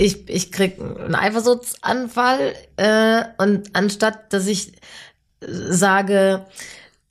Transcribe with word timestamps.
ich, 0.00 0.28
ich 0.28 0.50
krieg 0.50 0.80
einen 0.80 1.14
Eifersuchtsanfall 1.14 2.54
äh, 2.76 3.24
und 3.38 3.74
anstatt, 3.76 4.32
dass 4.32 4.46
ich 4.46 4.72
sage, 5.40 6.46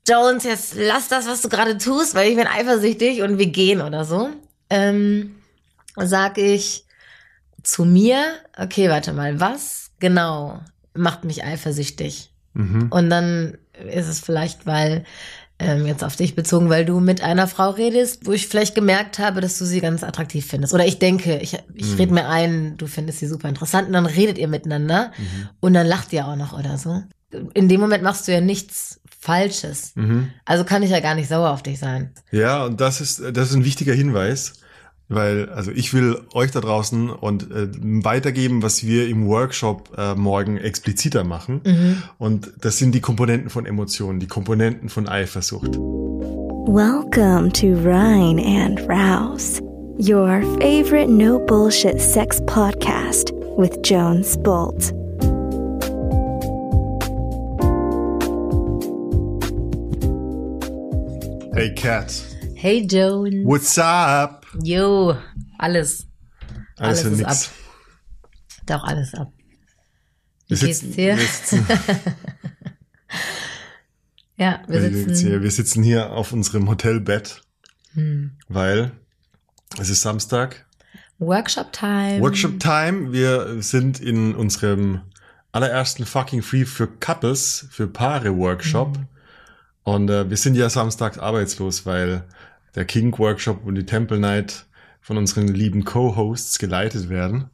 Jones, 0.07 0.43
jetzt 0.43 0.73
lass 0.75 1.07
das, 1.07 1.27
was 1.27 1.41
du 1.41 1.49
gerade 1.49 1.77
tust, 1.77 2.15
weil 2.15 2.29
ich 2.29 2.35
bin 2.35 2.47
eifersüchtig 2.47 3.21
und 3.21 3.37
wir 3.37 3.47
gehen 3.47 3.81
oder 3.81 4.05
so, 4.05 4.29
ähm, 4.69 5.35
sag 5.95 6.37
ich 6.37 6.85
zu 7.61 7.85
mir, 7.85 8.23
okay, 8.57 8.89
warte 8.89 9.13
mal, 9.13 9.39
was 9.39 9.91
genau 9.99 10.59
macht 10.93 11.25
mich 11.25 11.43
eifersüchtig? 11.43 12.31
Mhm. 12.53 12.87
Und 12.89 13.09
dann 13.09 13.57
ist 13.91 14.07
es 14.07 14.19
vielleicht, 14.19 14.65
weil 14.65 15.05
ähm, 15.59 15.85
jetzt 15.85 16.03
auf 16.03 16.15
dich 16.15 16.35
bezogen, 16.35 16.69
weil 16.69 16.85
du 16.85 16.99
mit 17.01 17.21
einer 17.21 17.47
Frau 17.47 17.69
redest, 17.71 18.25
wo 18.25 18.31
ich 18.31 18.47
vielleicht 18.47 18.75
gemerkt 18.75 19.19
habe, 19.19 19.41
dass 19.41 19.57
du 19.59 19.65
sie 19.65 19.81
ganz 19.81 20.03
attraktiv 20.03 20.45
findest. 20.47 20.73
Oder 20.73 20.85
ich 20.85 20.99
denke, 20.99 21.37
ich, 21.39 21.57
ich 21.75 21.85
Mhm. 21.91 21.95
rede 21.97 22.13
mir 22.13 22.27
ein, 22.29 22.77
du 22.77 22.87
findest 22.87 23.19
sie 23.19 23.27
super 23.27 23.49
interessant 23.49 23.87
und 23.87 23.93
dann 23.93 24.05
redet 24.05 24.37
ihr 24.37 24.47
miteinander 24.47 25.11
Mhm. 25.17 25.49
und 25.59 25.73
dann 25.73 25.85
lacht 25.85 26.13
ihr 26.13 26.25
auch 26.27 26.35
noch 26.37 26.57
oder 26.57 26.77
so. 26.77 27.03
In 27.53 27.67
dem 27.69 27.79
Moment 27.81 28.03
machst 28.03 28.27
du 28.27 28.31
ja 28.31 28.41
nichts 28.41 29.01
Falsches. 29.19 29.91
Mhm. 29.95 30.29
Also 30.45 30.63
kann 30.63 30.81
ich 30.81 30.91
ja 30.91 31.01
gar 31.01 31.13
nicht 31.13 31.27
sauer 31.29 31.49
auf 31.51 31.61
dich 31.61 31.77
sein. 31.77 32.11
Ja, 32.31 32.63
und 32.65 32.79
das 32.79 33.01
ist, 33.01 33.21
das 33.33 33.49
ist 33.49 33.55
ein 33.55 33.65
wichtiger 33.65 33.93
Hinweis, 33.93 34.53
weil, 35.09 35.49
also 35.49 35.71
ich 35.71 35.93
will 35.93 36.21
euch 36.33 36.51
da 36.51 36.61
draußen 36.61 37.09
und 37.09 37.51
äh, 37.51 37.67
weitergeben, 37.81 38.61
was 38.61 38.85
wir 38.85 39.07
im 39.09 39.27
Workshop 39.27 39.89
äh, 39.97 40.13
morgen 40.13 40.57
expliziter 40.57 41.23
machen. 41.23 41.61
Mhm. 41.65 42.03
Und 42.19 42.51
das 42.61 42.77
sind 42.77 42.93
die 42.93 43.01
Komponenten 43.01 43.49
von 43.49 43.65
Emotionen, 43.65 44.19
die 44.19 44.27
Komponenten 44.27 44.87
von 44.87 45.09
Eifersucht. 45.09 45.75
Welcome 46.67 47.51
to 47.53 47.73
Rhine 47.83 48.39
and 48.39 48.79
Rouse, 48.87 49.59
your 49.97 50.43
favorite 50.61 51.09
no 51.09 51.39
bullshit 51.39 51.99
sex 51.99 52.39
podcast 52.45 53.33
with 53.57 53.79
Jones 53.83 54.37
Bolt. 54.37 54.93
Hey 61.55 61.73
Cat, 61.73 62.13
Hey 62.61 62.85
Jones. 62.85 63.45
what's 63.45 63.77
up? 63.77 64.45
Jo, 64.61 65.15
alles. 65.57 66.05
Alles 66.75 67.05
Alles 67.05 67.05
ist 67.05 67.17
nix. 67.17 67.51
Doch 68.65 68.83
alles 68.83 69.13
ab. 69.13 69.31
Wie 70.49 70.55
Wir 70.59 70.67
geht's 70.67 70.79
sitzen, 70.81 70.93
dir? 70.93 71.15
wir 71.17 71.25
sitzen, 71.25 71.65
Ja, 74.35 74.61
wir 74.67 74.81
sitzen 74.81 75.15
hier, 75.27 75.41
wir 75.41 75.51
sitzen 75.51 75.83
hier 75.83 76.11
auf 76.11 76.33
unserem 76.33 76.67
Hotelbett, 76.69 77.41
Hm. 77.93 78.31
weil 78.49 78.91
es 79.79 79.89
ist 79.89 80.01
Samstag. 80.01 80.65
Workshop 81.17 81.71
Time. 81.71 82.19
Workshop 82.19 82.59
Time. 82.59 83.13
Wir 83.13 83.61
sind 83.63 84.01
in 84.01 84.35
unserem 84.35 85.03
allerersten 85.53 86.05
fucking 86.05 86.41
Free 86.41 86.65
für 86.65 86.87
Couples, 86.87 87.67
für 87.71 87.87
Paare 87.87 88.35
Workshop. 88.35 88.97
Mhm. 88.97 89.07
Und 89.83 90.09
äh, 90.09 90.29
wir 90.29 90.35
sind 90.35 90.55
ja 90.55 90.69
samstags 90.69 91.17
arbeitslos, 91.17 91.85
weil 91.85 92.25
der 92.79 92.85
King 92.85 93.15
Workshop 93.19 93.65
und 93.65 93.75
die 93.75 93.85
Temple 93.85 94.19
Night 94.19 94.65
von 95.01 95.17
unseren 95.17 95.49
lieben 95.49 95.83
Co-Hosts 95.83 96.59
geleitet 96.59 97.09
werden. 97.09 97.49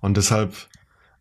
Und 0.00 0.16
deshalb 0.16 0.54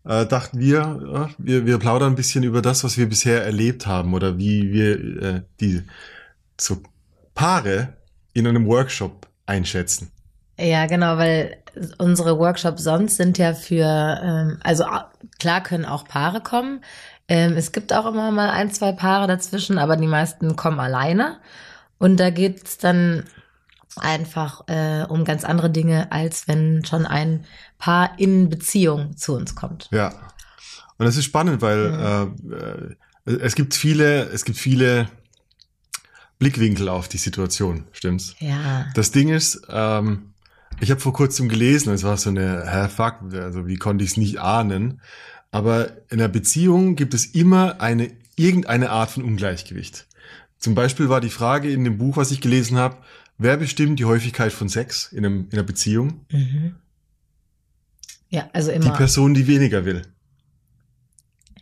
äh, 0.06 0.26
dachten 0.26 0.58
wir, 0.58 1.02
ja, 1.14 1.30
wir, 1.38 1.66
wir 1.66 1.78
plaudern 1.78 2.14
ein 2.14 2.16
bisschen 2.16 2.46
über 2.46 2.62
das, 2.62 2.86
was 2.86 2.98
wir 2.98 3.10
bisher 3.10 3.44
erlebt 3.44 3.88
haben 3.88 4.14
oder 4.14 4.38
wie 4.38 4.72
wir 4.72 5.22
äh, 5.22 5.42
die 5.60 5.84
so 6.58 6.82
Paare 7.36 7.98
in 8.32 8.48
einem 8.48 8.66
Workshop 8.68 9.28
einschätzen. 9.46 10.12
Ja, 10.58 10.86
genau, 10.86 11.18
weil 11.18 11.58
unsere 11.98 12.40
Workshops 12.40 12.86
sonst 12.86 13.18
sind 13.18 13.38
ja 13.38 13.54
für, 13.54 13.84
ähm, 14.24 14.60
also 14.64 14.86
klar 15.40 15.62
können 15.62 15.84
auch 15.84 16.06
Paare 16.06 16.40
kommen. 16.40 16.86
Ähm, 17.28 17.58
es 17.58 17.74
gibt 17.74 17.92
auch 17.92 18.06
immer 18.06 18.32
mal 18.32 18.50
ein, 18.50 18.72
zwei 18.72 18.94
Paare 18.94 19.28
dazwischen, 19.28 19.78
aber 19.78 19.98
die 19.98 20.08
meisten 20.08 20.56
kommen 20.56 20.80
alleine. 20.80 21.40
Und 21.98 22.18
da 22.18 22.30
geht's 22.30 22.78
dann 22.78 23.26
einfach 23.98 24.68
äh, 24.68 25.06
um 25.08 25.26
ganz 25.26 25.44
andere 25.44 25.70
Dinge, 25.70 26.12
als 26.12 26.48
wenn 26.48 26.86
schon 26.86 27.06
ein 27.06 27.46
Paar 27.78 28.18
in 28.18 28.50
Beziehung 28.50 29.18
zu 29.18 29.36
uns 29.36 29.56
kommt. 29.56 29.90
Ja. 29.92 30.10
Und 30.98 31.06
das 31.06 31.18
ist 31.18 31.26
spannend, 31.26 31.62
weil 31.62 32.36
äh, 33.26 33.32
äh, 33.32 33.36
es 33.42 33.56
gibt 33.56 33.74
viele, 33.74 34.30
es 34.30 34.46
gibt 34.46 34.58
viele 34.58 35.10
Blickwinkel 36.40 36.90
auf 36.90 37.08
die 37.08 37.18
Situation, 37.18 37.86
stimmt's? 37.92 38.36
Ja. 38.40 38.86
Das 38.96 39.12
Ding 39.12 39.30
ist, 39.30 39.62
ähm, 39.70 40.34
ich 40.80 40.90
habe 40.90 41.00
vor 41.00 41.14
kurzem 41.14 41.50
gelesen, 41.50 41.94
es 41.94 42.04
war 42.04 42.18
so 42.18 42.30
eine, 42.30 42.64
hä, 42.66 42.88
fuck, 42.88 43.34
also 43.34 43.68
wie 43.68 43.78
konnte 43.78 44.04
ich 44.04 44.12
es 44.12 44.18
nicht 44.18 44.40
ahnen? 44.40 45.02
Aber 45.52 45.92
in 46.10 46.20
einer 46.20 46.30
Beziehung 46.30 46.96
gibt 46.96 47.14
es 47.14 47.26
immer 47.26 47.82
eine 47.82 48.12
irgendeine 48.36 48.90
Art 48.90 49.12
von 49.12 49.24
Ungleichgewicht. 49.24 50.08
Zum 50.58 50.76
Beispiel 50.76 51.10
war 51.10 51.22
die 51.22 51.30
Frage 51.30 51.72
in 51.72 51.84
dem 51.84 51.98
Buch, 51.98 52.18
was 52.18 52.32
ich 52.32 52.42
gelesen 52.42 52.78
habe, 52.78 52.98
wer 53.42 53.58
bestimmt 53.58 54.00
die 54.00 54.06
Häufigkeit 54.06 54.52
von 54.54 54.70
Sex 54.70 55.12
in, 55.12 55.26
einem, 55.26 55.48
in 55.50 55.54
einer 55.54 55.64
Beziehung? 55.64 56.26
Mhm. 56.32 56.76
Ja, 58.30 58.50
also 58.54 58.72
Die 58.72 58.78
immer. 58.78 58.96
Person, 58.96 59.34
die 59.34 59.48
weniger 59.48 59.84
will. 59.86 60.04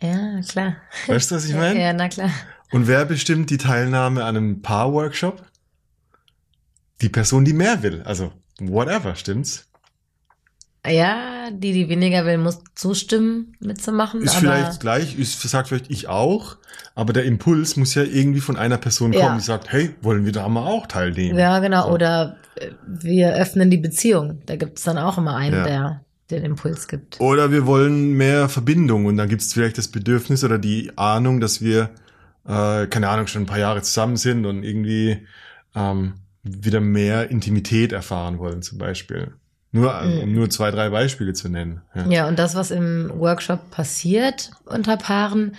ja, 0.00 0.40
klar. 0.42 0.76
Weißt 1.06 1.30
du, 1.30 1.34
was 1.34 1.44
ich 1.46 1.54
meine? 1.54 1.80
Ja, 1.80 1.92
na 1.92 2.08
klar. 2.08 2.30
Und 2.70 2.86
wer 2.86 3.04
bestimmt 3.04 3.50
die 3.50 3.58
Teilnahme 3.58 4.24
an 4.24 4.36
einem 4.36 4.62
Paar-Workshop? 4.62 5.44
Die 7.00 7.08
Person, 7.08 7.44
die 7.44 7.52
mehr 7.54 7.82
will. 7.82 8.02
Also, 8.02 8.32
whatever, 8.60 9.16
stimmt's? 9.16 9.66
Ja, 10.86 11.50
die, 11.52 11.72
die 11.72 11.88
weniger 11.88 12.24
will, 12.24 12.38
muss 12.38 12.60
zustimmen, 12.74 13.54
mitzumachen. 13.60 14.22
Ist 14.22 14.30
aber 14.30 14.40
vielleicht 14.40 14.80
gleich, 14.80 15.18
ist, 15.18 15.40
sagt 15.42 15.68
vielleicht 15.68 15.90
ich 15.90 16.08
auch, 16.08 16.56
aber 16.94 17.12
der 17.12 17.24
Impuls 17.24 17.76
muss 17.76 17.94
ja 17.94 18.02
irgendwie 18.02 18.40
von 18.40 18.56
einer 18.56 18.78
Person 18.78 19.12
kommen, 19.12 19.22
Ja. 19.22 19.34
die 19.36 19.42
sagt, 19.42 19.70
hey, 19.72 19.90
wollen 20.00 20.24
wir 20.24 20.32
da 20.32 20.48
mal 20.48 20.66
auch 20.66 20.86
teilnehmen? 20.86 21.38
Ja, 21.38 21.58
genau. 21.58 21.88
So. 21.88 21.94
Oder 21.94 22.36
äh, 22.56 22.70
wir 22.86 23.34
öffnen 23.34 23.70
die 23.70 23.76
Beziehung. 23.76 24.40
Da 24.46 24.56
gibt 24.56 24.78
es 24.78 24.84
dann 24.84 24.96
auch 24.96 25.18
immer 25.18 25.36
einen, 25.36 25.54
Ja. 25.54 25.64
der 25.64 26.00
den 26.30 26.44
Impuls 26.44 26.86
gibt. 26.88 27.20
Oder 27.20 27.50
wir 27.50 27.66
wollen 27.66 28.12
mehr 28.12 28.48
Verbindung 28.48 29.06
und 29.06 29.16
dann 29.16 29.28
gibt 29.28 29.42
es 29.42 29.52
vielleicht 29.52 29.76
das 29.78 29.88
Bedürfnis 29.88 30.44
oder 30.44 30.58
die 30.58 30.96
Ahnung, 30.96 31.40
dass 31.40 31.60
wir, 31.60 31.90
äh, 32.46 32.86
keine 32.86 33.08
Ahnung, 33.08 33.26
schon 33.26 33.42
ein 33.42 33.46
paar 33.46 33.58
Jahre 33.58 33.82
zusammen 33.82 34.16
sind 34.16 34.46
und 34.46 34.62
irgendwie 34.62 35.26
ähm, 35.74 36.14
wieder 36.44 36.80
mehr 36.80 37.30
Intimität 37.30 37.92
erfahren 37.92 38.38
wollen, 38.38 38.62
zum 38.62 38.78
Beispiel. 38.78 39.32
Nur, 39.72 40.00
um 40.02 40.28
Mhm. 40.28 40.34
nur 40.34 40.50
zwei, 40.50 40.70
drei 40.70 40.90
Beispiele 40.90 41.32
zu 41.32 41.48
nennen. 41.48 41.80
Ja. 41.94 42.06
Ja, 42.08 42.28
und 42.28 42.38
das, 42.38 42.54
was 42.54 42.70
im 42.70 43.10
Workshop 43.14 43.70
passiert 43.70 44.50
unter 44.64 44.96
Paaren, 44.96 45.54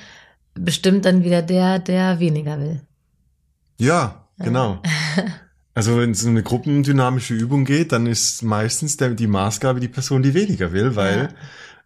bestimmt 0.54 1.06
dann 1.06 1.24
wieder 1.24 1.42
der, 1.42 1.80
der 1.80 2.20
weniger 2.20 2.60
will. 2.60 2.82
Ja, 3.78 4.28
genau. 4.38 4.82
Also 5.74 5.98
wenn 5.98 6.12
es 6.12 6.22
um 6.26 6.32
eine 6.32 6.44
gruppendynamische 6.44 7.34
Übung 7.34 7.64
geht, 7.64 7.94
dann 7.94 8.06
ist 8.06 8.44
meistens 8.44 8.98
der, 8.98 9.12
die 9.12 9.26
Maßgabe 9.26 9.80
die 9.80 9.88
Person, 9.88 10.22
die 10.22 10.34
weniger 10.34 10.74
will, 10.74 10.98
weil 10.98 11.30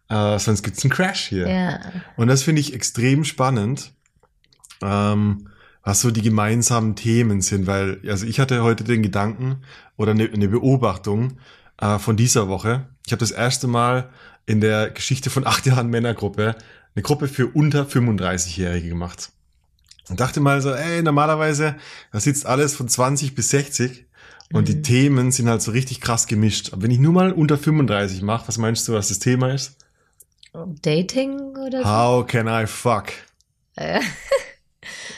äh, 0.08 0.40
sonst 0.40 0.64
gibt's 0.64 0.82
einen 0.82 0.90
Crash 0.90 1.28
hier. 1.28 1.48
Ja. 1.48 1.78
Und 2.16 2.26
das 2.26 2.42
finde 2.42 2.60
ich 2.62 2.74
extrem 2.74 3.22
spannend, 3.22 3.92
ähm, 4.82 5.50
was 5.84 6.00
so 6.00 6.10
die 6.10 6.22
gemeinsamen 6.22 6.96
Themen 6.96 7.40
sind, 7.42 7.68
weil 7.68 8.00
also 8.08 8.26
ich 8.26 8.40
hatte 8.40 8.64
heute 8.64 8.82
den 8.82 9.04
Gedanken 9.04 9.58
oder 9.96 10.10
eine, 10.10 10.24
eine 10.24 10.48
Beobachtung 10.48 11.38
äh, 11.80 11.98
von 11.98 12.16
dieser 12.16 12.48
Woche. 12.48 12.86
Ich 13.06 13.12
habe 13.12 13.20
das 13.20 13.30
erste 13.30 13.66
Mal 13.66 14.10
in 14.46 14.60
der 14.60 14.90
Geschichte 14.90 15.30
von 15.30 15.46
acht 15.46 15.66
Jahren 15.66 15.88
Männergruppe 15.88 16.54
eine 16.94 17.02
Gruppe 17.02 17.28
für 17.28 17.46
unter 17.48 17.82
35-Jährige 17.84 18.88
gemacht. 18.88 19.30
Und 20.08 20.20
dachte 20.20 20.40
mal 20.40 20.60
so, 20.62 20.72
ey, 20.72 21.02
normalerweise, 21.02 21.74
da 22.12 22.20
sitzt 22.20 22.46
alles 22.46 22.74
von 22.76 22.88
20 22.88 23.34
bis 23.34 23.50
60 23.50 24.06
und 24.52 24.68
die 24.68 24.76
Mhm. 24.76 24.82
Themen 24.84 25.32
sind 25.32 25.48
halt 25.48 25.60
so 25.62 25.72
richtig 25.72 26.00
krass 26.00 26.26
gemischt. 26.28 26.72
Aber 26.72 26.82
wenn 26.82 26.90
ich 26.92 27.00
nur 27.00 27.12
mal 27.12 27.32
unter 27.32 27.58
35 27.58 28.22
mache, 28.22 28.46
was 28.48 28.56
meinst 28.58 28.86
du, 28.86 28.92
was 28.92 29.08
das 29.08 29.18
Thema 29.18 29.52
ist? 29.52 29.76
Dating 30.82 31.38
oder 31.56 31.82
so? 31.82 31.88
How 31.88 32.26
can 32.26 32.46
I 32.48 32.66
fuck? 32.66 33.06
Äh, 33.74 34.00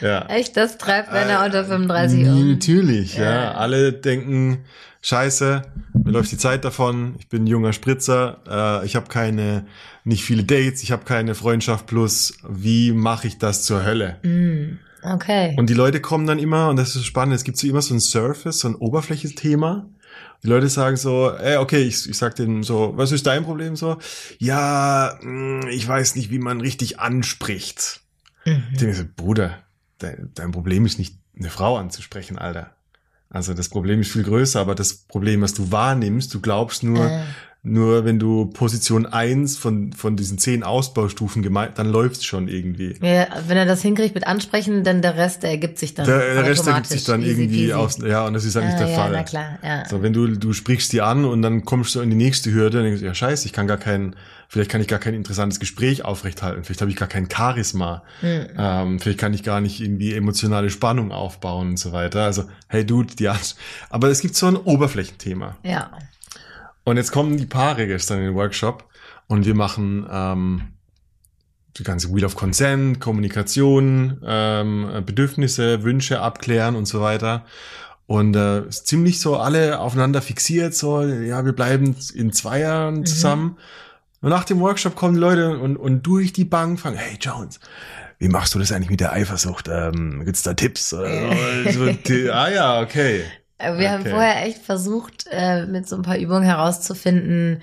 Ja. 0.01 0.27
Echt, 0.27 0.57
das 0.57 0.79
treibt 0.79 1.13
Männer 1.13 1.43
Äh, 1.43 1.47
unter 1.47 1.65
35 1.65 2.21
n- 2.23 2.33
um. 2.33 2.51
Natürlich, 2.53 3.15
ja. 3.17 3.25
Ja. 3.43 3.53
Alle 3.53 3.93
denken, 3.93 4.65
scheiße, 5.03 5.63
mir 6.05 6.11
läuft 6.11 6.33
die 6.33 6.39
Zeit 6.39 6.65
davon, 6.65 7.15
ich 7.19 7.29
bin 7.29 7.45
ein 7.45 7.47
junger 7.47 7.73
Spritzer, 7.73 8.39
äh, 8.49 8.87
ich 8.87 8.97
habe 8.97 9.09
keine, 9.09 9.67
nicht 10.05 10.25
viele 10.25 10.45
Dates, 10.45 10.83
ich 10.83 10.93
habe 10.93 11.05
keine 11.05 11.35
Freundschaft 11.35 11.87
plus, 11.87 12.39
wie 12.49 12.93
mache 12.93 13.29
ich 13.29 13.39
das 13.39 13.65
zur 13.65 13.85
Hölle? 13.85 14.17
Mm, 14.23 14.79
okay. 15.03 15.55
Und 15.57 15.69
die 15.71 15.75
Leute 15.75 16.01
kommen 16.01 16.27
dann 16.27 16.39
immer, 16.39 16.69
und 16.69 16.77
das 16.77 16.97
ist 16.97 17.05
spannend, 17.05 17.35
es 17.35 17.45
gibt 17.45 17.59
so 17.59 17.67
immer 17.67 17.83
so 17.83 17.95
ein 17.95 18.01
Surface, 18.01 18.61
so 18.61 18.69
ein 18.69 18.75
Oberflächenthema. 18.75 19.89
Die 20.43 20.49
Leute 20.49 20.69
sagen 20.69 20.97
so, 20.97 21.33
ey, 21.33 21.57
okay, 21.57 21.83
ich, 21.83 22.09
ich 22.09 22.17
sag 22.17 22.37
denen 22.37 22.63
so, 22.63 22.93
was 22.97 23.11
ist 23.11 23.27
dein 23.27 23.45
Problem 23.45 23.75
so? 23.75 23.99
Ja, 24.39 25.19
mh, 25.21 25.69
ich 25.71 25.87
weiß 25.87 26.15
nicht, 26.15 26.31
wie 26.31 26.39
man 26.39 26.61
richtig 26.61 27.01
anspricht. 27.01 28.03
Mhm. 28.45 28.63
Ich 28.73 28.79
denke 28.79 28.95
so, 28.95 29.05
Bruder, 29.17 29.59
dein, 29.99 30.31
dein 30.35 30.53
Problem 30.53 30.87
ist 30.87 30.99
nicht, 30.99 31.17
eine 31.37 31.51
Frau 31.51 31.77
anzusprechen, 31.77 32.39
Alter. 32.39 32.73
Also 33.31 33.53
das 33.55 33.69
Problem 33.69 34.01
ist 34.01 34.11
viel 34.13 34.23
größer, 34.25 34.61
aber 34.61 34.75
das 34.75 34.95
Problem, 34.95 35.43
was 35.43 35.53
du 35.55 35.71
wahrnimmst, 35.71 36.33
du 36.35 36.41
glaubst 36.41 36.83
nur, 36.83 37.05
Äh, 37.07 37.21
Nur 37.65 38.05
wenn 38.05 38.21
du 38.21 38.47
Position 38.47 39.05
eins 39.05 39.57
von, 39.59 39.93
von 39.93 40.15
diesen 40.17 40.39
zehn 40.39 40.63
Ausbaustufen 40.63 41.43
gemeint, 41.43 41.73
dann 41.77 41.89
läuft's 41.91 42.25
schon 42.25 42.47
irgendwie. 42.47 42.95
Ja, 43.03 43.27
wenn 43.49 43.57
er 43.57 43.67
das 43.67 43.83
hinkriegt 43.83 44.15
mit 44.15 44.27
Ansprechen, 44.29 44.85
dann 44.85 45.03
der 45.03 45.17
Rest, 45.17 45.43
der 45.43 45.51
ergibt 45.51 45.77
sich 45.77 45.93
dann. 45.93 46.07
Der, 46.07 46.35
der 46.35 46.45
Rest 46.47 46.67
ergibt 46.69 46.87
sich 46.87 47.03
dann 47.05 47.21
Easy 47.21 47.33
irgendwie 47.33 47.59
peasy. 47.67 47.73
aus, 47.73 47.99
ja, 47.99 48.25
und 48.27 48.35
das 48.35 48.45
ist 48.45 48.57
eigentlich 48.57 48.77
Ah, 48.77 48.79
der 48.79 48.89
ja, 48.89 48.97
Fall. 48.97 49.13
na 49.13 49.23
klar, 49.25 49.59
ja. 49.65 49.89
So, 49.89 50.03
wenn 50.03 50.13
du, 50.13 50.29
du 50.29 50.53
sprichst 50.53 50.93
die 50.93 51.03
an 51.03 51.25
und 51.25 51.43
dann 51.43 51.65
kommst 51.65 51.97
du 51.97 52.01
in 52.01 52.11
die 52.11 52.17
nächste 52.17 52.53
Hürde 52.53 52.79
und 52.79 52.85
denkst, 52.85 53.03
ja 53.03 53.13
scheiße, 53.13 53.45
ich 53.47 53.53
kann 53.53 53.67
gar 53.67 53.77
kein, 53.77 54.15
vielleicht 54.49 54.71
kann 54.71 54.81
ich 54.81 54.89
gar 54.89 54.99
kein 54.99 55.15
interessantes 55.15 55.61
Gespräch 55.61 56.05
aufrechthalten, 56.05 56.65
vielleicht 56.65 56.81
habe 56.81 56.91
ich 56.91 56.97
gar 56.97 57.09
kein 57.09 57.29
Charisma, 57.31 58.03
Hm. 58.21 58.47
ähm, 58.57 59.01
vielleicht 59.01 59.19
kann 59.19 59.35
ich 59.35 59.43
gar 59.43 59.61
nicht 59.61 59.81
irgendwie 59.81 60.15
emotionale 60.15 60.71
Spannung 60.71 61.13
aufbauen 61.13 61.71
und 61.71 61.77
so 61.79 61.93
weiter. 61.93 62.25
Also, 62.25 62.45
hey 62.69 62.85
Dude, 62.85 63.15
die 63.15 63.29
Art. 63.29 63.55
Aber 63.91 64.09
es 64.09 64.21
gibt 64.21 64.35
so 64.35 64.47
ein 64.47 64.57
Oberflächenthema. 64.57 65.57
Ja. 65.63 65.91
Und 66.85 66.97
jetzt 66.97 67.13
kommen 67.13 67.37
die 67.37 67.47
Paare 67.47 67.87
gestern 67.87 68.19
in 68.19 68.25
den 68.25 68.35
Workshop 68.35 68.85
und 69.27 69.45
wir 69.45 69.55
machen 69.55 70.07
ähm, 70.11 70.63
die 71.77 71.83
ganze 71.85 72.13
Wheel 72.15 72.25
of 72.25 72.35
Consent, 72.35 72.99
Kommunikation, 73.01 74.23
ähm, 74.25 75.03
Bedürfnisse, 75.05 75.83
Wünsche 75.83 76.21
abklären 76.21 76.75
und 76.75 76.87
so 76.87 77.03
weiter. 77.03 77.45
Und 78.07 78.35
äh, 78.37 78.67
ist 78.67 78.87
ziemlich 78.87 79.21
so 79.21 79.37
alle 79.37 79.81
aufeinander 79.81 80.23
fixiert, 80.23 80.75
so, 80.75 81.03
ja, 81.03 81.45
wir 81.45 81.53
bleiben 81.53 81.95
in 82.15 82.33
Zweiern 82.33 83.05
zusammen. 83.05 83.59
Und 84.21 84.31
nach 84.31 84.45
dem 84.45 84.61
Workshop 84.61 84.97
kommen 84.97 85.15
die 85.15 85.21
Leute 85.21 85.59
und, 85.59 85.77
und 85.77 86.03
durch 86.03 86.33
die 86.33 86.45
Bank 86.45 86.81
fragen, 86.81 86.97
hey 86.97 87.17
Jones, 87.21 87.61
wie 88.19 88.29
machst 88.29 88.55
du 88.55 88.59
das 88.59 88.73
eigentlich 88.73 88.91
mit 88.91 89.01
der 89.01 89.13
Eifersucht? 89.13 89.69
Ähm, 89.71 90.25
gibt's 90.25 90.43
da 90.43 90.55
Tipps? 90.55 90.93
Oder 90.93 91.11
so? 91.71 91.83
ah 92.33 92.49
ja, 92.51 92.81
okay. 92.81 93.23
Wir 93.61 93.91
haben 93.91 94.01
Okay. 94.03 94.11
vorher 94.11 94.45
echt 94.47 94.63
versucht, 94.63 95.27
äh, 95.31 95.67
mit 95.67 95.89
so 95.89 95.97
ein 95.97 96.03
paar 96.03 96.17
Übungen 96.19 96.45
herauszufinden, 96.45 97.61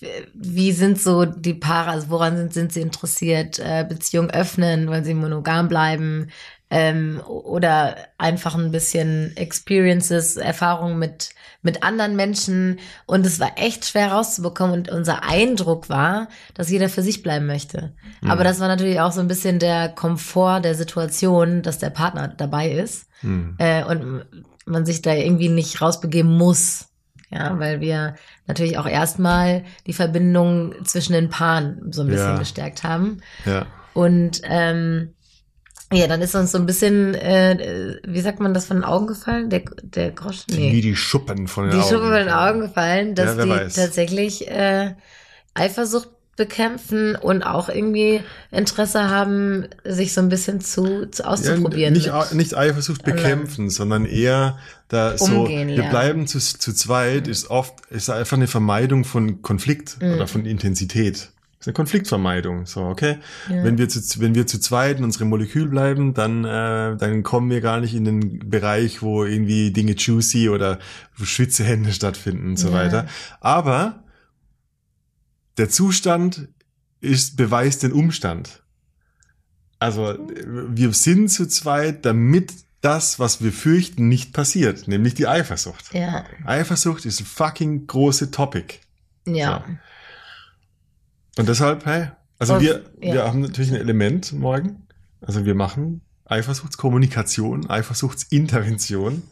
wie- 0.00 0.08
wie 0.34 0.72
sind 0.72 1.00
so 1.00 1.24
die 1.26 1.54
Paare, 1.54 1.90
also 1.90 2.08
woran 2.10 2.36
sind, 2.36 2.52
sind 2.54 2.72
sie 2.72 2.80
interessiert, 2.80 3.58
äh, 3.58 3.84
Beziehung 3.88 4.30
öffnen, 4.30 4.88
wollen 4.88 5.04
sie 5.04 5.14
monogam 5.14 5.68
bleiben 5.68 6.28
ähm, 6.74 7.20
oder 7.26 7.96
einfach 8.18 8.54
ein 8.56 8.72
bisschen 8.72 9.32
Experiences, 9.36 10.36
Erfahrungen 10.36 10.98
mit, 10.98 11.30
mit 11.62 11.82
anderen 11.84 12.16
Menschen. 12.16 12.80
Und 13.06 13.24
es 13.24 13.38
war 13.38 13.52
echt 13.56 13.84
schwer 13.86 14.10
rauszubekommen. 14.12 14.74
Und 14.74 14.90
unser 14.90 15.22
Eindruck 15.22 15.88
war, 15.88 16.28
dass 16.54 16.70
jeder 16.70 16.88
für 16.88 17.02
sich 17.02 17.22
bleiben 17.22 17.46
möchte. 17.46 17.92
Aber 18.26 18.42
das 18.42 18.58
war 18.60 18.68
natürlich 18.68 19.00
auch 19.00 19.12
so 19.12 19.20
ein 19.20 19.28
bisschen 19.28 19.58
der 19.58 19.88
Komfort 19.88 20.62
der 20.62 20.74
Situation, 20.74 21.62
dass 21.62 21.78
der 21.78 21.90
Partner 21.90 22.28
dabei 22.28 22.70
ist 22.70 23.06
Hm. 23.20 23.54
äh, 23.58 23.84
und 23.84 24.26
man 24.66 24.84
sich 24.84 25.00
da 25.00 25.14
irgendwie 25.14 25.48
nicht 25.48 25.80
rausbegeben 25.80 26.30
muss. 26.36 26.88
Ja, 27.30 27.58
weil 27.58 27.80
wir 27.80 28.14
natürlich 28.46 28.78
auch 28.78 28.86
erstmal 28.86 29.64
die 29.86 29.92
Verbindung 29.92 30.74
zwischen 30.84 31.14
den 31.14 31.30
Paaren 31.30 31.90
so 31.92 32.02
ein 32.02 32.08
bisschen 32.08 32.34
Ja. 32.34 32.38
gestärkt 32.38 32.82
haben. 32.84 33.22
Ja. 33.44 33.66
Und 33.92 34.40
ähm, 34.44 35.14
ja, 35.94 36.06
dann 36.06 36.20
ist 36.22 36.34
uns 36.34 36.52
so 36.52 36.58
ein 36.58 36.66
bisschen, 36.66 37.14
äh, 37.14 37.98
wie 38.06 38.20
sagt 38.20 38.40
man 38.40 38.54
das, 38.54 38.66
von 38.66 38.78
den 38.78 38.84
Augen 38.84 39.06
gefallen? 39.06 39.50
Der, 39.50 39.62
der 39.82 40.10
Groschen? 40.12 40.44
Wie 40.48 40.70
Nee. 40.72 40.80
die 40.80 40.96
Schuppen 40.96 41.48
von 41.48 41.64
den 41.64 41.72
Die 41.72 41.76
Augen. 41.78 41.88
Schuppen 41.88 42.08
von 42.08 42.16
den 42.18 42.28
Augen 42.30 42.60
gefallen, 42.60 43.14
dass 43.14 43.36
Ja, 43.36 43.44
die 43.44 43.50
weiß. 43.50 43.74
tatsächlich 43.74 44.48
äh, 44.48 44.94
Eifersucht 45.54 46.08
bekämpfen 46.36 47.14
und 47.14 47.44
auch 47.44 47.68
irgendwie 47.68 48.20
Interesse 48.50 49.08
haben, 49.08 49.66
sich 49.84 50.12
so 50.12 50.20
ein 50.20 50.28
bisschen 50.28 50.60
zu, 50.60 51.06
zu 51.08 51.24
auszuprobieren. 51.24 51.94
Ja, 51.94 52.18
nicht, 52.22 52.34
nicht 52.34 52.56
Eifersucht 52.56 53.04
bekämpfen, 53.04 53.70
sondern 53.70 54.04
eher 54.04 54.58
da 54.88 55.16
so, 55.16 55.42
Umgehen 55.42 55.68
wir 55.68 55.76
lernen. 55.76 55.90
bleiben 55.90 56.26
zu, 56.26 56.40
zu 56.40 56.72
zweit, 56.74 57.28
ist 57.28 57.50
oft, 57.50 57.74
ist 57.90 58.10
einfach 58.10 58.36
eine 58.36 58.48
Vermeidung 58.48 59.04
von 59.04 59.42
Konflikt 59.42 59.96
Mhm. 60.02 60.14
oder 60.14 60.26
von 60.26 60.44
Intensität. 60.44 61.30
Ist 61.64 61.68
eine 61.68 61.72
Konfliktvermeidung. 61.76 62.66
So, 62.66 62.82
okay. 62.82 63.20
Wenn 63.48 63.78
wir 63.78 63.88
zu, 63.88 64.20
wenn 64.20 64.34
wir 64.34 64.46
zu 64.46 64.60
zweit 64.60 64.98
in 64.98 65.04
unserem 65.04 65.30
Molekül 65.30 65.66
bleiben, 65.66 66.12
dann, 66.12 66.44
äh, 66.44 66.94
dann 66.98 67.22
kommen 67.22 67.48
wir 67.48 67.62
gar 67.62 67.80
nicht 67.80 67.94
in 67.94 68.04
den 68.04 68.50
Bereich, 68.50 69.00
wo 69.00 69.24
irgendwie 69.24 69.70
Dinge 69.70 69.92
juicy 69.92 70.50
oder 70.50 70.78
Schwitzehände 71.22 71.90
stattfinden 71.94 72.50
und 72.50 72.56
so 72.58 72.68
Ja. 72.68 72.74
weiter. 72.74 73.06
Aber 73.40 74.04
der 75.56 75.70
Zustand 75.70 76.48
ist, 77.00 77.38
beweist 77.38 77.82
den 77.82 77.92
Umstand. 77.92 78.62
Also 79.78 80.18
wir 80.44 80.92
sind 80.92 81.28
zu 81.30 81.48
zweit, 81.48 82.04
damit 82.04 82.52
das, 82.82 83.18
was 83.18 83.42
wir 83.42 83.52
fürchten, 83.52 84.06
nicht 84.08 84.34
passiert, 84.34 84.86
nämlich 84.86 85.14
die 85.14 85.26
Eifersucht. 85.28 85.94
ja, 85.94 86.26
Eifersucht 86.44 87.06
ist 87.06 87.20
ein 87.20 87.24
fucking 87.26 87.86
große 87.86 88.30
Topic. 88.30 88.74
ja. 89.24 89.64
Und 91.38 91.48
deshalb, 91.48 91.84
hey, 91.86 92.08
also 92.38 92.54
Und- 92.54 92.60
wir, 92.62 92.82
ja. 93.00 93.12
wir 93.14 93.24
haben 93.24 93.40
natürlich 93.40 93.70
ein 93.72 93.80
Element 93.80 94.32
morgen. 94.32 94.86
Also 95.20 95.44
wir 95.44 95.54
machen 95.54 96.00
Eifersuchtskommunikation, 96.26 97.68
Eifersuchtsintervention, 97.70 99.22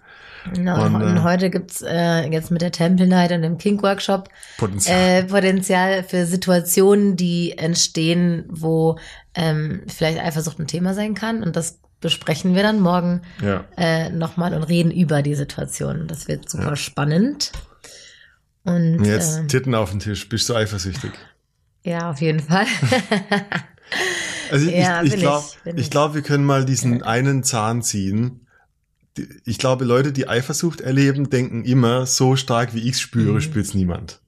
Genau, 0.54 0.86
Und, 0.86 0.96
und, 0.96 1.16
äh, 1.18 1.20
heute 1.20 1.50
gibt's 1.50 1.82
äh, 1.86 2.28
jetzt 2.28 2.50
mit 2.50 2.62
der 2.62 2.72
Temple 2.72 3.06
Night 3.06 3.30
und 3.30 3.42
dem 3.42 3.58
Kink 3.58 3.80
Workshop 3.84 4.28
Potenzial. 4.58 4.98
äh, 4.98 5.22
Potenzial 5.22 6.02
für 6.02 6.26
Situationen, 6.26 7.14
die 7.14 7.56
entstehen, 7.56 8.46
wo 8.48 8.98
ähm, 9.36 9.82
vielleicht 9.86 10.18
Eifersucht 10.18 10.58
ein 10.58 10.66
Thema 10.66 10.94
sein 10.94 11.14
kann. 11.14 11.44
Und 11.44 11.54
das 11.54 11.78
besprechen 12.00 12.56
wir 12.56 12.64
dann 12.64 12.80
morgen 12.80 13.22
ja. 13.40 13.64
äh, 13.76 14.10
nochmal 14.10 14.52
und 14.54 14.64
reden 14.64 14.90
über 14.90 15.22
die 15.22 15.36
Situation. 15.36 16.08
Das 16.08 16.26
wird 16.26 16.48
super 16.50 16.70
Ja. 16.70 16.76
spannend. 16.76 17.52
Und 18.64 18.98
Und 18.98 19.04
jetzt 19.04 19.38
ähm, 19.38 19.46
Titten 19.46 19.76
auf 19.76 19.90
den 19.92 20.00
Tisch, 20.00 20.28
bist 20.28 20.48
du 20.48 20.56
eifersüchtig? 20.56 21.12
Ja, 21.84 22.10
auf 22.10 22.20
jeden 22.20 22.40
Fall. 22.40 22.66
Also 24.50 24.68
ich, 24.68 24.74
Ja, 24.76 25.02
ich, 25.02 25.14
ich 25.14 25.20
glaube, 25.20 25.44
ich, 25.66 25.74
ich 25.76 25.90
glaube, 25.90 26.14
wir 26.14 26.22
können 26.22 26.44
mal 26.44 26.64
diesen 26.64 27.02
einen 27.02 27.42
Zahn 27.42 27.82
ziehen. 27.82 28.46
Die- 29.16 29.28
Ich 29.44 29.58
glaube, 29.58 29.84
Leute, 29.84 30.12
die 30.12 30.28
Eifersucht 30.28 30.80
erleben, 30.80 31.28
denken 31.30 31.64
immer, 31.64 32.06
so 32.06 32.36
stark 32.36 32.74
wie 32.74 32.88
ich 32.88 32.98
spüre, 32.98 33.34
Mhm. 33.34 33.40
spürt's 33.40 33.74
niemand. 33.74 34.20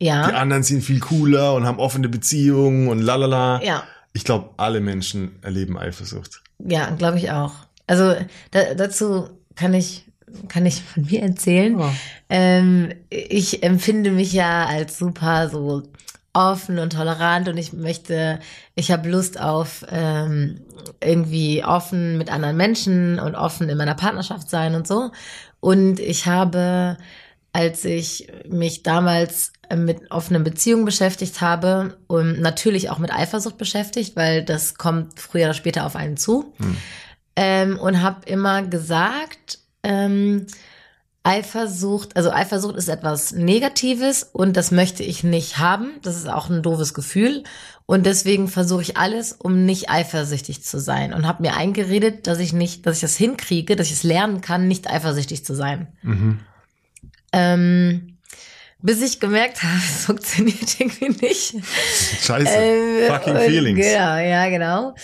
Die 0.00 0.06
ja, 0.06 0.22
anderen 0.22 0.62
sind 0.62 0.82
viel 0.82 1.00
cooler 1.00 1.54
und 1.54 1.64
haben 1.64 1.78
offene 1.78 2.08
Beziehungen 2.08 2.88
und 2.88 3.00
lalala. 3.00 3.62
ja. 3.62 3.82
Ich 4.12 4.24
glaube, 4.24 4.50
alle 4.56 4.80
Menschen 4.80 5.42
erleben 5.42 5.76
Eifersucht. 5.76 6.42
Ja, 6.58 6.90
glaube 6.90 7.18
ich 7.18 7.30
auch. 7.32 7.52
Also 7.86 8.14
da, 8.52 8.74
dazu 8.74 9.28
kann 9.56 9.74
ich 9.74 10.06
kann 10.48 10.64
ich 10.66 10.82
von 10.82 11.04
mir 11.04 11.22
erzählen. 11.22 11.78
Ähm, 12.30 12.92
ich 13.10 13.62
empfinde 13.62 14.10
mich 14.10 14.32
ja 14.32 14.64
als 14.66 14.98
super 14.98 15.48
so 15.50 15.82
offen 16.36 16.78
und 16.78 16.92
tolerant 16.92 17.48
und 17.48 17.56
ich 17.56 17.72
möchte, 17.72 18.38
ich 18.74 18.90
habe 18.90 19.08
Lust 19.08 19.40
auf 19.40 19.86
ähm, 19.90 20.60
irgendwie 21.02 21.64
offen 21.64 22.18
mit 22.18 22.30
anderen 22.30 22.56
Menschen 22.56 23.18
und 23.18 23.34
offen 23.34 23.70
in 23.70 23.78
meiner 23.78 23.94
Partnerschaft 23.94 24.50
sein 24.50 24.74
und 24.74 24.86
so. 24.86 25.12
Und 25.60 25.98
ich 25.98 26.26
habe, 26.26 26.98
als 27.54 27.86
ich 27.86 28.30
mich 28.48 28.82
damals 28.82 29.52
mit 29.74 30.10
offenen 30.10 30.44
Beziehungen 30.44 30.84
beschäftigt 30.84 31.40
habe 31.40 31.96
und 32.06 32.40
natürlich 32.40 32.90
auch 32.90 32.98
mit 32.98 33.12
Eifersucht 33.12 33.56
beschäftigt, 33.56 34.14
weil 34.14 34.44
das 34.44 34.74
kommt 34.74 35.18
früher 35.18 35.46
oder 35.46 35.54
später 35.54 35.86
auf 35.86 35.96
einen 35.96 36.18
zu. 36.18 36.52
Hm. 36.58 36.76
Ähm, 37.34 37.78
und 37.78 38.02
habe 38.02 38.26
immer 38.26 38.62
gesagt, 38.62 39.58
ähm, 39.82 40.46
Eifersucht, 41.26 42.16
also 42.16 42.30
Eifersucht 42.30 42.76
ist 42.76 42.88
etwas 42.88 43.32
Negatives 43.32 44.22
und 44.22 44.56
das 44.56 44.70
möchte 44.70 45.02
ich 45.02 45.24
nicht 45.24 45.58
haben. 45.58 45.90
Das 46.02 46.16
ist 46.16 46.28
auch 46.28 46.48
ein 46.48 46.62
doofes 46.62 46.94
Gefühl. 46.94 47.42
Und 47.84 48.06
deswegen 48.06 48.46
versuche 48.46 48.82
ich 48.82 48.96
alles, 48.96 49.32
um 49.32 49.64
nicht 49.64 49.90
eifersüchtig 49.90 50.62
zu 50.62 50.78
sein. 50.78 51.12
Und 51.12 51.26
habe 51.26 51.42
mir 51.42 51.56
eingeredet, 51.56 52.28
dass 52.28 52.38
ich 52.38 52.52
nicht, 52.52 52.86
dass 52.86 52.96
ich 52.96 53.00
das 53.00 53.16
hinkriege, 53.16 53.74
dass 53.74 53.88
ich 53.88 53.94
es 53.94 54.02
lernen 54.04 54.40
kann, 54.40 54.68
nicht 54.68 54.88
eifersüchtig 54.88 55.44
zu 55.44 55.54
sein. 55.54 55.88
Mhm. 56.02 56.38
Ähm, 57.32 58.18
bis 58.80 59.02
ich 59.02 59.18
gemerkt 59.18 59.64
habe, 59.64 59.78
es 59.78 60.04
funktioniert 60.04 60.78
irgendwie 60.78 61.26
nicht. 61.26 61.56
Scheiße. 62.20 62.54
Ähm, 62.56 63.12
Fucking 63.12 63.36
Feelings. 63.36 63.84
Genau, 63.84 64.16
ja, 64.16 64.48
genau. 64.48 64.94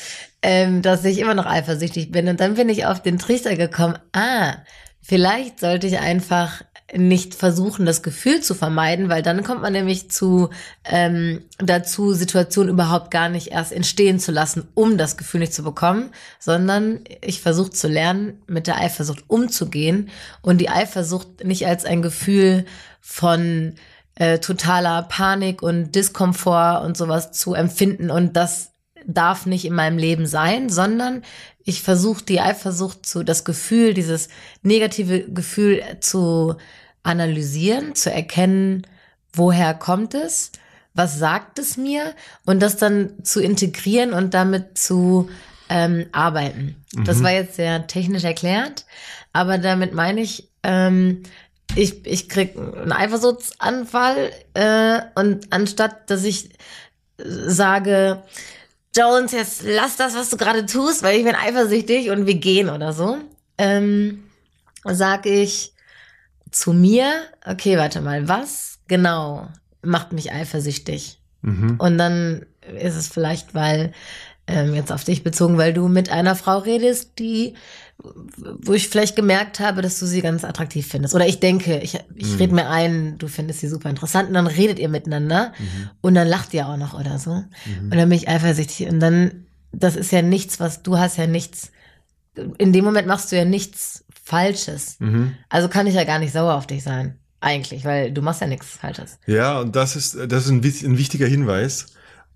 Ähm, 0.40 0.82
dass 0.82 1.04
ich 1.04 1.18
immer 1.18 1.34
noch 1.34 1.46
eifersüchtig 1.46 2.12
bin. 2.12 2.28
Und 2.28 2.38
dann 2.38 2.54
bin 2.54 2.68
ich 2.68 2.86
auf 2.86 3.02
den 3.02 3.18
Trichter 3.18 3.56
gekommen, 3.56 3.98
ah, 4.12 4.54
vielleicht 5.02 5.60
sollte 5.60 5.86
ich 5.86 5.98
einfach 5.98 6.62
nicht 6.94 7.34
versuchen, 7.34 7.86
das 7.86 8.02
Gefühl 8.02 8.42
zu 8.42 8.54
vermeiden, 8.54 9.08
weil 9.08 9.22
dann 9.22 9.42
kommt 9.42 9.62
man 9.62 9.72
nämlich 9.72 10.10
zu 10.10 10.50
ähm, 10.84 11.42
dazu, 11.58 12.12
Situationen 12.12 12.72
überhaupt 12.72 13.10
gar 13.10 13.28
nicht 13.28 13.48
erst 13.48 13.72
entstehen 13.72 14.18
zu 14.18 14.30
lassen, 14.30 14.68
um 14.74 14.98
das 14.98 15.16
Gefühl 15.16 15.40
nicht 15.40 15.54
zu 15.54 15.62
bekommen, 15.62 16.10
sondern 16.38 17.00
ich 17.22 17.40
versuche 17.40 17.70
zu 17.70 17.88
lernen, 17.88 18.42
mit 18.46 18.66
der 18.66 18.78
Eifersucht 18.78 19.24
umzugehen 19.28 20.10
und 20.42 20.60
die 20.60 20.68
Eifersucht 20.68 21.44
nicht 21.44 21.66
als 21.66 21.84
ein 21.84 22.02
Gefühl 22.02 22.66
von 23.00 23.74
äh, 24.14 24.38
totaler 24.38 25.02
Panik 25.04 25.62
und 25.62 25.94
Diskomfort 25.94 26.84
und 26.84 26.96
sowas 26.96 27.32
zu 27.32 27.54
empfinden 27.54 28.10
und 28.10 28.36
das 28.36 28.71
darf 29.06 29.46
nicht 29.46 29.64
in 29.64 29.74
meinem 29.74 29.98
Leben 29.98 30.26
sein, 30.26 30.68
sondern 30.68 31.22
ich 31.64 31.82
versuche 31.82 32.24
die 32.24 32.40
Eifersucht 32.40 33.06
zu, 33.06 33.22
das 33.22 33.44
Gefühl, 33.44 33.94
dieses 33.94 34.28
negative 34.62 35.22
Gefühl 35.30 35.82
zu 36.00 36.56
analysieren, 37.02 37.94
zu 37.94 38.12
erkennen, 38.12 38.86
woher 39.32 39.74
kommt 39.74 40.14
es, 40.14 40.52
was 40.94 41.18
sagt 41.18 41.58
es 41.58 41.76
mir 41.76 42.14
und 42.44 42.60
das 42.60 42.76
dann 42.76 43.24
zu 43.24 43.40
integrieren 43.40 44.12
und 44.12 44.34
damit 44.34 44.76
zu 44.76 45.28
ähm, 45.68 46.06
arbeiten. 46.12 46.76
Das 47.04 47.18
Mhm. 47.18 47.22
war 47.24 47.30
jetzt 47.32 47.56
sehr 47.56 47.86
technisch 47.86 48.24
erklärt, 48.24 48.84
aber 49.32 49.56
damit 49.58 49.94
meine 49.94 50.20
ich, 50.20 50.50
ähm, 50.62 51.22
ich, 51.74 52.04
ich 52.04 52.28
krieg 52.28 52.54
einen 52.56 52.92
Eifersuchtsanfall 52.92 54.30
äh, 54.52 55.00
und 55.14 55.50
anstatt, 55.50 56.10
dass 56.10 56.24
ich 56.24 56.50
äh, 56.50 57.24
sage, 57.24 58.22
Jones, 58.94 59.32
jetzt 59.32 59.62
lass 59.64 59.96
das, 59.96 60.14
was 60.14 60.30
du 60.30 60.36
gerade 60.36 60.66
tust, 60.66 61.02
weil 61.02 61.18
ich 61.18 61.24
bin 61.24 61.34
eifersüchtig 61.34 62.10
und 62.10 62.26
wir 62.26 62.34
gehen 62.34 62.68
oder 62.68 62.92
so, 62.92 63.18
ähm, 63.56 64.24
sag 64.84 65.26
ich 65.26 65.72
zu 66.50 66.72
mir, 66.72 67.10
okay, 67.46 67.78
warte 67.78 68.00
mal, 68.02 68.28
was 68.28 68.78
genau 68.88 69.48
macht 69.82 70.12
mich 70.12 70.32
eifersüchtig? 70.32 71.18
Mhm. 71.40 71.76
Und 71.78 71.98
dann 71.98 72.46
ist 72.78 72.96
es 72.96 73.08
vielleicht, 73.08 73.54
weil, 73.54 73.92
ähm, 74.46 74.74
jetzt 74.74 74.92
auf 74.92 75.04
dich 75.04 75.24
bezogen, 75.24 75.56
weil 75.56 75.72
du 75.72 75.88
mit 75.88 76.10
einer 76.10 76.36
Frau 76.36 76.58
redest, 76.58 77.18
die, 77.18 77.54
wo 78.62 78.72
ich 78.72 78.88
vielleicht 78.88 79.14
gemerkt 79.16 79.60
habe, 79.60 79.80
dass 79.82 79.98
du 80.00 80.06
sie 80.06 80.22
ganz 80.22 80.44
attraktiv 80.44 80.86
findest. 80.86 81.14
Oder 81.14 81.26
ich 81.26 81.38
denke, 81.40 81.78
ich, 81.78 81.98
ich 82.16 82.26
Mhm. 82.32 82.36
rede 82.38 82.54
mir 82.54 82.68
ein, 82.68 83.18
du 83.18 83.28
findest 83.28 83.60
sie 83.60 83.68
super 83.68 83.88
interessant 83.90 84.28
und 84.28 84.34
dann 84.34 84.46
redet 84.46 84.78
ihr 84.78 84.88
miteinander 84.88 85.52
Mhm. 85.58 85.90
und 86.00 86.14
dann 86.14 86.26
lacht 86.26 86.52
ihr 86.54 86.66
auch 86.68 86.76
noch 86.76 86.98
oder 86.98 87.18
so. 87.18 87.30
Mhm. 87.34 87.44
Und 87.84 87.94
dann 87.94 88.08
bin 88.08 88.18
ich 88.18 88.28
eifersüchtig. 88.28 88.88
Und 88.88 89.00
dann, 89.00 89.46
das 89.72 89.94
ist 89.96 90.10
ja 90.12 90.22
nichts, 90.22 90.58
was, 90.60 90.82
du 90.82 90.98
hast 90.98 91.16
ja 91.16 91.26
nichts, 91.26 91.70
in 92.58 92.72
dem 92.72 92.84
Moment 92.84 93.06
machst 93.06 93.30
du 93.30 93.36
ja 93.36 93.44
nichts 93.44 94.04
Falsches. 94.24 94.96
Mhm. 95.00 95.34
Also 95.48 95.68
kann 95.68 95.86
ich 95.86 95.94
ja 95.94 96.04
gar 96.04 96.18
nicht 96.18 96.32
sauer 96.32 96.54
auf 96.54 96.66
dich 96.66 96.82
sein. 96.82 97.18
Eigentlich, 97.40 97.84
weil 97.84 98.12
du 98.12 98.22
machst 98.22 98.40
ja 98.40 98.46
nichts 98.46 98.66
Falsches. 98.68 99.18
Ja, 99.26 99.60
und 99.60 99.74
das 99.74 99.96
ist, 99.96 100.16
das 100.28 100.44
ist 100.44 100.50
ein, 100.50 100.58
ein 100.60 100.98
wichtiger 100.98 101.26
Hinweis, 101.26 101.86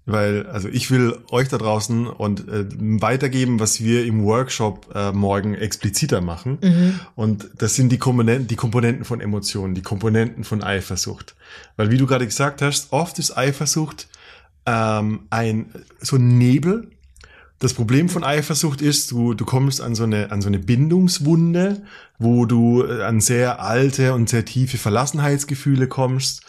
weil, 0.06 0.46
also 0.46 0.68
ich 0.68 0.90
will 0.92 1.18
euch 1.30 1.48
da 1.48 1.58
draußen 1.58 2.06
und 2.06 2.48
äh, 2.48 2.64
weitergeben, 2.70 3.58
was 3.58 3.82
wir 3.82 4.06
im 4.06 4.22
Workshop 4.24 4.94
äh, 4.94 5.10
morgen 5.10 5.54
expliziter 5.54 6.20
machen. 6.20 6.58
Mhm. 6.62 7.00
Und 7.16 7.50
das 7.58 7.74
sind 7.74 7.90
die 7.90 7.98
Komponenten, 7.98 8.46
die 8.46 8.54
Komponenten 8.54 9.04
von 9.04 9.20
Emotionen, 9.20 9.74
die 9.74 9.82
Komponenten 9.82 10.44
von 10.44 10.62
Eifersucht. 10.62 11.34
Weil 11.76 11.90
wie 11.90 11.98
du 11.98 12.06
gerade 12.06 12.24
gesagt 12.24 12.62
hast, 12.62 12.92
oft 12.92 13.18
ist 13.18 13.36
Eifersucht 13.36 14.06
ähm, 14.64 15.26
ein 15.30 15.66
so 16.00 16.16
ein 16.16 16.38
Nebel. 16.38 16.88
Das 17.58 17.74
Problem 17.74 18.08
von 18.08 18.22
Eifersucht 18.22 18.82
ist, 18.82 19.10
du, 19.10 19.34
du 19.34 19.44
kommst 19.44 19.80
an 19.80 19.94
so 19.94 20.04
eine, 20.04 20.30
an 20.30 20.40
so 20.40 20.48
eine 20.48 20.58
Bindungswunde, 20.60 21.82
wo 22.18 22.44
du 22.44 22.84
äh, 22.84 23.02
an 23.02 23.20
sehr 23.20 23.60
alte 23.60 24.14
und 24.14 24.28
sehr 24.28 24.44
tiefe 24.44 24.78
Verlassenheitsgefühle 24.78 25.88
kommst. 25.88 26.42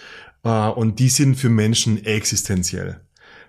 Äh, 0.44 0.50
und 0.50 1.00
die 1.00 1.10
sind 1.10 1.38
für 1.38 1.50
Menschen 1.50 2.06
existenziell. 2.06 3.00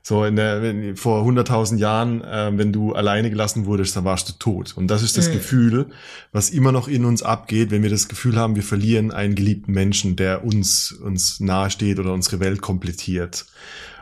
So 0.03 0.25
in 0.25 0.37
der, 0.37 0.63
wenn, 0.63 0.97
vor 0.97 1.25
100.000 1.25 1.77
Jahren, 1.77 2.23
äh, 2.23 2.51
wenn 2.55 2.73
du 2.73 2.93
alleine 2.95 3.31
gelassen 3.31 3.67
wurdest, 3.67 3.97
dann 3.97 4.05
warst 4.05 4.29
du 4.29 4.33
tot. 4.35 4.75
Und 4.77 4.89
das 4.89 5.03
ist 5.03 5.19
das 5.19 5.29
Mhm. 5.29 5.33
Gefühl, 5.33 5.87
was 6.33 6.51
immer 6.51 6.73
noch 6.73 6.89
in 6.89 7.05
uns 7.05 7.23
abgeht, 7.23 7.71
wenn 7.71 7.83
wir 7.83 7.91
das 7.91 8.09
Gefühl 8.09 8.37
haben, 8.37 8.57
wir 8.57 8.63
verlieren 8.63 9.11
einen 9.11 9.35
geliebten 9.35 9.73
Menschen, 9.73 10.17
der 10.17 10.45
uns, 10.45 10.93
uns 10.93 11.41
nahesteht 11.41 11.99
oder 11.99 12.13
unsere 12.13 12.41
Welt 12.41 12.61
komplettiert. 12.61 13.47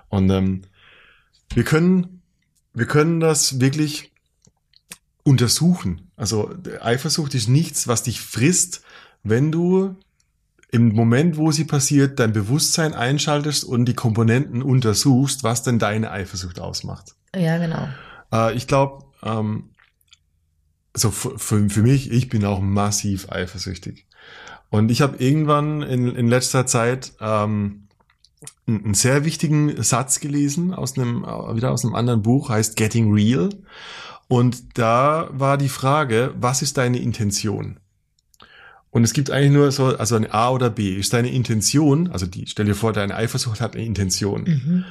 Und 0.09 0.31
ähm, 0.31 0.63
wir 1.55 1.65
können, 1.65 2.23
wir 2.75 2.87
können 2.87 3.21
das 3.21 3.61
wirklich 3.61 4.13
untersuchen. 5.23 6.11
Also 6.17 6.55
Eifersucht 6.81 7.35
ist 7.35 7.49
nichts, 7.49 7.89
was 7.89 8.05
dich 8.05 8.21
frisst, 8.21 8.83
wenn 9.25 9.51
du 9.51 9.97
im 10.71 10.89
Moment, 10.89 11.37
wo 11.37 11.53
sie 11.53 11.65
passiert, 11.65 12.19
dein 12.19 12.33
Bewusstsein 12.33 12.93
einschaltest 12.93 13.65
und 13.65 13.85
die 13.85 13.95
Komponenten 13.95 14.63
untersuchst, 14.63 15.45
was 15.45 15.63
denn 15.63 15.79
deine 15.79 16.11
Eifersucht 16.11 16.61
ausmacht. 16.61 17.15
Ja, 17.35 17.59
genau. 17.59 17.89
Äh, 18.33 18.55
ich 18.55 18.67
glaube, 18.67 19.05
ähm, 19.23 19.71
so 20.95 21.11
für, 21.11 21.39
für 21.39 21.69
für 21.69 21.83
mich, 21.83 22.11
ich 22.11 22.29
bin 22.29 22.45
auch 22.45 22.61
massiv 22.61 23.31
eifersüchtig. 23.31 24.07
Und 24.71 24.91
ich 24.91 25.03
habe 25.03 25.17
irgendwann 25.19 25.83
in, 25.83 26.15
in 26.17 26.29
letzter 26.29 26.67
Zeit 26.67 27.13
ähm, 27.21 27.89
einen 28.67 28.85
einen 28.85 28.95
sehr 28.95 29.25
wichtigen 29.25 29.83
Satz 29.83 30.21
gelesen 30.21 30.75
aus 30.75 30.99
einem 30.99 31.25
äh, 31.25 31.57
wieder 31.57 31.71
aus 31.71 31.85
einem 31.85 31.95
anderen 31.95 32.23
Buch, 32.23 32.49
heißt 32.49 32.77
Getting 32.77 33.13
Real. 33.13 33.51
Und 34.29 34.79
da 34.79 35.29
war 35.31 35.57
die 35.57 35.69
Frage, 35.69 36.35
was 36.37 36.63
ist 36.63 36.77
deine 36.79 36.99
Intention? 36.99 37.79
Und 38.97 39.05
es 39.05 39.13
gibt 39.13 39.31
eigentlich 39.31 39.53
nur 39.53 39.71
so, 39.73 39.95
also 39.99 40.17
eine 40.17 40.33
A 40.33 40.49
oder 40.49 40.71
B. 40.71 40.95
Ist 40.95 41.13
deine 41.13 41.31
Intention, 41.31 42.09
also 42.13 42.25
die, 42.25 42.47
stell 42.47 42.65
dir 42.65 42.75
vor, 42.75 42.95
deine 42.95 43.15
Eifersucht 43.15 43.61
hat 43.61 43.75
eine 43.77 43.85
Intention. 43.85 44.45
Mhm. 44.45 44.85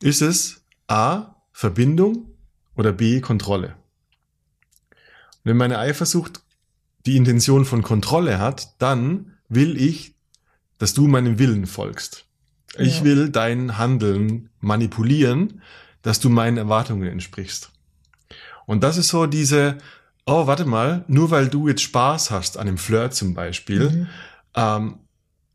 Ist 0.00 0.20
es 0.20 0.64
A, 0.88 1.36
Verbindung 1.52 2.26
oder 2.74 2.90
B, 2.90 3.20
Kontrolle? 3.20 3.76
Wenn 5.44 5.56
meine 5.56 5.78
Eifersucht 5.78 6.42
die 7.06 7.16
Intention 7.16 7.64
von 7.64 7.82
Kontrolle 7.82 8.40
hat, 8.40 8.82
dann 8.82 9.34
will 9.48 9.80
ich, 9.80 10.16
dass 10.78 10.92
du 10.92 11.06
meinem 11.06 11.38
Willen 11.38 11.66
folgst. 11.66 12.24
Ich 12.80 12.98
Ja. 12.98 13.04
will 13.04 13.28
dein 13.28 13.78
Handeln 13.78 14.48
manipulieren, 14.58 15.62
dass 16.02 16.18
du 16.18 16.30
meinen 16.30 16.56
Erwartungen 16.56 17.06
entsprichst. 17.06 17.70
Und 18.66 18.82
das 18.82 18.96
ist 18.96 19.06
so 19.06 19.26
diese, 19.26 19.78
oh, 20.26 20.46
warte 20.46 20.64
mal, 20.64 21.04
nur 21.08 21.30
weil 21.30 21.48
du 21.48 21.68
jetzt 21.68 21.82
Spaß 21.82 22.30
hast 22.30 22.58
an 22.58 22.66
dem 22.66 22.78
Flirt 22.78 23.14
zum 23.14 23.34
Beispiel, 23.34 23.90
Mhm. 23.90 24.06
ähm, 24.54 24.98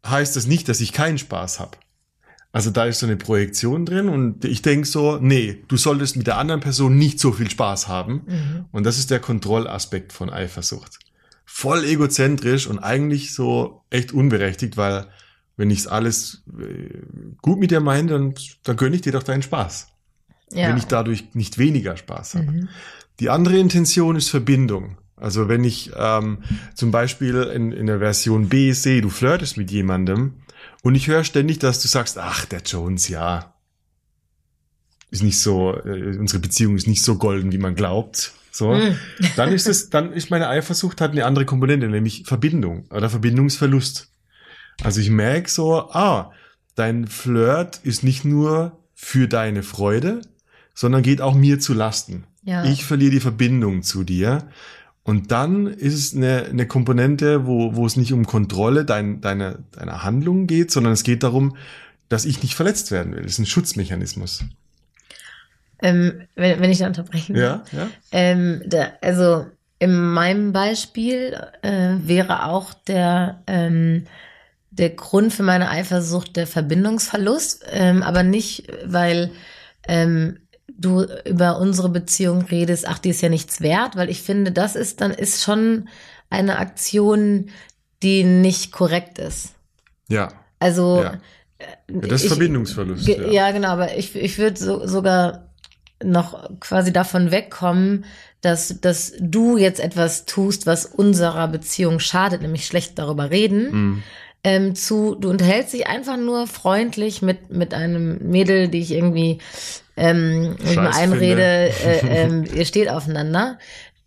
heißt 0.05 0.35
das 0.35 0.47
nicht, 0.47 0.67
dass 0.69 0.79
ich 0.81 0.93
keinen 0.93 1.17
Spaß 1.17 1.59
habe. 1.59 1.77
Also 2.53 2.71
da 2.71 2.85
ist 2.85 2.99
so 2.99 3.05
eine 3.05 3.17
Projektion 3.17 3.85
drin 3.85 4.09
und 4.09 4.45
ich 4.45 4.61
denk 4.61 4.87
so, 4.87 5.17
nee, 5.21 5.63
du 5.67 5.77
solltest 5.77 6.15
mit 6.15 6.27
der 6.27 6.37
anderen 6.37 6.61
Person 6.61 6.97
nicht 6.97 7.19
so 7.19 7.31
viel 7.31 7.49
Spaß 7.49 7.87
haben. 7.87 8.23
Mhm. 8.25 8.65
Und 8.71 8.83
das 8.85 8.97
ist 8.97 9.11
der 9.11 9.19
Kontrollaspekt 9.19 10.13
von 10.13 10.29
Eifersucht. 10.29 10.97
Voll 11.45 11.83
egozentrisch 11.83 12.67
und 12.67 12.79
eigentlich 12.79 13.33
so 13.33 13.83
echt 13.89 14.11
unberechtigt, 14.11 14.77
weil 14.77 15.07
wenn 15.55 15.69
ich 15.71 15.91
alles 15.91 16.43
äh, 16.59 16.89
gut 17.41 17.59
mit 17.59 17.71
dir 17.71 17.79
meine, 17.79 18.07
dann, 18.09 18.33
dann 18.63 18.77
gönne 18.77 18.95
ich 18.95 19.01
dir 19.01 19.11
doch 19.11 19.23
deinen 19.23 19.41
Spaß. 19.43 19.87
Ja. 20.53 20.69
Wenn 20.69 20.77
ich 20.77 20.85
dadurch 20.85 21.25
nicht 21.33 21.57
weniger 21.57 21.97
Spaß 21.97 22.35
habe. 22.35 22.51
Mhm. 22.51 22.69
Die 23.19 23.29
andere 23.29 23.57
Intention 23.57 24.15
ist 24.15 24.29
Verbindung. 24.29 24.97
Also 25.15 25.47
wenn 25.49 25.63
ich 25.63 25.91
ähm, 25.95 26.43
zum 26.75 26.91
Beispiel 26.91 27.35
in, 27.43 27.71
in 27.71 27.87
der 27.87 27.99
Version 27.99 28.49
B 28.49 28.71
sehe, 28.73 29.01
du 29.01 29.09
flirtest 29.09 29.57
mit 29.57 29.71
jemandem 29.71 30.33
und 30.83 30.93
ich 30.95 31.07
höre 31.07 31.23
ständig, 31.23 31.57
dass 31.59 31.81
du 31.81 31.87
sagst, 31.87 32.19
ach, 32.19 32.45
der 32.45 32.61
Jones, 32.61 33.07
ja, 33.07 33.55
ist 35.09 35.23
nicht 35.23 35.39
so, 35.39 35.73
äh, 35.73 36.17
unsere 36.17 36.39
Beziehung 36.39 36.75
ist 36.75 36.87
nicht 36.87 37.03
so 37.03 37.17
golden, 37.17 37.51
wie 37.51 37.57
man 37.57 37.75
glaubt. 37.75 38.33
So, 38.51 38.73
Mhm. 38.73 38.97
dann 39.35 39.51
ist 39.51 39.67
es, 39.67 39.89
dann 39.89 40.13
ist 40.13 40.29
meine 40.29 40.49
Eifersucht 40.49 41.01
hat 41.01 41.11
eine 41.11 41.25
andere 41.25 41.45
Komponente, 41.45 41.87
nämlich 41.87 42.23
Verbindung 42.25 42.85
oder 42.91 43.09
Verbindungsverlust. 43.09 44.09
Also 44.83 45.01
ich 45.01 45.09
merke 45.09 45.49
so, 45.49 45.89
ah, 45.91 46.31
dein 46.75 47.07
Flirt 47.07 47.79
ist 47.83 48.03
nicht 48.03 48.25
nur 48.25 48.77
für 48.93 49.27
deine 49.27 49.63
Freude, 49.63 50.21
sondern 50.75 51.01
geht 51.01 51.21
auch 51.21 51.33
mir 51.33 51.59
zu 51.59 51.73
Lasten. 51.73 52.25
Ja. 52.47 52.63
Ich 52.63 52.85
verliere 52.85 53.11
die 53.11 53.19
Verbindung 53.19 53.83
zu 53.83 54.05
dir. 54.05 54.47
Und 55.03 55.31
dann 55.31 55.67
ist 55.67 55.93
es 55.93 56.15
eine, 56.15 56.45
eine 56.45 56.65
Komponente, 56.65 57.45
wo, 57.45 57.75
wo 57.75 57.85
es 57.85 57.97
nicht 57.97 58.13
um 58.13 58.25
Kontrolle 58.25 58.85
dein, 58.85 59.19
deiner, 59.19 59.59
deiner 59.73 60.03
Handlungen 60.03 60.47
geht, 60.47 60.71
sondern 60.71 60.93
es 60.93 61.03
geht 61.03 61.23
darum, 61.23 61.57
dass 62.07 62.23
ich 62.23 62.41
nicht 62.41 62.55
verletzt 62.55 62.89
werden 62.91 63.13
will. 63.13 63.23
Das 63.23 63.33
ist 63.33 63.39
ein 63.39 63.45
Schutzmechanismus. 63.45 64.45
Ähm, 65.81 66.21
wenn, 66.35 66.61
wenn 66.61 66.71
ich 66.71 66.77
da 66.77 66.87
unterbrechen 66.87 67.35
Ja, 67.35 67.63
ja. 67.73 67.89
Ähm, 68.13 68.63
da, 68.65 68.93
also 69.01 69.45
in 69.79 70.13
meinem 70.13 70.53
Beispiel 70.53 71.37
äh, 71.63 71.95
wäre 71.99 72.45
auch 72.45 72.73
der, 72.73 73.43
ähm, 73.45 74.05
der 74.71 74.91
Grund 74.91 75.33
für 75.33 75.43
meine 75.43 75.69
Eifersucht 75.69 76.37
der 76.37 76.47
Verbindungsverlust, 76.47 77.65
ähm, 77.71 78.03
aber 78.03 78.23
nicht, 78.23 78.71
weil 78.85 79.31
ähm, 79.87 80.39
du 80.67 81.05
über 81.25 81.59
unsere 81.59 81.89
Beziehung 81.89 82.41
redest, 82.43 82.87
ach, 82.87 82.99
die 82.99 83.09
ist 83.09 83.21
ja 83.21 83.29
nichts 83.29 83.61
wert, 83.61 83.95
weil 83.95 84.09
ich 84.09 84.21
finde, 84.21 84.51
das 84.51 84.75
ist 84.75 85.01
dann 85.01 85.11
ist 85.11 85.43
schon 85.43 85.89
eine 86.29 86.57
Aktion, 86.59 87.49
die 88.03 88.23
nicht 88.23 88.71
korrekt 88.71 89.17
ist. 89.19 89.53
Ja, 90.09 90.29
Also 90.59 90.97
ja. 91.03 91.13
ja 91.59 91.67
das 91.87 92.21
ist 92.21 92.23
ich- 92.23 92.29
Verbindungsverlust. 92.29 93.07
Ja. 93.07 93.27
Ja, 93.27 93.51
genau, 93.51 93.69
aber 93.69 93.97
ich, 93.97 94.15
ich 94.15 94.37
würde 94.37 94.59
so, 94.59 94.85
sogar 94.85 95.43
noch 96.03 96.49
quasi 96.59 96.93
davon 96.93 97.31
wegkommen, 97.31 98.05
dass, 98.41 98.79
dass 98.81 99.13
du 99.19 99.57
jetzt 99.57 99.79
etwas 99.79 100.25
tust, 100.25 100.67
was 100.67 100.85
unserer 100.85 101.47
Beziehung 101.47 101.99
schadet, 101.99 102.41
nämlich 102.43 102.67
schlecht 102.67 102.99
darüber 102.99 103.31
reden, 103.31 103.71
Mm, 103.95 104.03
ähm, 104.47 104.75
zu, 104.75 105.15
du 105.15 105.29
unterhältst 105.29 105.73
dich 105.73 105.87
einfach 105.87 106.15
nur 106.15 106.47
freundlich 106.47 107.21
mit, 107.21 107.51
mit 107.51 107.73
einem 107.73 108.17
Mädel, 108.29 108.69
die 108.69 108.79
ich 108.79 108.91
irgendwie 108.91 109.39
ähm, 109.97 110.55
Scheiß 110.63 110.95
einrede, 110.95 111.43
äh, 111.43 111.99
ähm, 112.07 112.45
ihr 112.55 112.65
steht 112.65 112.89
aufeinander. 112.89 113.57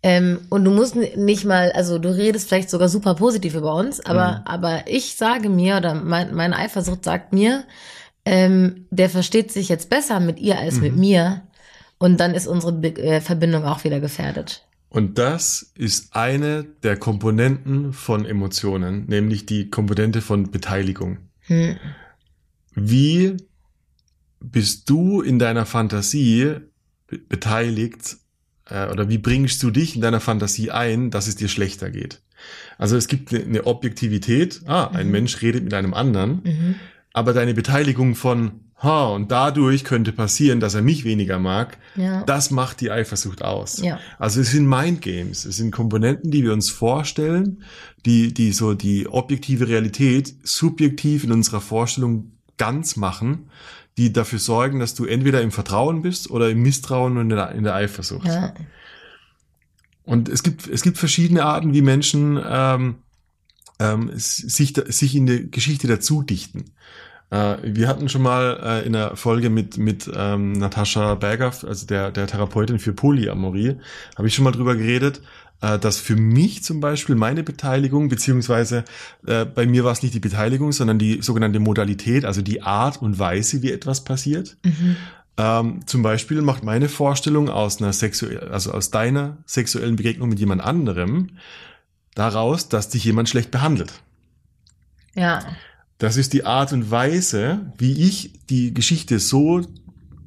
Ähm, 0.03 0.39
und 0.49 0.65
du 0.65 0.71
musst 0.71 0.95
nicht 0.95 1.45
mal, 1.45 1.71
also 1.73 1.99
du 1.99 2.09
redest 2.09 2.47
vielleicht 2.47 2.71
sogar 2.71 2.89
super 2.89 3.13
positiv 3.13 3.53
über 3.53 3.75
uns, 3.75 4.03
aber, 4.03 4.31
Mhm. 4.31 4.41
aber 4.45 4.83
ich 4.87 5.15
sage 5.15 5.47
mir, 5.49 5.77
oder 5.77 5.93
mein, 5.93 6.33
meine 6.33 6.55
Eifersucht 6.57 7.03
sagt 7.03 7.33
mir, 7.33 7.63
ähm, 8.25 8.87
der 8.89 9.09
versteht 9.11 9.51
sich 9.51 9.69
jetzt 9.69 9.89
besser 9.91 10.19
mit 10.19 10.39
ihr 10.39 10.57
als 10.57 10.81
mit 10.81 10.93
Mhm. 10.93 10.99
mir. 10.99 11.41
Und 11.99 12.19
dann 12.19 12.33
ist 12.33 12.47
unsere 12.47 12.71
Be 12.73 12.87
äh, 12.97 13.21
Verbindung 13.21 13.63
auch 13.65 13.83
wieder 13.83 13.99
gefährdet. 13.99 14.63
Und 14.91 15.17
das 15.17 15.71
ist 15.75 16.17
eine 16.17 16.65
der 16.83 16.97
Komponenten 16.97 17.93
von 17.93 18.25
Emotionen, 18.25 19.05
nämlich 19.05 19.45
die 19.45 19.69
Komponente 19.69 20.19
von 20.19 20.51
Beteiligung. 20.51 21.17
Hm. 21.47 21.77
Wie 22.75 23.37
bist 24.41 24.89
du 24.89 25.21
in 25.21 25.39
deiner 25.39 25.65
Fantasie 25.65 26.55
be 27.07 27.17
beteiligt 27.19 28.17
äh, 28.69 28.89
oder 28.91 29.07
wie 29.07 29.17
bringst 29.17 29.63
du 29.63 29.71
dich 29.71 29.95
in 29.95 30.01
deiner 30.01 30.19
Fantasie 30.19 30.71
ein, 30.71 31.09
dass 31.09 31.27
es 31.27 31.37
dir 31.37 31.47
schlechter 31.47 31.89
geht? 31.89 32.21
Also 32.77 32.97
es 32.97 33.07
gibt 33.07 33.33
eine, 33.33 33.45
eine 33.45 33.65
Objektivität, 33.67 34.59
ah, 34.65 34.87
ein 34.87 35.05
Mhm. 35.05 35.11
Mensch 35.13 35.41
redet 35.41 35.63
mit 35.63 35.73
einem 35.73 35.93
anderen, 35.93 36.41
Mhm. 36.43 36.75
aber 37.13 37.31
deine 37.31 37.53
Beteiligung 37.53 38.15
von, 38.15 38.59
ha, 38.81 39.05
und 39.09 39.31
dadurch 39.31 39.83
könnte 39.83 40.11
passieren, 40.11 40.59
dass 40.59 40.73
er 40.73 40.81
mich 40.81 41.03
weniger 41.03 41.39
mag, 41.39 41.77
Ja. 41.95 42.23
das 42.23 42.51
macht 42.51 42.81
die 42.81 42.91
Eifersucht 42.91 43.43
aus. 43.43 43.81
Ja. 43.81 43.99
Also 44.17 44.41
es 44.41 44.51
sind 44.51 44.67
Mindgames, 44.67 45.45
es 45.45 45.57
sind 45.57 45.71
Komponenten, 45.71 46.31
die 46.31 46.43
wir 46.43 46.53
uns 46.53 46.69
vorstellen, 46.69 47.63
die, 48.05 48.33
die 48.33 48.51
so 48.51 48.73
die 48.73 49.07
objektive 49.07 49.67
Realität 49.67 50.33
subjektiv 50.43 51.23
in 51.23 51.31
unserer 51.31 51.61
Vorstellung 51.61 52.31
ganz 52.57 52.95
machen, 52.95 53.49
die 53.97 54.13
dafür 54.13 54.39
sorgen, 54.39 54.79
dass 54.79 54.95
du 54.95 55.05
entweder 55.05 55.41
im 55.41 55.51
Vertrauen 55.51 56.01
bist 56.01 56.29
oder 56.31 56.49
im 56.49 56.61
Misstrauen 56.61 57.17
und 57.17 57.29
in 57.29 57.37
der, 57.37 57.51
in 57.51 57.63
der 57.63 57.75
Eifersucht. 57.75 58.25
Ja. 58.25 58.53
Und 60.03 60.29
es 60.29 60.43
gibt, 60.43 60.67
es 60.67 60.81
gibt 60.81 60.97
verschiedene 60.97 61.43
Arten, 61.43 61.73
wie 61.73 61.81
Menschen 61.81 62.39
ähm, 62.43 62.95
ähm, 63.79 64.09
sich, 64.15 64.73
sich 64.87 65.15
in 65.15 65.25
der 65.25 65.43
Geschichte 65.43 65.87
dazu 65.87 66.23
dichten. 66.23 66.65
Äh, 67.31 67.57
wir 67.63 67.87
hatten 67.87 68.09
schon 68.09 68.21
mal 68.21 68.59
äh, 68.61 68.85
in 68.85 68.93
der 68.93 69.15
Folge 69.15 69.49
mit, 69.49 69.77
mit 69.77 70.09
ähm, 70.13 70.51
Natascha 70.51 71.15
Berger, 71.15 71.51
also 71.65 71.87
der, 71.87 72.11
der 72.11 72.27
Therapeutin 72.27 72.77
für 72.77 72.93
Polyamorie, 72.93 73.77
habe 74.17 74.27
ich 74.27 74.35
schon 74.35 74.43
mal 74.43 74.51
drüber 74.51 74.75
geredet, 74.75 75.21
äh, 75.61 75.79
dass 75.79 75.97
für 75.97 76.15
mich 76.15 76.63
zum 76.63 76.81
Beispiel 76.81 77.15
meine 77.15 77.41
Beteiligung, 77.43 78.09
beziehungsweise 78.09 78.83
äh, 79.25 79.45
bei 79.45 79.65
mir 79.65 79.83
war 79.85 79.93
es 79.93 80.03
nicht 80.03 80.13
die 80.13 80.19
Beteiligung, 80.19 80.73
sondern 80.73 80.99
die 80.99 81.21
sogenannte 81.21 81.59
Modalität, 81.59 82.25
also 82.25 82.41
die 82.41 82.61
Art 82.61 83.01
und 83.01 83.17
Weise, 83.17 83.61
wie 83.61 83.71
etwas 83.71 84.03
passiert. 84.03 84.57
Mhm. 84.63 84.97
Ähm, 85.37 85.79
zum 85.87 86.03
Beispiel 86.03 86.41
macht 86.41 86.63
meine 86.63 86.89
Vorstellung 86.89 87.49
aus 87.49 87.81
einer 87.81 87.93
sexuell, 87.93 88.49
also 88.49 88.73
aus 88.73 88.91
deiner 88.91 89.37
sexuellen 89.45 89.95
Begegnung 89.95 90.27
mit 90.27 90.39
jemand 90.39 90.61
anderem 90.61 91.29
daraus, 92.13 92.67
dass 92.67 92.89
dich 92.89 93.05
jemand 93.05 93.29
schlecht 93.29 93.51
behandelt. 93.51 93.93
Ja. 95.15 95.39
Das 96.01 96.17
ist 96.17 96.33
die 96.33 96.45
Art 96.45 96.73
und 96.73 96.89
Weise, 96.89 97.71
wie 97.77 97.93
ich 98.07 98.33
die 98.49 98.73
Geschichte 98.73 99.19
so 99.19 99.59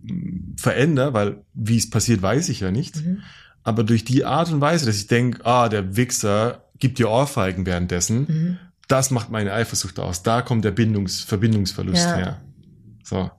mm, 0.04 0.54
verändere, 0.57 1.12
weil 1.14 1.45
wie 1.52 1.76
es 1.76 1.90
passiert, 1.90 2.23
weiß 2.23 2.49
ich 2.49 2.61
ja 2.61 2.71
nicht. 2.71 3.04
Mhm. 3.04 3.23
Aber 3.64 3.83
durch 3.83 4.04
die 4.04 4.25
Art 4.25 4.52
und 4.52 4.61
Weise, 4.61 4.87
dass 4.87 4.95
ich 4.97 5.09
denke, 5.09 5.45
ah, 5.45 5.69
der 5.69 5.97
Wichser 5.97 6.62
gibt 6.78 7.00
dir 7.00 7.11
Ohrfeigen 7.11 7.66
währenddessen, 7.66 8.19
Mhm. 8.28 8.59
das 8.87 9.11
macht 9.11 9.31
meine 9.31 9.52
Eifersucht 9.52 9.99
aus. 9.99 10.23
Da 10.23 10.43
kommt 10.43 10.64
der 10.64 10.71
Bindungs 10.71 11.23
Verbindungsverlust 11.23 12.04
Ja. 12.07 12.16
her. 12.16 12.40
So. 13.02 13.31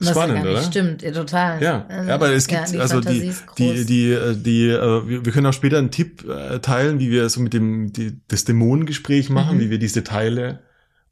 Spannend, 0.00 0.44
oder? 0.44 0.62
Stimmt, 0.62 1.02
total. 1.14 1.62
Ja, 1.62 1.86
Ähm, 1.88 2.08
ja, 2.08 2.14
aber 2.14 2.30
es 2.32 2.46
gibt 2.48 2.60
ja, 2.60 2.66
die 2.72 2.78
also 2.78 3.00
die 3.00 3.32
groß. 3.46 3.54
die 3.56 3.84
die 3.84 4.10
äh, 4.12 4.34
die 4.36 4.68
äh, 4.68 5.08
wir, 5.24 5.32
können 5.32 5.46
auch 5.46 5.52
später 5.52 5.78
einen 5.78 5.90
Tipp 5.92 6.28
äh, 6.28 6.58
teilen, 6.58 6.98
wie 6.98 7.10
wir 7.10 7.28
so 7.28 7.40
mit 7.40 7.52
dem 7.52 7.92
die, 7.92 8.18
das 8.26 8.44
Dämonengespräch 8.44 9.30
machen, 9.30 9.56
Mhm. 9.56 9.60
wie 9.60 9.70
wir 9.70 9.78
diese 9.78 10.02
Teile 10.02 10.60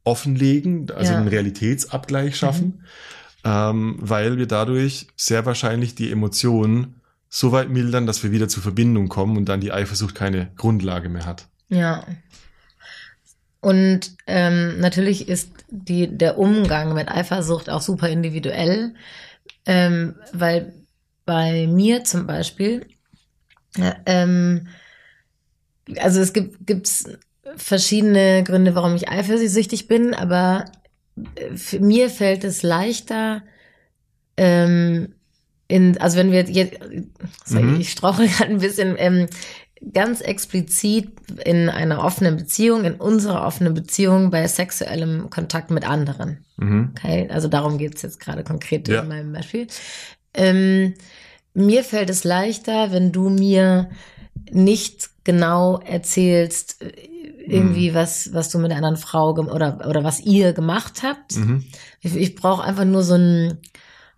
offenlegen, 0.03 0.91
also 0.91 1.13
Ja. 1.13 1.19
Mhm. 1.19 1.21
einen 1.27 1.29
Realitätsabgleich 1.29 2.37
schaffen, 2.37 2.83
ähm, 3.45 3.97
weil 4.01 4.39
wir 4.39 4.47
dadurch 4.47 5.07
sehr 5.15 5.47
wahrscheinlich 5.47 5.95
die 5.95 6.11
Emotionen 6.11 6.97
so 7.29 7.53
weit 7.53 7.69
mildern, 7.71 8.07
dass 8.07 8.25
wir 8.25 8.33
wieder 8.33 8.49
zur 8.49 8.63
Verbindung 8.63 9.09
kommen 9.09 9.37
und 9.37 9.45
dann 9.49 9.61
die 9.61 9.71
Eifersucht 9.73 10.17
keine 10.17 10.51
Grundlage 10.57 11.09
mehr 11.09 11.27
hat. 11.27 11.47
Ja. 11.69 12.05
Und 13.61 14.17
ähm, 14.27 14.81
natürlich 14.81 15.29
ist 15.29 15.51
die, 15.71 16.17
der 16.17 16.39
Umgang 16.39 16.95
mit 16.95 17.09
Eifersucht 17.09 17.71
auch 17.71 17.81
super 17.83 18.09
individuell, 18.09 18.95
ähm, 19.67 20.15
weil 20.33 20.73
bei 21.27 21.67
mir 21.67 22.05
zum 22.05 22.27
Beispiel, 22.27 22.87
äh, 23.79 23.93
ähm, 24.07 24.69
also 25.99 26.21
es 26.21 26.33
gibt 26.33 26.67
gibt's 26.67 27.05
verschiedene 27.57 28.45
Gründe, 28.45 28.75
warum 28.75 28.95
ich 28.95 29.09
eifersüchtig 29.09 29.89
bin, 29.89 30.15
aber 30.15 30.65
äh, 31.35 31.57
für 31.57 31.81
mir 31.81 32.11
fällt 32.11 32.45
es 32.45 32.63
leichter, 32.63 33.43
ähm, 34.37 35.15
in, 35.69 35.99
also 35.99 36.17
wenn 36.19 36.33
wir 36.33 36.43
jetzt, 36.45 36.79
sorry, 37.45 37.65
Mhm. 37.65 37.81
ich 37.81 37.93
strauche 37.93 38.27
gerade 38.29 38.51
ein 38.51 38.59
bisschen, 38.61 38.97
ähm, 38.99 39.27
ganz 39.93 40.21
explizit 40.21 41.11
in 41.45 41.69
einer 41.69 42.05
offenen 42.05 42.37
Beziehung, 42.37 42.85
in 42.85 42.95
unserer 42.95 43.47
offenen 43.47 43.75
Beziehung 43.75 44.31
bei 44.31 44.47
sexuellem 44.47 45.31
Kontakt 45.31 45.71
mit 45.71 45.89
anderen. 45.89 46.45
Mhm. 46.59 46.91
Okay, 46.97 47.29
also 47.31 47.49
darum 47.49 47.79
geht's 47.79 48.03
jetzt 48.03 48.21
gerade 48.21 48.45
konkret 48.45 48.89
Ja. 48.89 49.01
in 49.03 49.09
meinem 49.09 49.33
Beispiel. 49.33 49.67
Ähm, 50.35 50.95
mir 51.55 51.83
fällt 51.83 52.11
es 52.11 52.25
leichter, 52.25 52.93
wenn 52.93 53.11
du 53.11 53.31
mir 53.31 53.91
nicht 54.51 55.11
genau 55.25 55.79
erzählst, 55.79 56.83
äh, 56.83 56.93
irgendwie 57.47 57.95
was, 57.95 58.33
was 58.33 58.51
du 58.51 58.59
mit 58.59 58.71
einer 58.71 58.77
anderen 58.79 58.97
Frau 58.97 59.31
oder, 59.33 59.85
oder 59.89 60.05
was 60.05 60.21
ihr 60.21 60.53
gemacht 60.53 61.03
habt. 61.03 61.37
Mhm. 61.37 61.65
Ich, 62.01 62.15
ich 62.15 62.35
brauche 62.37 62.63
einfach 62.63 62.85
nur 62.85 63.03
so 63.03 63.15
einen 63.15 63.59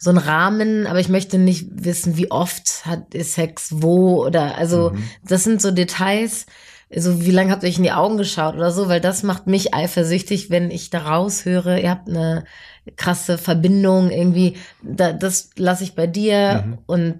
so 0.03 0.11
einen 0.11 0.19
Rahmen, 0.19 0.89
aber 0.89 0.99
ich 0.99 1.09
möchte 1.09 1.39
nicht 1.39 1.69
wissen, 1.71 2.17
wie 2.17 2.29
oft 2.33 2.85
hat 2.87 3.15
ist 3.15 3.35
Sex 3.35 3.69
wo 3.77 4.25
oder 4.27 4.57
also 4.59 4.91
Mhm. 4.91 5.05
das 5.25 5.45
sind 5.45 5.63
so 5.63 5.71
Details, 5.71 6.47
so 6.95 7.25
wie 7.25 7.31
lange 7.31 7.53
habt 7.53 7.63
ihr 7.63 7.69
euch 7.69 7.77
in 7.79 7.85
die 7.85 7.93
Augen 7.93 8.17
geschaut 8.17 8.57
oder 8.57 8.73
so, 8.73 8.89
weil 8.89 9.01
das 9.01 9.23
macht 9.23 9.47
mich 9.47 9.73
eifersüchtig, 9.75 10.51
wenn 10.51 10.73
ich 10.73 10.91
da 10.91 10.99
raushöre, 11.03 11.81
ihr 11.81 11.91
habt 11.91 12.09
eine 12.09 12.45
krasse 12.97 13.39
Verbindung 13.39 14.11
irgendwie, 14.11 14.57
da, 14.83 15.13
das 15.13 15.51
lasse 15.57 15.85
ich 15.85 15.95
bei 15.95 16.09
dir 16.09 16.65
Mhm. 16.67 16.79
und 16.87 17.15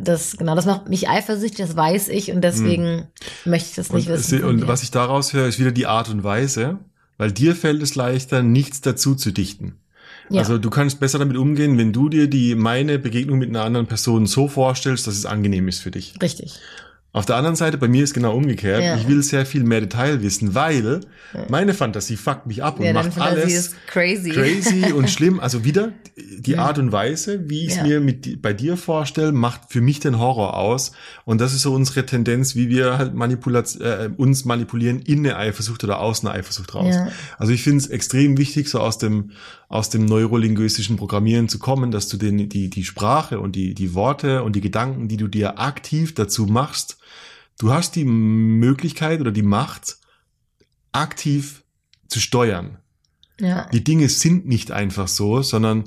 das 0.00 0.38
genau, 0.38 0.54
das 0.54 0.64
macht 0.64 0.88
mich 0.88 1.10
eifersüchtig, 1.10 1.58
das 1.66 1.76
weiß 1.76 2.08
ich 2.08 2.32
und 2.32 2.40
deswegen 2.42 3.08
möchte 3.44 3.68
ich 3.68 3.76
das 3.76 3.92
nicht 3.92 4.08
Und, 4.08 4.14
wissen. 4.14 4.42
und 4.44 4.66
was 4.68 4.82
ich 4.82 4.90
daraus 4.90 5.34
höre, 5.34 5.48
ist 5.48 5.58
wieder 5.60 5.70
die 5.72 5.86
Art 5.86 6.08
und 6.08 6.24
Weise, 6.24 6.78
weil 7.18 7.30
dir 7.30 7.54
fällt 7.54 7.82
es 7.82 7.94
leichter, 7.94 8.42
nichts 8.42 8.80
dazu 8.80 9.14
zu 9.14 9.32
dichten. 9.32 9.76
Ja. 10.30 10.40
Also 10.40 10.58
du 10.58 10.70
kannst 10.70 11.00
besser 11.00 11.18
damit 11.18 11.36
umgehen, 11.36 11.76
wenn 11.78 11.92
du 11.92 12.08
dir 12.08 12.28
die 12.28 12.54
meine 12.54 12.98
Begegnung 12.98 13.38
mit 13.38 13.48
einer 13.50 13.64
anderen 13.64 13.86
Person 13.86 14.26
so 14.26 14.48
vorstellst, 14.48 15.06
dass 15.06 15.14
es 15.16 15.26
angenehm 15.26 15.68
ist 15.68 15.80
für 15.80 15.90
dich. 15.90 16.14
Richtig. 16.22 16.54
Auf 17.14 17.26
der 17.26 17.36
anderen 17.36 17.56
Seite, 17.56 17.76
bei 17.76 17.88
mir 17.88 18.02
ist 18.04 18.14
genau 18.14 18.34
umgekehrt. 18.34 18.82
Ja. 18.82 18.96
Ich 18.96 19.06
will 19.06 19.22
sehr 19.22 19.44
viel 19.44 19.64
mehr 19.64 19.82
Detail 19.82 20.22
wissen, 20.22 20.54
weil 20.54 21.00
meine 21.50 21.74
Fantasie 21.74 22.16
fuckt 22.16 22.46
mich 22.46 22.62
ab 22.64 22.78
und 22.80 22.86
Ja, 22.86 22.94
macht 22.94 23.12
Fantasie 23.12 23.42
alles 23.42 23.52
ist 23.54 23.86
crazy. 23.86 24.30
crazy 24.30 24.92
und 24.96 25.10
schlimm. 25.10 25.38
Also 25.38 25.62
wieder 25.62 25.92
die. 26.38 26.56
Art 26.56 26.78
und 26.78 26.90
Weise, 26.90 27.50
wie 27.50 27.66
ich 27.66 27.72
es 27.72 27.76
Ja. 27.76 27.82
mir 27.82 28.00
mit 28.00 28.40
bei 28.40 28.54
dir 28.54 28.78
vorstelle, 28.78 29.32
macht 29.32 29.60
für 29.68 29.82
mich 29.82 30.00
den 30.00 30.18
Horror 30.18 30.56
aus. 30.56 30.92
Und 31.26 31.42
das 31.42 31.52
ist 31.52 31.60
so 31.60 31.74
unsere 31.74 32.06
Tendenz, 32.06 32.54
wie 32.54 32.70
wir 32.70 32.96
halt 32.96 33.12
manipulat 33.14 33.78
äh, 33.78 34.08
uns 34.16 34.46
manipulieren 34.46 34.98
in 35.00 35.18
eine 35.18 35.36
Eifersucht 35.36 35.84
oder 35.84 36.00
aus 36.00 36.24
einer 36.24 36.32
Eifersucht 36.32 36.74
raus. 36.74 36.94
Also 37.36 37.52
ich 37.52 37.62
finde 37.62 37.78
es 37.84 37.88
extrem 37.88 38.38
wichtig, 38.38 38.70
so 38.70 38.80
aus 38.80 38.96
dem 38.96 39.32
aus 39.72 39.88
dem 39.88 40.04
neurolinguistischen 40.04 40.96
Programmieren 40.96 41.48
zu 41.48 41.58
kommen, 41.58 41.90
dass 41.90 42.08
du 42.08 42.18
den, 42.18 42.48
die 42.50 42.68
die 42.68 42.84
Sprache 42.84 43.40
und 43.40 43.56
die 43.56 43.72
die 43.72 43.94
Worte 43.94 44.42
und 44.42 44.54
die 44.54 44.60
Gedanken, 44.60 45.08
die 45.08 45.16
du 45.16 45.28
dir 45.28 45.58
aktiv 45.58 46.14
dazu 46.14 46.44
machst, 46.44 46.98
du 47.58 47.72
hast 47.72 47.96
die 47.96 48.04
Möglichkeit 48.04 49.20
oder 49.20 49.32
die 49.32 49.42
Macht 49.42 49.96
aktiv 50.92 51.64
zu 52.06 52.20
steuern 52.20 52.76
Ja. 53.40 53.66
die 53.72 53.82
Dinge 53.82 54.10
sind 54.10 54.46
nicht 54.46 54.70
einfach 54.70 55.08
so, 55.08 55.40
sondern 55.40 55.84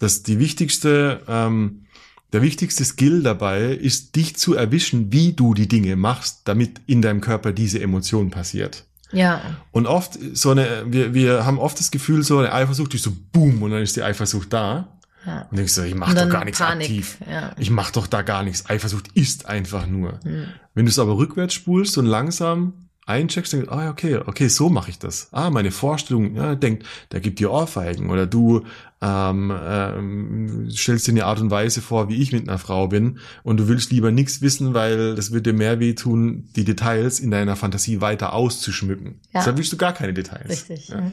dass 0.00 0.24
die 0.24 0.40
wichtigste, 0.40 1.22
ähm, 1.28 1.86
der 2.32 2.42
wichtigste 2.42 2.84
Skill 2.84 3.22
dabei 3.22 3.72
ist, 3.72 4.16
dich 4.16 4.36
zu 4.36 4.54
erwischen, 4.54 5.12
wie 5.12 5.32
du 5.32 5.54
die 5.54 5.68
Dinge 5.68 5.94
machst, 5.94 6.42
damit 6.44 6.80
in 6.86 7.02
deinem 7.02 7.20
Körper 7.20 7.52
diese 7.52 7.80
Emotion 7.80 8.30
passiert. 8.30 8.87
Ja. 9.12 9.40
Und 9.72 9.86
oft 9.86 10.18
so 10.34 10.50
eine, 10.50 10.84
wir, 10.86 11.14
wir 11.14 11.46
haben 11.46 11.58
oft 11.58 11.78
das 11.78 11.90
Gefühl, 11.90 12.22
so 12.22 12.38
eine 12.38 12.52
Eifersucht 12.52 12.94
ist 12.94 13.04
so 13.04 13.12
boom 13.32 13.62
und 13.62 13.70
dann 13.70 13.82
ist 13.82 13.96
die 13.96 14.02
Eifersucht 14.02 14.52
da. 14.52 14.98
ja. 15.24 15.46
Und 15.50 15.56
denkst 15.58 15.74
du, 15.74 15.82
ich 15.82 15.94
mach 15.94 16.08
Und 16.10 16.18
doch 16.18 16.28
gar 16.28 16.44
nichts 16.44 16.58
Panik, 16.60 16.88
aktiv. 16.88 17.18
ja. 17.30 17.52
Ich 17.58 17.70
mach 17.70 17.90
doch 17.90 18.06
da 18.06 18.22
gar 18.22 18.42
nichts. 18.42 18.68
Eifersucht 18.68 19.08
ist 19.14 19.46
einfach 19.46 19.86
nur. 19.86 20.20
Hm. 20.24 20.46
Wenn 20.74 20.84
du 20.86 20.90
es 20.90 20.98
aber 20.98 21.16
rückwärts 21.16 21.54
spulst 21.54 21.96
und 21.98 22.06
langsam 22.06 22.87
eincheckst, 23.08 23.52
denkst, 23.52 23.68
ah, 23.70 23.90
okay, 23.90 24.16
okay, 24.26 24.48
so 24.48 24.68
mache 24.68 24.90
ich 24.90 24.98
das. 24.98 25.28
Ah, 25.32 25.50
meine 25.50 25.70
Vorstellung, 25.70 26.34
ja, 26.34 26.54
denkt, 26.54 26.84
der 27.12 27.20
gibt 27.20 27.38
dir 27.38 27.50
Ohrfeigen 27.50 28.10
oder 28.10 28.26
du 28.26 28.64
ähm, 29.00 29.52
ähm, 29.60 30.70
stellst 30.70 31.06
dir 31.06 31.12
eine 31.12 31.24
Art 31.24 31.40
und 31.40 31.50
Weise 31.50 31.80
vor, 31.80 32.08
wie 32.08 32.20
ich 32.20 32.32
mit 32.32 32.48
einer 32.48 32.58
Frau 32.58 32.88
bin 32.88 33.18
und 33.44 33.58
du 33.58 33.68
willst 33.68 33.92
lieber 33.92 34.10
nichts 34.10 34.42
wissen, 34.42 34.74
weil 34.74 35.14
das 35.14 35.32
wird 35.32 35.46
dir 35.46 35.52
mehr 35.52 35.80
wehtun, 35.80 36.48
die 36.56 36.64
Details 36.64 37.20
in 37.20 37.30
deiner 37.30 37.56
Fantasie 37.56 38.00
weiter 38.00 38.32
auszuschmücken. 38.32 39.20
Ja. 39.32 39.40
Deshalb 39.40 39.56
willst 39.56 39.72
du 39.72 39.76
gar 39.76 39.92
keine 39.92 40.12
Details. 40.14 40.48
Richtig. 40.50 40.88
Ja. 40.88 41.00
mhm. 41.00 41.12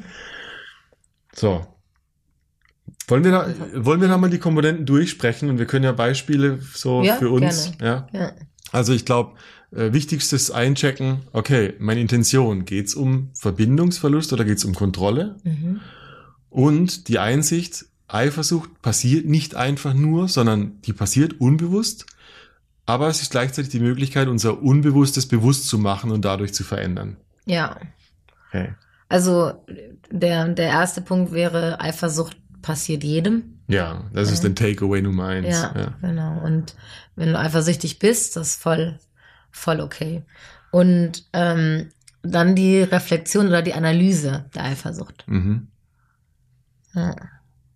So. 1.34 1.66
Wollen 3.08 3.24
wir 3.24 3.32
da, 3.32 3.54
wollen 3.76 4.02
wir 4.02 4.08
da 4.08 4.18
mal 4.18 4.30
die 4.30 4.40
Komponenten 4.40 4.86
durchsprechen 4.86 5.50
und 5.50 5.60
wir 5.60 5.66
können 5.66 5.84
ja 5.86 5.92
Beispiele 5.92 6.60
so 6.74 7.04
Ja, 7.04 7.16
für 7.18 7.30
uns, 7.30 7.78
gerne. 7.78 8.08
ja. 8.14 8.20
Ja. 8.20 8.32
Also 8.72 8.94
ich 8.94 9.06
glaube, 9.06 9.36
äh, 9.72 9.94
wichtigstes 9.94 10.52
einchecken, 10.52 11.22
okay, 11.34 11.74
meine 11.80 12.02
Intention, 12.02 12.66
geht's 12.66 12.94
um 12.96 13.30
Verbindungsverlust 13.34 14.34
oder 14.34 14.46
geht's 14.46 14.66
um 14.66 14.74
Kontrolle? 14.74 15.38
Mhm. 15.44 15.82
Und 16.50 17.08
die 17.08 17.20
Einsicht, 17.20 17.86
Eifersucht 18.08 18.82
passiert 18.82 19.26
nicht 19.26 19.56
einfach 19.56 19.94
nur, 19.94 20.28
sondern 20.28 20.82
die 20.84 20.94
passiert 20.94 21.40
unbewusst, 21.42 22.06
aber 22.86 23.08
es 23.08 23.22
ist 23.22 23.32
gleichzeitig 23.32 23.72
die 23.72 23.80
Möglichkeit, 23.80 24.28
unser 24.28 24.62
Unbewusstes 24.62 25.28
bewusst 25.28 25.68
zu 25.68 25.80
machen 25.80 26.12
und 26.12 26.24
dadurch 26.24 26.54
zu 26.54 26.64
verändern. 26.64 27.18
ja. 27.46 27.78
Okay. 28.50 28.74
Also 29.10 29.54
der, 30.10 30.48
der 30.50 30.68
erste 30.68 31.02
Punkt 31.02 31.32
wäre, 31.32 31.80
Eifersucht 31.80 32.38
passiert 32.62 33.04
jedem. 33.04 33.55
Ja, 33.68 34.04
das 34.14 34.32
ist 34.32 34.44
den 34.44 34.56
Takeaway 34.56 35.02
Nummer 35.02 35.26
eins. 35.28 35.48
Ja, 35.48 35.74
Ja. 35.76 35.94
genau. 36.02 36.40
Und 36.44 36.76
wenn 37.16 37.30
du 37.34 37.40
eifersüchtig 37.40 37.98
bist, 38.00 38.36
das 38.36 38.50
ist 38.50 38.62
voll, 38.62 39.00
voll 39.52 39.80
okay. 39.80 40.24
Und 40.72 41.26
ähm, 41.34 41.90
dann 42.22 42.56
die 42.56 42.82
Reflexion 42.82 43.48
oder 43.48 43.62
die 43.62 43.74
Analyse 43.74 44.46
der 44.54 44.66
Eifersucht. 44.66 45.24
Mhm. 45.28 45.68
Ja. 46.94 47.16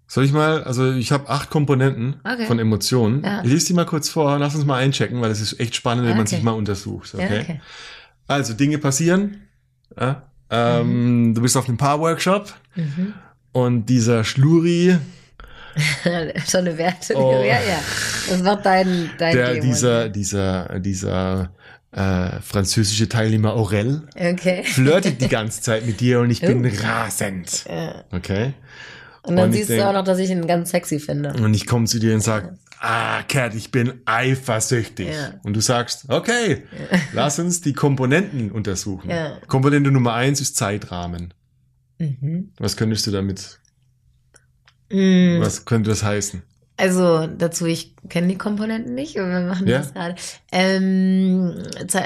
Soll 0.07 0.25
ich 0.25 0.31
mal, 0.33 0.63
also 0.63 0.91
ich 0.93 1.11
habe 1.11 1.29
acht 1.29 1.49
Komponenten 1.51 2.15
Okay. 2.23 2.45
von 2.47 2.57
Emotionen. 2.59 3.23
Ja. 3.23 3.43
Ich 3.43 3.49
lese 3.49 3.67
die 3.67 3.73
mal 3.73 3.85
kurz 3.85 4.09
vor, 4.09 4.39
lass 4.39 4.55
uns 4.55 4.65
mal 4.65 4.77
einchecken, 4.77 5.21
weil 5.21 5.29
es 5.31 5.39
ist 5.39 5.59
echt 5.59 5.75
spannend, 5.75 6.03
wenn 6.05 6.11
man 6.17 6.21
Okay. 6.21 6.35
sich 6.35 6.43
mal 6.43 6.51
untersucht. 6.53 7.13
Okay? 7.13 7.35
Ja, 7.35 7.41
okay. 7.41 7.61
Also 8.27 8.53
Dinge 8.53 8.77
passieren. 8.79 9.41
Ähm, 10.51 11.33
Du 11.35 11.41
bist 11.41 11.55
auf 11.57 11.67
einem 11.67 11.77
Paar-Workshop 11.77 12.53
Mhm. 12.75 13.13
und 13.51 13.85
dieser 13.85 14.23
Schluri, 14.23 14.97
Schon 16.49 16.61
eine 16.61 16.77
Wertung. 16.77 17.15
Oh. 17.17 17.31
Ja, 17.43 17.59
ja. 17.61 17.79
Das 18.29 18.43
war 18.43 18.61
dein, 18.61 19.09
dein 19.17 19.35
der, 19.35 19.53
Dämon. 19.53 19.61
dieser, 19.67 20.09
dieser, 20.09 20.79
dieser 20.79 21.51
äh, 21.91 22.39
französische 22.41 23.09
Teilnehmer 23.09 23.53
Aurel, 23.53 24.07
Okay. 24.15 24.63
flirtet 24.63 25.21
die 25.21 25.27
ganze 25.29 25.61
Zeit 25.61 25.85
mit 25.85 25.99
dir 25.99 26.19
und 26.19 26.29
ich 26.29 26.41
bin 26.41 26.65
Oh. 26.65 26.83
rasend. 26.85 27.65
Ja. 27.69 28.03
Okay? 28.11 28.53
Und 29.23 29.35
dann 29.35 29.45
Und 29.47 29.53
siehst 29.53 29.69
denk- 29.69 29.81
du 29.81 29.87
auch 29.87 29.93
noch, 29.93 30.03
dass 30.03 30.17
ich 30.19 30.29
ihn 30.29 30.47
ganz 30.47 30.69
sexy 30.71 30.99
finde. 30.99 31.33
Und 31.33 31.53
ich 31.53 31.65
komme 31.67 31.85
zu 31.85 31.99
dir 31.99 32.13
und 32.13 32.21
sag, 32.21 32.53
ah, 32.79 33.21
Kat, 33.27 33.53
ich 33.53 33.71
bin 33.71 33.93
eifersüchtig. 34.05 35.09
Ja. 35.09 35.33
Und 35.43 35.55
du 35.55 35.61
sagst, 35.61 36.05
okay, 36.07 36.63
lass 37.13 37.37
uns 37.39 37.61
die 37.61 37.73
Komponenten 37.73 38.51
untersuchen. 38.51 39.09
Ja. 39.09 39.37
Komponente 39.47 39.91
Nummer 39.91 40.13
eins 40.13 40.39
ist 40.41 40.55
Zeitrahmen. 40.55 41.33
Mhm. 41.97 42.53
Was 42.57 42.77
könntest 42.77 43.05
du 43.07 43.11
damit, 43.11 43.58
Mm, 44.91 45.39
was 45.41 45.65
könnte 45.65 45.89
das 45.89 46.03
heißen? 46.03 46.41
Also 46.77 47.27
dazu, 47.27 47.65
ich 47.65 47.93
kenne 48.07 48.27
die 48.29 48.37
Komponenten 48.37 48.95
nicht, 48.95 49.19
aber 49.19 49.29
wir 49.29 49.41
machen 49.41 49.67
Ja. 49.67 49.79
das 49.79 49.93
gerade. 49.93 50.15
Ähm, 50.51 51.61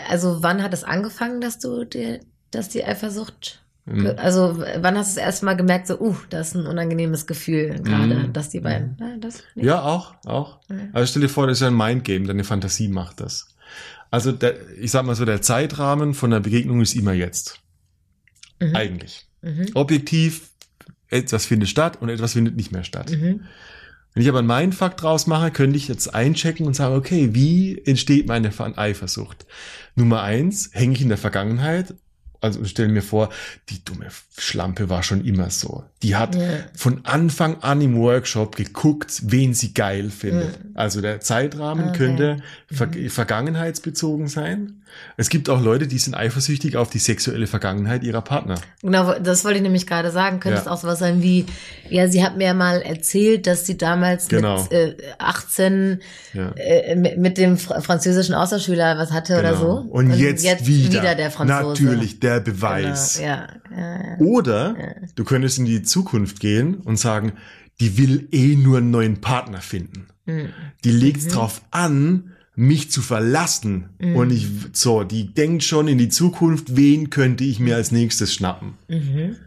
also 0.09 0.41
wann 0.41 0.63
hat 0.63 0.73
es 0.73 0.83
angefangen, 0.83 1.41
dass 1.41 1.59
du 1.59 1.83
dir, 1.85 2.19
dass 2.51 2.69
die 2.69 2.83
Eifersucht, 2.83 3.59
Mhm. 3.85 4.13
also 4.17 4.57
wann 4.79 4.97
hast 4.97 5.15
du 5.15 5.19
das 5.19 5.25
erste 5.25 5.45
Mal 5.45 5.55
gemerkt, 5.57 5.87
so, 5.87 5.99
uh, 5.99 6.15
das 6.29 6.49
ist 6.49 6.55
ein 6.55 6.65
unangenehmes 6.67 7.27
Gefühl 7.27 7.81
gerade, 7.83 8.15
Mhm. 8.15 8.33
dass 8.33 8.49
die 8.49 8.61
beiden, 8.61 8.97
ja, 8.99 9.17
das, 9.19 9.43
nee. 9.55 9.65
Ja, 9.65 9.81
auch, 9.83 10.15
auch. 10.25 10.59
Mhm. 10.69 10.89
Also 10.93 11.11
stell 11.11 11.21
dir 11.23 11.29
vor, 11.29 11.47
das 11.47 11.57
ist 11.57 11.61
ja 11.61 11.67
ein 11.67 11.75
Mindgame, 11.77 12.25
deine 12.25 12.43
Fantasie 12.45 12.87
macht 12.87 13.19
das. 13.19 13.47
Also 14.09 14.31
der, 14.31 14.55
ich 14.79 14.89
sag 14.91 15.05
mal 15.05 15.15
so, 15.15 15.25
der 15.25 15.41
Zeitrahmen 15.41 16.13
von 16.13 16.31
der 16.31 16.39
Begegnung 16.39 16.81
ist 16.81 16.95
immer 16.95 17.13
jetzt. 17.13 17.59
Mhm. 18.59 18.75
Eigentlich. 18.75 19.25
Mhm. 19.41 19.67
Objektiv, 19.73 20.51
etwas 21.13 21.45
findet 21.45 21.69
statt 21.69 22.01
und 22.01 22.09
etwas 22.09 22.33
findet 22.33 22.55
nicht 22.55 22.71
mehr 22.71 22.83
statt. 22.83 23.11
Mhm. 23.11 23.41
Wenn 24.13 24.23
ich 24.23 24.29
aber 24.29 24.39
einen 24.39 24.47
Mindfuck 24.47 24.95
draus 24.97 25.25
mache, 25.25 25.51
könnte 25.51 25.77
ich 25.77 25.87
jetzt 25.87 26.13
einchecken 26.13 26.67
und 26.67 26.75
sagen, 26.75 26.95
okay, 26.95 27.29
wie 27.33 27.79
entsteht 27.83 28.27
meine 28.27 28.51
Eifersucht? 28.75 29.45
Nummer 29.95 30.21
eins, 30.21 30.69
hänge 30.73 30.93
ich 30.93 31.01
in 31.01 31.09
der 31.09 31.17
Vergangenheit, 31.17 31.95
also 32.41 32.63
stelle 32.65 32.89
mir 32.89 33.01
vor, 33.01 33.29
die 33.69 33.83
dumme 33.83 34.07
Schlampe 34.37 34.89
war 34.89 35.01
schon 35.01 35.23
immer 35.25 35.49
so. 35.49 35.83
Die 36.03 36.15
hat 36.15 36.35
Ja. 36.35 36.41
von 36.75 37.05
Anfang 37.05 37.61
an 37.61 37.81
im 37.81 37.97
Workshop 37.97 38.55
geguckt, 38.55 39.21
wen 39.25 39.53
sie 39.53 39.73
geil 39.73 40.09
findet. 40.09 40.59
Also 40.75 41.01
der 41.01 41.19
Zeitrahmen 41.21 41.89
Okay. 41.89 41.97
könnte 41.97 42.37
ver 42.71 42.89
vergangenheitsbezogen 43.09 44.27
sein. 44.27 44.79
Es 45.17 45.29
gibt 45.29 45.49
auch 45.49 45.59
Leute, 45.59 45.87
die 45.87 45.97
sind 45.97 46.13
eifersüchtig 46.13 46.77
auf 46.77 46.89
die 46.91 46.99
sexuelle 46.99 47.47
Vergangenheit 47.47 48.03
ihrer 48.03 48.21
Partner. 48.21 48.55
Genau, 48.83 49.17
das 49.17 49.43
wollte 49.43 49.57
ich 49.57 49.63
nämlich 49.63 49.87
gerade 49.87 50.11
sagen. 50.11 50.39
Könnte 50.39 50.57
Ja. 50.57 50.61
es 50.61 50.67
auch 50.67 50.77
sowas 50.79 50.99
sein 50.99 51.23
wie, 51.23 51.47
ja, 51.89 52.07
sie 52.07 52.23
hat 52.23 52.37
mir 52.37 52.53
mal 52.53 52.79
erzählt, 52.81 53.47
dass 53.47 53.65
sie 53.65 53.75
damals 53.75 54.27
Genau. 54.27 54.61
mit 54.61 54.71
äh, 54.71 54.95
18 55.17 55.99
Ja. 56.33 56.51
äh, 56.55 56.95
mit, 56.95 57.17
mit 57.17 57.37
dem 57.39 57.57
fr 57.57 57.81
französischen 57.81 58.35
Austauschschüler 58.35 58.97
was 58.99 59.11
hatte 59.11 59.39
oder 59.39 59.55
so. 59.55 59.81
Genau. 59.81 59.87
Und, 59.93 60.11
jetzt, 60.13 60.43
wieder. 60.67 61.15
der 61.15 61.31
Franzose. 61.31 61.83
Natürlich, 61.83 62.19
der 62.19 62.39
Beweis. 62.39 63.15
Genau, 63.17 63.27
ja, 63.29 63.47
ja, 63.75 64.07
ja. 64.09 64.17
Oder 64.19 64.95
du 65.15 65.23
könntest 65.23 65.59
in 65.59 65.65
die 65.65 65.83
Zukunft 65.83 66.39
gehen 66.39 66.75
und 66.75 66.97
sagen, 66.97 67.33
die 67.79 67.97
will 67.97 68.27
eh 68.31 68.55
nur 68.55 68.77
einen 68.77 68.91
neuen 68.91 69.21
Partner 69.21 69.61
finden. 69.61 70.07
Hm. 70.25 70.49
Die 70.83 70.91
legt's 70.91 71.27
drauf 71.27 71.61
an, 71.71 72.33
mich 72.55 72.91
zu 72.91 73.01
verlassen. 73.01 73.89
Mhm. 73.99 74.15
Und 74.15 74.31
ich, 74.31 74.47
so, 74.73 75.03
die 75.03 75.33
denkt 75.33 75.63
schon 75.63 75.87
in 75.87 75.97
die 75.97 76.09
Zukunft, 76.09 76.75
wen 76.75 77.09
könnte 77.09 77.43
ich 77.43 77.59
mir 77.59 77.75
als 77.75 77.91
nächstes 77.91 78.33
schnappen. 78.33 78.75
Mhm. 78.87 79.37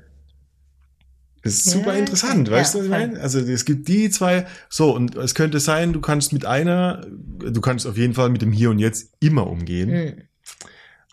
Das 1.43 1.55
ist 1.55 1.71
super 1.71 1.97
interessant, 1.97 2.51
weißt 2.51 2.75
Ja, 2.75 2.81
du, 2.81 2.91
was 2.91 2.99
ich 2.99 3.07
meine? 3.07 3.21
Also 3.21 3.39
es 3.39 3.65
gibt 3.65 3.87
die 3.87 4.11
zwei, 4.11 4.47
so, 4.69 4.93
und 4.93 5.15
es 5.15 5.37
könnte 5.37 5.61
sein, 5.61 5.93
du 5.93 6.01
kannst 6.01 6.33
mit 6.33 6.45
einer, 6.45 7.07
du 7.07 7.61
kannst 7.61 7.87
auf 7.87 7.97
jeden 7.97 8.15
Fall 8.15 8.31
mit 8.31 8.43
dem 8.43 8.51
Hier 8.51 8.71
und 8.71 8.81
Jetzt 8.81 9.13
immer 9.21 9.47
umgehen. 9.47 10.29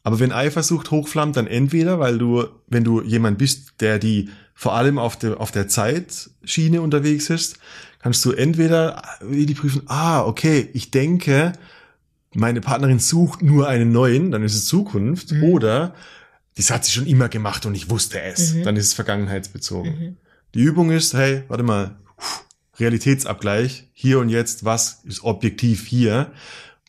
Aber 0.03 0.19
wenn 0.19 0.31
Eifersucht 0.33 0.91
hochflammt, 0.91 1.37
dann 1.37 1.47
entweder, 1.47 1.99
weil 1.99 2.17
du, 2.17 2.45
wenn 2.67 2.83
du 2.83 3.01
jemand 3.01 3.37
bist, 3.37 3.75
der 3.79 3.99
die 3.99 4.29
vor 4.53 4.75
allem 4.75 4.99
auf 4.99 5.17
der, 5.17 5.39
auf 5.39 5.51
der 5.51 5.67
Zeitschiene 5.67 6.81
unterwegs 6.81 7.29
ist, 7.29 7.57
kannst 7.99 8.23
du 8.25 8.31
entweder 8.33 9.01
die 9.27 9.53
prüfen, 9.53 9.83
ah, 9.87 10.21
okay, 10.23 10.69
ich 10.73 10.91
denke, 10.91 11.53
meine 12.35 12.59
Partnerin 12.61 12.99
sucht 12.99 13.41
nur 13.41 13.67
einen 13.67 13.91
neuen, 13.91 14.31
dann 14.31 14.43
ist 14.43 14.55
es 14.55 14.65
Zukunft, 14.65 15.31
Mhm. 15.31 15.43
oder 15.43 15.95
das 16.55 16.69
hat 16.69 16.83
sie 16.85 16.91
schon 16.91 17.07
immer 17.07 17.29
gemacht 17.29 17.65
und 17.65 17.73
ich 17.73 17.89
wusste 17.89 18.21
es, 18.21 18.53
Mhm. 18.53 18.63
dann 18.63 18.75
ist 18.75 18.87
es 18.87 18.93
vergangenheitsbezogen. 18.93 19.91
Mhm. 19.99 20.17
Die 20.53 20.59
Übung 20.61 20.91
ist, 20.91 21.13
hey, 21.13 21.43
warte 21.47 21.63
mal, 21.63 21.95
Realitätsabgleich, 22.79 23.87
hier 23.93 24.19
und 24.19 24.29
jetzt, 24.29 24.65
was 24.65 25.01
ist 25.05 25.23
objektiv 25.23 25.87
hier, 25.87 26.31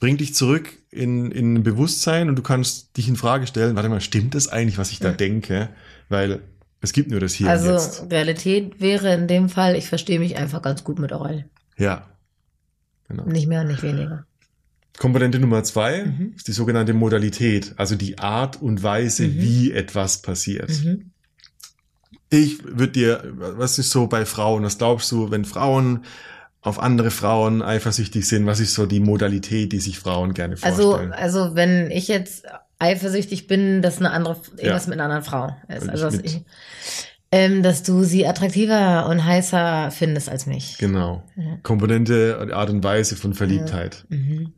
bringt 0.01 0.21
dich 0.21 0.35
zurück 0.35 0.79
in, 0.95 1.31
in 1.31 1.55
ein 1.55 1.63
Bewusstsein 1.63 2.29
und 2.29 2.37
du 2.37 2.43
kannst 2.43 2.97
dich 2.97 3.09
in 3.09 3.17
Frage 3.17 3.47
stellen, 3.47 3.77
warte 3.77 3.89
mal, 3.89 4.01
stimmt 4.01 4.35
das 4.35 4.49
eigentlich, 4.49 4.79
was 4.79 4.91
ich 4.91 4.99
da 5.01 5.13
Mhm. 5.13 5.17
denke? 5.17 5.69
Weil 6.09 6.41
es 6.81 6.93
gibt 6.93 7.11
nur 7.11 7.21
das 7.21 7.33
hier 7.35 7.49
Also 7.49 7.73
jetzt. 7.73 8.11
Realität 8.11 8.81
wäre 8.81 9.15
in 9.15 9.27
dem 9.29 9.49
Fall, 9.49 9.75
ich 9.77 9.89
verstehe 9.89 10.19
mich 10.19 10.37
einfach 10.37 10.63
ganz 10.63 10.85
gut 10.85 10.99
mit 10.99 11.13
Aurel. 11.13 11.45
Ja. 11.77 12.09
Genau. 13.09 13.25
Nicht 13.27 13.47
mehr 13.49 13.63
und 13.63 13.69
nicht 13.69 13.83
weniger. 13.83 14.27
Komponente 14.99 15.39
Nummer 15.41 15.65
zwei 15.65 16.05
Mhm. 16.05 16.33
ist 16.37 16.47
die 16.47 16.53
sogenannte 16.53 16.95
Modalität, 16.95 17.75
also 17.77 17.97
die 17.97 18.19
Art 18.19 18.63
und 18.63 18.83
Weise, 18.83 19.27
Mhm. 19.27 19.35
wie 19.41 19.73
etwas 19.73 20.23
passiert. 20.23 20.71
Mhm. 20.85 21.11
Ich 22.31 22.63
würde 22.65 22.89
dir, 22.93 23.23
was 23.37 23.79
ist 23.79 23.91
so 23.91 24.07
bei 24.07 24.25
Frauen, 24.25 24.63
was 24.65 24.79
glaubst 24.79 25.11
du, 25.13 25.31
wenn 25.31 25.45
Frauen 25.45 26.05
auf 26.65 26.79
andere 26.83 27.11
Frauen 27.11 27.63
eifersüchtig 27.63 28.27
sind, 28.27 28.47
was 28.47 28.59
ist 28.59 28.75
so 28.75 28.87
die 28.87 29.01
Modalität, 29.01 29.73
die 29.73 29.81
sich 29.81 29.99
Frauen 29.99 30.35
gerne 30.35 30.57
Also, 30.63 30.91
vorstellen? 30.93 31.13
also 31.13 31.55
wenn 31.55 31.91
ich 31.91 32.09
jetzt 32.09 32.47
eifersüchtig 32.79 33.47
bin, 33.47 33.83
dass 33.83 33.99
eine 33.99 34.11
andere, 34.11 34.37
irgendwas 34.57 34.85
Ja. 34.87 34.91
mit 34.91 34.99
einer 34.99 35.05
anderen 35.05 35.23
Frau 35.23 35.55
ist. 35.69 35.89
Also, 35.89 36.05
dass, 36.07 36.19
ich, 36.21 36.43
ähm, 37.31 37.63
dass 37.63 37.83
du 37.83 38.03
sie 38.05 38.27
attraktiver 38.27 39.07
und 39.09 39.25
heißer 39.25 39.91
findest 39.91 40.29
als 40.29 40.47
mich. 40.47 40.77
genau. 40.79 41.23
Ja. 41.37 41.59
Komponente, 41.63 42.49
Art 42.53 42.71
und 42.71 42.83
Weise 42.83 43.17
von 43.17 43.35
Verliebtheit. 43.35 44.05
Mhm. 44.09 44.53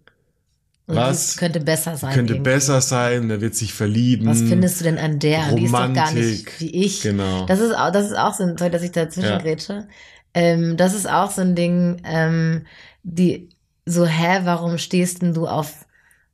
Und 0.89 0.95
Was 0.95 1.37
könnte 1.37 1.59
besser 1.59 1.97
sein. 1.97 2.15
Könnte 2.15 2.35
irgendwie. 2.35 2.51
besser 2.51 2.81
sein, 2.81 3.29
er 3.29 3.41
wird 3.41 3.57
sich 3.57 3.75
verlieben. 3.75 4.29
Was 4.29 4.41
findest 4.43 4.79
du 4.79 4.85
denn 4.85 4.99
an 4.99 5.19
der? 5.19 5.53
Die 5.57 5.65
ist 5.65 5.73
doch 5.75 5.93
gar 5.93 6.13
nicht 6.13 6.47
Romantik. 6.47 6.53
wie 6.61 6.71
ich. 6.85 7.01
Genau. 7.03 7.45
Das 7.47 7.59
ist 7.59 7.77
auch, 7.77 7.91
das 7.91 8.07
ist 8.07 8.17
auch 8.17 8.33
so 8.33 8.45
ein, 8.45 8.55
dass 8.57 8.83
ich 8.83 8.93
dazwischen 8.93 9.31
Ja. 9.31 9.39
grätsche. 9.39 9.89
Ähm, 10.37 10.77
das 10.77 10.95
ist 10.95 11.09
auch 11.09 11.31
so 11.31 11.41
ein 11.41 11.55
Ding, 11.55 12.03
ähm, 12.05 12.67
die, 13.03 13.49
so, 13.87 14.05
hä, 14.05 14.41
warum 14.45 14.79
stehst 14.79 15.23
denn 15.23 15.35
du 15.35 15.47
auf, 15.49 15.87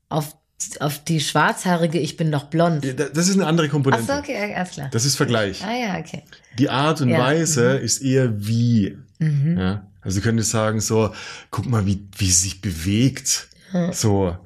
auf 0.09 0.37
auf 0.79 1.03
die 1.03 1.21
schwarzhaarige, 1.21 1.99
ich 1.99 2.17
bin 2.17 2.31
doch 2.31 2.45
blond. 2.45 2.85
Das 2.97 3.29
ist 3.29 3.35
eine 3.35 3.47
andere 3.47 3.67
Ach 3.67 3.73
Komponente. 3.73 4.05
so, 4.07 4.13
okay, 4.13 4.55
alles 4.55 4.71
klar. 4.71 4.89
Das 4.93 5.05
ist 5.05 5.17
Vergleich. 5.17 5.61
Ah 5.65 5.75
ja, 5.75 5.99
okay. 5.99 6.23
Die 6.57 6.71
Art 6.71 7.01
und 7.01 7.09
Ja, 7.09 7.19
Weise 7.19 7.79
ist 7.79 8.01
eher 8.01 8.47
wie. 8.47 8.97
Mhm. 9.19 9.59
Ja? 9.59 9.87
Also 10.03 10.21
du 10.21 10.25
könntest 10.25 10.51
sagen 10.51 10.81
so, 10.81 11.13
guck 11.51 11.67
mal, 11.67 11.85
wie, 11.87 12.07
wie 12.17 12.27
sie 12.27 12.45
sich 12.45 12.61
bewegt. 12.61 13.49
So, 13.91 14.37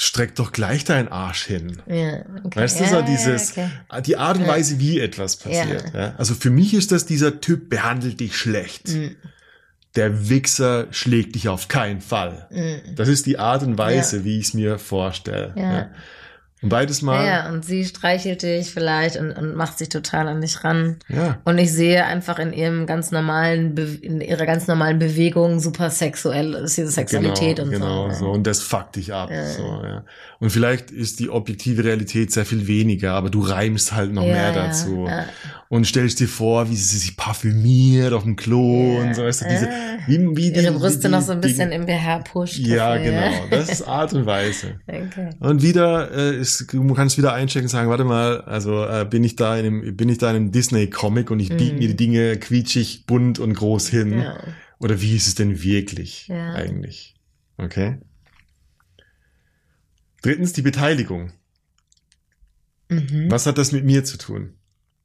streck 0.00 0.34
doch 0.34 0.52
gleich 0.52 0.84
deinen 0.84 1.08
Arsch 1.08 1.44
hin. 1.44 1.82
Ja, 1.86 2.24
okay. 2.42 2.60
Weißt 2.60 2.80
du, 2.80 2.84
ja, 2.84 2.90
so 2.90 2.96
ja, 2.96 3.02
dieses, 3.02 3.50
okay. 3.52 3.68
die 4.06 4.16
Art 4.16 4.38
und 4.38 4.46
Weise, 4.46 4.78
wie 4.78 4.98
etwas 4.98 5.36
passiert. 5.36 5.92
Ja. 5.92 6.14
Also 6.16 6.34
für 6.34 6.48
mich 6.48 6.72
ist 6.72 6.90
das 6.90 7.04
dieser 7.04 7.42
Typ, 7.42 7.68
behandelt 7.68 8.18
dich 8.18 8.34
schlecht. 8.34 8.88
Mhm. 8.88 9.16
Der 9.96 10.30
Wichser 10.30 10.86
schlägt 10.90 11.34
dich 11.34 11.48
auf 11.48 11.68
keinen 11.68 12.00
Fall. 12.00 12.48
Das 12.96 13.08
ist 13.08 13.26
die 13.26 13.38
Art 13.38 13.62
und 13.62 13.76
Weise, 13.76 14.18
Ja. 14.18 14.24
wie 14.24 14.38
ich 14.38 14.46
es 14.46 14.54
mir 14.54 14.78
vorstelle. 14.78 15.90
Beides 16.62 17.00
Mal, 17.00 17.26
Ja, 17.26 17.48
und 17.50 17.64
sie 17.64 17.84
streichelt 17.86 18.42
dich 18.42 18.70
vielleicht 18.70 19.16
und, 19.16 19.32
und 19.32 19.54
macht 19.56 19.78
sich 19.78 19.88
total 19.88 20.28
an 20.28 20.40
dich 20.42 20.62
ran. 20.62 20.96
ja. 21.08 21.38
Und 21.44 21.56
ich 21.58 21.72
sehe 21.72 22.04
einfach 22.04 22.38
in 22.38 22.52
ihrem 22.52 22.86
ganz 22.86 23.10
normalen, 23.12 23.74
Be 23.74 23.98
in 24.02 24.20
ihrer 24.20 24.44
ganz 24.44 24.66
normalen 24.66 24.98
Bewegung 24.98 25.60
super 25.60 25.88
sexuell, 25.90 26.52
ist 26.54 26.76
diese 26.76 26.90
Sexualität 26.90 27.56
genau, 27.56 27.62
und 27.66 27.70
genau, 27.72 28.10
so. 28.10 28.16
so. 28.26 28.30
Und 28.32 28.46
das 28.46 28.60
fuckt 28.60 28.96
dich 28.96 29.12
ab. 29.14 29.30
Ja. 29.30 29.46
So, 29.46 29.62
ja. 29.82 30.04
Und 30.38 30.50
vielleicht 30.50 30.90
ist 30.90 31.18
die 31.20 31.30
objektive 31.30 31.84
Realität 31.84 32.30
sehr 32.32 32.44
viel 32.44 32.66
weniger, 32.66 33.12
aber 33.12 33.30
du 33.30 33.40
reimst 33.40 33.92
halt 33.94 34.12
noch 34.12 34.22
Ja, 34.24 34.32
mehr 34.34 34.52
dazu. 34.52 35.06
ja. 35.08 35.24
Und 35.68 35.86
stellst 35.86 36.18
dir 36.18 36.26
vor, 36.26 36.68
wie 36.68 36.74
sie 36.74 36.98
sich 36.98 37.16
parfümiert 37.16 38.12
auf 38.12 38.24
dem 38.24 38.34
Klo 38.34 38.98
und 39.00 39.14
so, 39.14 39.22
weißt 39.22 39.42
du, 39.42 39.48
diese, 39.48 39.68
wie, 40.08 40.18
wie 40.36 40.48
Ihre 40.52 40.72
die- 40.72 40.78
Brüste 40.78 41.02
die- 41.02 41.08
noch 41.08 41.20
so 41.22 41.30
ein 41.30 41.40
die- 41.40 41.46
bisschen 41.46 41.70
im 41.70 41.86
BH 41.86 42.18
pusht. 42.18 42.58
Ja, 42.58 42.96
genau. 42.96 43.30
Das 43.50 43.68
ist 43.70 43.82
Art 43.86 44.12
und 44.12 44.26
Weise. 44.26 44.80
Okay. 44.88 45.30
Und 45.38 45.62
wieder 45.62 46.10
äh, 46.12 46.36
ist, 46.38 46.49
du 46.58 46.94
kannst 46.94 47.18
wieder 47.18 47.32
einchecken 47.32 47.64
und 47.66 47.70
sagen, 47.70 47.88
warte 47.90 48.04
mal, 48.04 48.40
also 48.42 48.84
äh, 48.84 49.06
bin 49.08 49.24
ich 49.24 49.36
da 49.36 49.56
in 49.56 49.66
einem, 49.66 49.96
bin 49.96 50.08
ich 50.08 50.18
da 50.18 50.30
in 50.30 50.36
einem 50.36 50.52
Disney-Comic 50.52 51.30
und 51.30 51.40
ich 51.40 51.48
biete 51.50 51.74
mir 51.74 51.88
die 51.88 51.96
Dinge 51.96 52.36
quietschig, 52.38 53.06
bunt 53.06 53.38
und 53.38 53.54
groß 53.54 53.88
hin. 53.88 54.20
Ja. 54.20 54.38
Oder 54.78 55.00
wie 55.00 55.16
ist 55.16 55.26
es 55.26 55.34
denn 55.34 55.62
wirklich 55.62 56.28
Ja. 56.28 56.54
eigentlich? 56.54 57.14
Okay. 57.58 57.98
Drittens 60.22 60.52
die 60.52 60.62
Beteiligung. 60.62 61.32
Mhm. 62.88 63.30
Was 63.30 63.46
hat 63.46 63.58
das 63.58 63.72
mit 63.72 63.84
mir 63.84 64.04
zu 64.04 64.18
tun? 64.18 64.54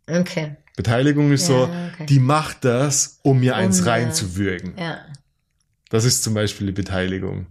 Okay. 0.08 0.55
Beteiligung 0.75 1.31
ist 1.31 1.47
Ja, 1.47 1.47
so, 1.47 1.63
okay. 1.63 2.05
die 2.08 2.19
macht 2.19 2.65
das, 2.65 3.19
um 3.23 3.39
mir 3.39 3.55
eins 3.55 3.79
Um, 3.79 3.86
ja. 3.86 3.91
reinzuwürgen. 3.93 4.73
Ja. 4.77 5.05
Das 5.89 6.03
ist 6.05 6.23
zum 6.23 6.34
Beispiel 6.34 6.67
die 6.67 6.73
Beteiligung. 6.73 7.47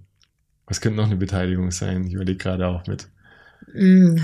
Was 0.67 0.81
könnte 0.81 0.97
noch 0.97 1.07
eine 1.07 1.17
Beteiligung 1.17 1.71
sein? 1.71 2.07
Ich 2.07 2.15
überlege 2.15 2.39
gerade 2.39 2.67
auch 2.67 2.87
mit. 2.87 3.09
Mm, 3.73 4.19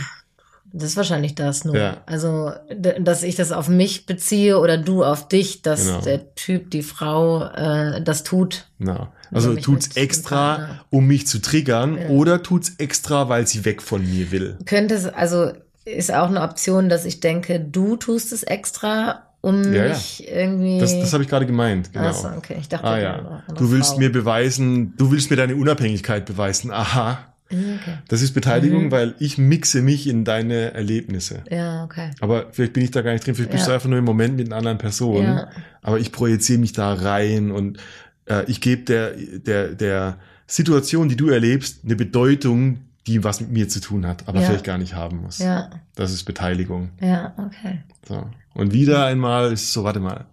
Das 0.73 0.91
ist 0.91 0.97
wahrscheinlich 0.97 1.35
das 1.35 1.65
nur. 1.65 1.77
Ja. 1.77 1.97
Also, 2.07 2.53
dass 3.01 3.25
ich 3.25 3.35
das 3.35 3.51
auf 3.51 3.69
mich 3.69 4.07
beziehe 4.07 4.57
oder 4.61 4.79
du 4.79 5.03
auf 5.05 5.27
dich, 5.27 5.63
dass 5.63 5.87
Genau. 5.87 6.01
der 6.03 6.35
Typ, 6.37 6.71
die 6.71 6.83
Frau 6.85 7.43
äh, 7.45 8.01
das 8.03 8.23
tut. 8.23 8.67
Na, 8.79 9.11
also 9.33 9.57
tut's 9.57 9.97
extra, 9.97 10.55
Partner. 10.57 10.85
um 10.91 11.07
mich 11.09 11.27
zu 11.27 11.41
triggern, 11.41 11.99
Ja. 11.99 12.09
oder 12.11 12.43
tut's 12.45 12.75
extra, 12.79 13.29
weil 13.29 13.49
sie 13.49 13.65
weg 13.65 13.83
von 13.83 14.09
mir 14.09 14.31
will. 14.31 14.59
Könnte 14.65 14.95
es, 14.95 15.07
also 15.07 15.51
ist 15.85 16.15
auch 16.15 16.29
eine 16.29 16.43
Option, 16.43 16.89
dass 16.89 17.05
ich 17.05 17.19
denke, 17.19 17.59
du 17.59 17.97
tust 17.97 18.33
es 18.33 18.45
extra, 18.45 19.25
um 19.41 19.73
Ja, 19.75 19.89
mich 19.89 20.29
irgendwie. 20.31 20.79
Das, 20.79 20.97
das 21.01 21.13
habe 21.13 21.25
ich 21.25 21.29
gerade 21.29 21.47
gemeint, 21.47 21.93
genau. 21.93 22.11
Ach 22.11 22.15
so, 22.15 22.29
okay. 22.29 22.57
Ich 22.61 22.69
dachte, 22.69 22.85
Ah 22.87 22.99
ja. 22.99 23.43
Du 23.57 23.73
willst 23.73 23.91
Frau. 23.93 23.99
mir 23.99 24.13
beweisen, 24.13 24.95
du 24.97 25.11
willst 25.11 25.31
mir 25.31 25.37
deine 25.37 25.57
Unabhängigkeit 25.57 26.27
beweisen. 26.27 26.71
Aha. 26.71 27.27
Okay. 27.53 27.99
Das 28.09 28.23
ist 28.23 28.33
Beteiligung, 28.33 28.87
Mhm. 28.87 28.91
weil 28.93 29.15
ich 29.19 29.39
mixe 29.39 29.83
mich 29.83 30.07
in 30.07 30.25
deine 30.25 30.73
Erlebnisse. 30.75 31.43
Ja, 31.51 31.85
okay. 31.85 32.11
Aber 32.21 32.47
vielleicht 32.53 32.73
bin 32.75 32.85
ich 32.85 32.91
da 32.93 33.03
gar 33.03 33.13
nicht 33.13 33.27
drin, 33.27 33.35
vielleicht 33.35 33.51
bist 33.51 33.63
Ja. 33.65 33.69
du 33.71 33.75
einfach 33.75 33.89
nur 33.89 33.99
im 33.99 34.05
Moment 34.05 34.37
mit 34.37 34.47
einer 34.47 34.57
anderen 34.57 34.79
Person. 34.79 35.25
Ja. 35.25 35.49
Aber 35.83 35.99
ich 35.99 36.13
projiziere 36.13 36.59
mich 36.61 36.73
da 36.73 36.93
rein 36.95 37.51
und 37.51 37.79
äh, 38.27 38.45
ich 38.47 38.61
gebe 38.61 38.83
der, 38.85 39.13
der, 39.17 39.69
der 39.75 40.19
Situation, 40.47 41.09
die 41.09 41.17
du 41.17 41.29
erlebst, 41.29 41.81
eine 41.85 41.97
Bedeutung, 41.97 42.81
die 43.07 43.25
was 43.25 43.41
mit 43.41 43.51
mir 43.51 43.69
zu 43.69 43.81
tun 43.81 44.07
hat, 44.07 44.29
aber 44.29 44.41
Ja. 44.41 44.47
vielleicht 44.47 44.65
gar 44.65 44.79
nicht 44.79 44.95
haben 44.95 45.23
muss. 45.23 45.39
Ja, 45.39 45.71
Das 45.97 46.13
ist 46.13 46.25
Beteiligung. 46.25 46.91
ja, 47.01 47.35
okay. 47.39 47.81
So. 48.07 48.29
Und 48.55 48.73
wieder 48.73 49.07
einmal 49.07 49.53
ist 49.53 49.73
so, 49.73 49.85
warte 49.85 50.01
mal, 50.01 50.27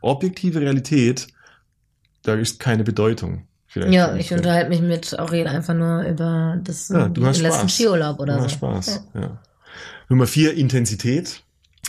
objektive 0.00 0.60
Realität, 0.60 1.28
da 2.22 2.34
ist 2.34 2.58
keine 2.60 2.84
Bedeutung. 2.84 3.46
Vielleicht 3.72 3.92
Ja, 3.92 4.16
ich 4.16 4.32
unterhalte 4.32 4.68
mich 4.68 4.80
mit 4.82 5.16
Aurel 5.18 5.46
einfach 5.46 5.74
nur 5.74 6.02
über 6.02 6.58
das 6.62 6.88
Ja, 6.88 7.08
du 7.08 7.24
hast 7.24 7.40
letzten 7.40 7.60
Spaß. 7.68 7.72
Skiurlaub 7.76 8.18
oder 8.18 8.36
Ja, 8.36 8.42
so. 8.42 8.48
Spaß, 8.48 9.04
ja. 9.14 9.38
Nummer 10.08 10.26
vier, 10.26 10.54
Intensität. 10.54 11.40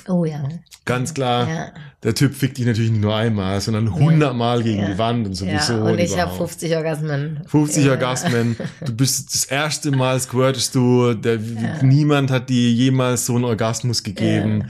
Oh 0.07 0.23
ja. 0.25 0.47
Ganz 0.85 1.13
klar, 1.13 1.47
Ja. 1.49 1.67
der 2.03 2.13
Typ 2.15 2.33
fickt 2.35 2.57
dich 2.59 2.65
natürlich 2.65 2.91
nicht 2.91 3.01
nur 3.01 3.15
einmal, 3.15 3.59
sondern 3.61 3.93
hundertmal 3.93 4.61
gegen 4.63 4.81
Ja. 4.83 4.87
die 4.91 4.97
Wand 4.97 5.25
und 5.27 5.33
sowieso. 5.33 5.73
ja, 5.73 5.81
und 5.83 5.99
ich 5.99 6.11
habe 6.11 6.21
überhaupt. 6.33 6.37
50 6.51 6.75
Orgasmen. 6.75 7.41
50 7.47 7.85
ja. 7.85 7.91
Orgasmen. 7.91 8.55
Du 8.85 8.93
bist 8.93 9.33
das 9.33 9.45
erste 9.45 9.91
Mal 9.91 10.19
squirtest 10.19 10.75
du. 10.75 11.13
Der, 11.15 11.39
Niemand 11.81 12.29
hat 12.31 12.49
dir 12.49 12.71
jemals 12.71 13.25
so 13.25 13.35
einen 13.35 13.43
Orgasmus 13.43 14.03
gegeben. 14.03 14.65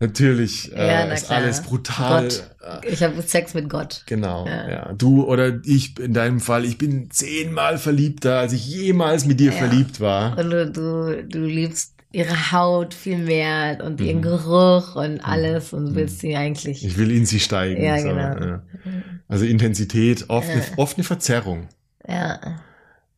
Natürlich 0.00 0.72
äh, 0.74 0.86
Ja, 0.86 1.06
na 1.06 1.14
ist 1.14 1.26
klar. 1.26 1.38
alles 1.40 1.62
brutal. 1.62 2.24
Gott. 2.24 2.50
Ich 2.88 3.02
habe 3.02 3.22
Sex 3.22 3.54
mit 3.54 3.68
Gott. 3.70 4.02
Genau, 4.06 4.46
Ja. 4.46 4.68
ja. 4.70 4.92
Du 4.92 5.24
oder 5.24 5.60
ich 5.64 5.98
in 5.98 6.12
deinem 6.12 6.40
Fall, 6.40 6.64
ich 6.64 6.76
bin 6.78 7.10
zehnmal 7.10 7.78
verliebter, 7.78 8.38
als 8.40 8.52
ich 8.52 8.66
jemals 8.66 9.24
mit 9.26 9.40
dir 9.40 9.52
Ja. 9.52 9.56
verliebt 9.58 10.00
war. 10.00 10.36
Und 10.38 10.50
du, 10.50 10.70
du, 10.70 11.24
du 11.24 11.44
liebst 11.44 11.94
ihre 12.12 12.52
Haut 12.52 12.94
viel 12.94 13.18
mehr 13.18 13.78
und 13.84 14.00
Mhm. 14.00 14.06
ihren 14.06 14.22
Geruch 14.22 14.96
und 14.96 15.20
alles 15.20 15.72
und 15.72 15.94
willst 15.94 16.20
sie 16.20 16.36
eigentlich. 16.36 16.84
Ich 16.84 16.96
will 16.98 17.10
in 17.10 17.26
sie 17.26 17.40
steigen. 17.40 17.82
Ja, 17.82 17.98
so, 17.98 18.08
genau. 18.08 18.58
Also 19.28 19.44
Intensität, 19.44 20.26
oft, 20.28 20.48
eine, 20.48 20.62
oft 20.76 20.96
eine 20.96 21.04
Verzerrung. 21.04 21.68
ja. 22.06 22.38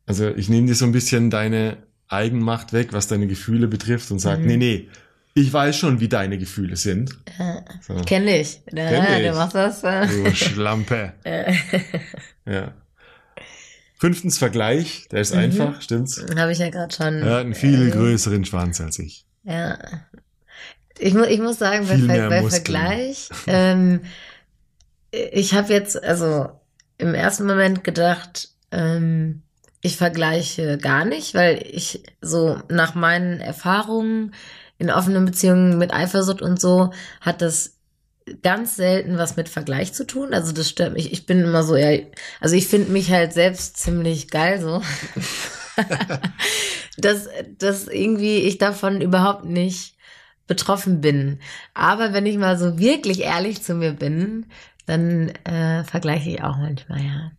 Also 0.05 0.27
ich 0.29 0.49
nehme 0.49 0.65
dir 0.65 0.73
so 0.73 0.85
ein 0.85 0.91
bisschen 0.91 1.29
deine 1.29 1.77
Eigenmacht 2.07 2.73
weg, 2.73 2.93
was 2.93 3.07
deine 3.07 3.27
Gefühle 3.27 3.67
betrifft 3.67 4.09
und 4.09 4.17
sag, 4.17 4.39
Mhm. 4.39 4.45
nee, 4.47 4.57
nee, 4.57 4.89
ich 5.33 5.51
weiß 5.53 5.77
schon, 5.77 5.99
wie 5.99 6.07
deine 6.09 6.37
Gefühle 6.37 6.75
sind. 6.75 7.11
ja. 7.37 7.63
So. 7.81 7.95
Kenn 8.05 8.27
ich. 8.27 8.61
Ja, 8.71 8.89
Kenn 8.89 9.21
ich. 9.23 9.29
Du 9.31 9.35
machst 9.37 9.55
das. 9.55 9.83
Äh. 9.83 10.07
Du 10.07 10.35
Schlampe. 10.35 11.13
ja. 12.45 12.73
Fünftens 13.97 14.37
Vergleich, 14.37 15.07
der 15.11 15.21
ist 15.21 15.33
Mhm. 15.33 15.41
einfach, 15.41 15.81
stimmt's? 15.81 16.23
Habe 16.37 16.51
ich 16.51 16.59
ja 16.59 16.69
gerade 16.69 16.93
schon. 16.95 17.21
Er 17.21 17.33
hat 17.35 17.39
einen 17.41 17.53
viel 17.55 17.87
äh, 17.89 17.91
größeren 17.91 18.45
Schwanz 18.45 18.79
als 18.79 18.97
ich. 18.99 19.25
Ja. 19.43 19.77
Ich, 20.97 21.13
mu 21.13 21.23
ich 21.23 21.39
muss 21.39 21.59
sagen, 21.59 21.85
bei, 21.87 21.97
Ver 21.97 22.29
bei 22.29 22.41
Muskeln. 22.41 22.63
Vergleich, 22.63 23.29
ähm, 23.47 24.01
ich 25.11 25.53
habe 25.53 25.73
jetzt 25.73 26.01
also 26.01 26.49
im 26.97 27.13
ersten 27.13 27.45
Moment 27.45 27.83
gedacht, 27.83 28.49
ähm, 28.71 29.41
ich 29.81 29.95
vergleiche 29.97 30.77
gar 30.77 31.05
nicht, 31.05 31.33
weil 31.35 31.61
ich 31.69 32.03
so 32.21 32.61
nach 32.69 32.95
meinen 32.95 33.39
Erfahrungen 33.39 34.33
in 34.79 34.89
offenen 34.89 35.25
Beziehungen 35.25 35.77
mit 35.77 35.93
Eifersucht 35.93 36.41
und 36.41 36.59
so 36.59 36.91
hat 37.21 37.43
das 37.43 37.75
ganz 38.41 38.75
selten 38.75 39.17
was 39.17 39.35
mit 39.35 39.49
Vergleich 39.49 39.93
zu 39.93 40.05
tun. 40.05 40.33
Also 40.33 40.51
das 40.51 40.69
stört 40.69 40.93
mich. 40.93 41.11
Ich 41.11 41.25
bin 41.25 41.39
immer 41.43 41.63
so 41.63 41.75
eher, 41.75 42.07
also 42.39 42.55
ich 42.55 42.67
finde 42.67 42.91
mich 42.91 43.11
halt 43.11 43.33
selbst 43.33 43.77
ziemlich 43.77 44.29
geil 44.29 44.59
so. 44.61 44.81
dass, 46.97 47.27
dass 47.57 47.87
irgendwie 47.87 48.39
ich 48.39 48.57
davon 48.57 49.01
überhaupt 49.01 49.45
nicht 49.45 49.95
betroffen 50.47 51.01
bin. 51.01 51.39
Aber 51.73 52.13
wenn 52.13 52.25
ich 52.25 52.37
mal 52.37 52.57
so 52.57 52.79
wirklich 52.79 53.21
ehrlich 53.21 53.61
zu 53.61 53.75
mir 53.75 53.93
bin, 53.93 54.47
dann 54.85 55.29
äh, 55.45 55.83
vergleiche 55.83 56.31
ich 56.31 56.43
auch 56.43 56.57
manchmal, 56.57 57.01
ja. 57.01 57.31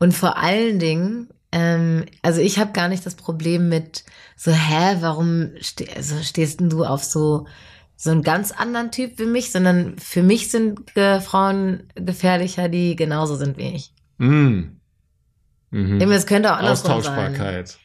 Und 0.00 0.12
vor 0.12 0.36
allen 0.36 0.78
Dingen, 0.80 1.28
ähm, 1.52 2.04
also 2.22 2.40
ich 2.40 2.58
habe 2.58 2.72
gar 2.72 2.88
nicht 2.88 3.06
das 3.06 3.14
Problem 3.14 3.68
mit 3.68 4.04
so, 4.36 4.52
hä, 4.52 4.96
warum 5.00 5.50
ste 5.60 5.86
also 5.96 6.16
stehst 6.22 6.60
denn 6.60 6.68
du 6.70 6.84
auf 6.84 7.02
so 7.04 7.46
so 7.98 8.10
einen 8.10 8.22
ganz 8.22 8.52
anderen 8.52 8.90
Typ 8.90 9.18
wie 9.18 9.24
mich, 9.24 9.50
sondern 9.50 9.98
für 9.98 10.22
mich 10.22 10.50
sind 10.50 10.94
äh, 10.96 11.18
Frauen 11.20 11.84
gefährlicher, 11.94 12.68
die 12.68 12.94
genauso 12.94 13.36
sind 13.36 13.56
wie 13.56 13.74
ich. 13.74 13.92
Mm. 14.18 14.64
Mhm. 15.70 16.00
Es 16.12 16.26
könnte 16.26 16.52
auch 16.52 16.58
andersrum 16.58 17.02
sein. 17.02 17.14
Austauschbarkeit. 17.14 17.78